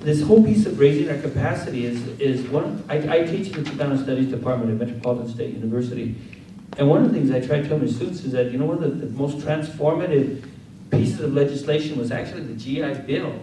this 0.00 0.22
whole 0.22 0.42
piece 0.42 0.66
of 0.66 0.78
raising 0.78 1.10
our 1.10 1.18
capacity 1.18 1.86
is 1.86 2.06
is 2.18 2.46
one. 2.48 2.82
I, 2.88 2.96
I 2.96 3.22
teach 3.24 3.48
in 3.48 3.64
the 3.64 3.70
Chicano 3.70 4.02
Studies 4.02 4.28
Department 4.28 4.70
at 4.70 4.88
Metropolitan 4.88 5.28
State 5.28 5.54
University. 5.54 6.16
And 6.78 6.88
one 6.88 7.02
of 7.02 7.12
the 7.12 7.18
things 7.18 7.30
I 7.30 7.40
try 7.44 7.60
to 7.60 7.68
tell 7.68 7.78
my 7.78 7.86
students 7.86 8.24
is 8.24 8.32
that, 8.32 8.52
you 8.52 8.58
know, 8.58 8.64
one 8.64 8.82
of 8.82 9.00
the, 9.00 9.06
the 9.06 9.12
most 9.12 9.38
transformative 9.38 10.44
pieces 10.90 11.20
of 11.20 11.34
legislation 11.34 11.98
was 11.98 12.10
actually 12.10 12.42
the 12.42 12.54
GI 12.54 13.02
Bill. 13.06 13.38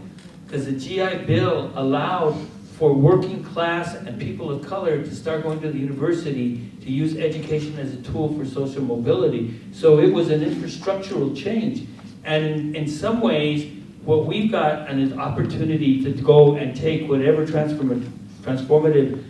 Because 0.45 0.65
the 0.65 0.71
GI 0.71 1.25
Bill 1.25 1.71
allowed 1.75 2.47
for 2.77 2.93
working 2.93 3.43
class 3.43 3.95
and 3.95 4.19
people 4.19 4.49
of 4.49 4.65
color 4.65 5.03
to 5.03 5.15
start 5.15 5.43
going 5.43 5.59
to 5.61 5.71
the 5.71 5.77
university 5.77 6.69
to 6.81 6.91
use 6.91 7.17
education 7.17 7.77
as 7.79 7.93
a 7.93 8.01
tool 8.03 8.33
for 8.33 8.45
social 8.45 8.83
mobility. 8.83 9.59
So 9.73 9.99
it 9.99 10.13
was 10.13 10.29
an 10.29 10.41
infrastructural 10.41 11.35
change. 11.35 11.87
And 12.23 12.45
in, 12.45 12.75
in 12.75 12.87
some 12.87 13.19
ways, 13.19 13.76
what 14.07 14.25
we've 14.25 14.49
got 14.49 14.89
an 14.89 15.19
opportunity 15.19 16.01
to 16.01 16.11
go 16.11 16.55
and 16.55 16.73
take 16.73 17.09
whatever 17.09 17.45
transformative, 17.45 18.09
transformative 18.41 19.21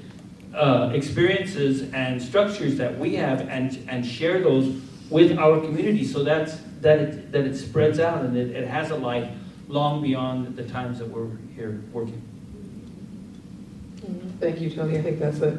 uh, 0.54 0.92
experiences 0.94 1.92
and 1.94 2.22
structures 2.22 2.78
that 2.78 2.96
we 3.00 3.16
have 3.16 3.42
and, 3.50 3.84
and 3.90 4.06
share 4.06 4.40
those 4.40 4.80
with 5.10 5.36
our 5.40 5.60
community 5.62 6.04
so 6.04 6.24
that's, 6.24 6.58
that, 6.82 7.00
it, 7.00 7.32
that 7.32 7.46
it 7.46 7.56
spreads 7.56 8.00
out 8.00 8.24
and 8.24 8.38
it, 8.38 8.56
it 8.56 8.68
has 8.68 8.92
a 8.92 8.96
life 8.96 9.28
long 9.68 10.04
beyond 10.04 10.56
the 10.56 10.64
times 10.64 11.00
that 11.00 11.08
we're 11.08 11.36
here 11.56 11.82
working. 11.92 12.22
Thank 14.40 14.62
you, 14.62 14.70
Tony. 14.70 15.00
I 15.00 15.02
think 15.02 15.18
that's 15.18 15.42
a, 15.42 15.58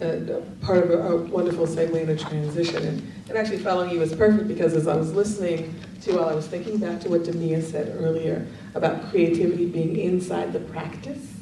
a, 0.00 0.40
part 0.64 0.84
of 0.84 0.90
a, 0.90 0.98
a, 0.98 1.16
wonderful 1.16 1.66
segue 1.66 2.00
in 2.00 2.08
a 2.08 2.16
transition. 2.16 2.82
And, 2.82 3.12
and 3.28 3.36
actually 3.36 3.58
following 3.58 3.90
you 3.90 4.00
is 4.00 4.14
perfect 4.14 4.48
because 4.48 4.72
as 4.72 4.88
I 4.88 4.96
was 4.96 5.12
listening 5.12 5.74
to 6.04 6.16
while 6.16 6.28
I 6.28 6.34
was 6.34 6.46
thinking 6.46 6.78
back 6.78 7.00
to 7.00 7.08
what 7.08 7.22
Demia 7.22 7.62
said 7.62 7.96
earlier 8.02 8.46
about 8.74 9.10
creativity 9.10 9.66
being 9.66 9.96
inside 9.96 10.52
the 10.52 10.60
practice. 10.60 11.34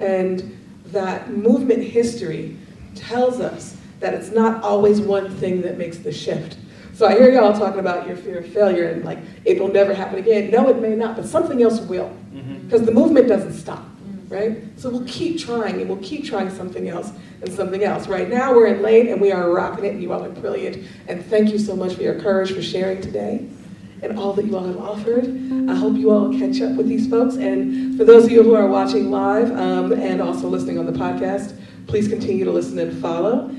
And 0.00 0.56
that 0.86 1.30
movement 1.30 1.82
history 1.82 2.56
tells 2.94 3.40
us 3.40 3.76
that 4.00 4.14
it's 4.14 4.30
not 4.30 4.62
always 4.62 5.00
one 5.00 5.34
thing 5.36 5.62
that 5.62 5.76
makes 5.76 5.98
the 5.98 6.12
shift. 6.12 6.56
So 6.94 7.06
I 7.06 7.12
hear 7.12 7.30
y'all 7.30 7.52
talking 7.52 7.80
about 7.80 8.06
your 8.06 8.16
fear 8.16 8.38
of 8.38 8.46
failure 8.52 8.88
and 8.88 9.04
like 9.04 9.18
it 9.44 9.60
will 9.60 9.68
never 9.68 9.94
happen 9.94 10.18
again. 10.18 10.50
No, 10.50 10.68
it 10.68 10.78
may 10.78 10.94
not, 10.94 11.16
but 11.16 11.26
something 11.26 11.62
else 11.62 11.80
will. 11.80 12.08
Because 12.32 12.80
mm-hmm. 12.80 12.84
the 12.84 12.92
movement 12.92 13.28
doesn't 13.28 13.54
stop, 13.54 13.84
right? 14.28 14.62
So 14.76 14.90
we'll 14.90 15.06
keep 15.06 15.38
trying 15.38 15.80
and 15.80 15.88
we'll 15.88 16.02
keep 16.02 16.24
trying 16.24 16.50
something 16.50 16.88
else 16.88 17.12
and 17.40 17.52
something 17.52 17.84
else. 17.84 18.06
Right 18.06 18.28
now 18.28 18.54
we're 18.54 18.66
in 18.66 18.82
LANE 18.82 19.08
and 19.08 19.20
we 19.20 19.32
are 19.32 19.50
rocking 19.50 19.84
it 19.84 19.92
and 19.92 20.02
you 20.02 20.12
all 20.12 20.24
are 20.24 20.30
brilliant. 20.30 20.84
And 21.08 21.24
thank 21.26 21.50
you 21.50 21.58
so 21.58 21.76
much 21.76 21.94
for 21.94 22.02
your 22.02 22.20
courage 22.20 22.52
for 22.52 22.62
sharing 22.62 23.00
today 23.00 23.48
and 24.02 24.18
all 24.18 24.32
that 24.34 24.46
you 24.46 24.56
all 24.56 24.64
have 24.64 24.78
offered. 24.78 25.24
I 25.68 25.74
hope 25.74 25.96
you 25.96 26.10
all 26.10 26.32
catch 26.38 26.60
up 26.60 26.76
with 26.76 26.88
these 26.88 27.08
folks. 27.08 27.36
And 27.36 27.96
for 27.96 28.04
those 28.04 28.24
of 28.24 28.30
you 28.30 28.42
who 28.42 28.54
are 28.54 28.66
watching 28.66 29.10
live 29.10 29.50
um, 29.52 29.92
and 29.92 30.20
also 30.20 30.48
listening 30.48 30.78
on 30.78 30.86
the 30.86 30.92
podcast, 30.92 31.58
please 31.86 32.08
continue 32.08 32.44
to 32.44 32.52
listen 32.52 32.78
and 32.78 33.00
follow. 33.00 33.50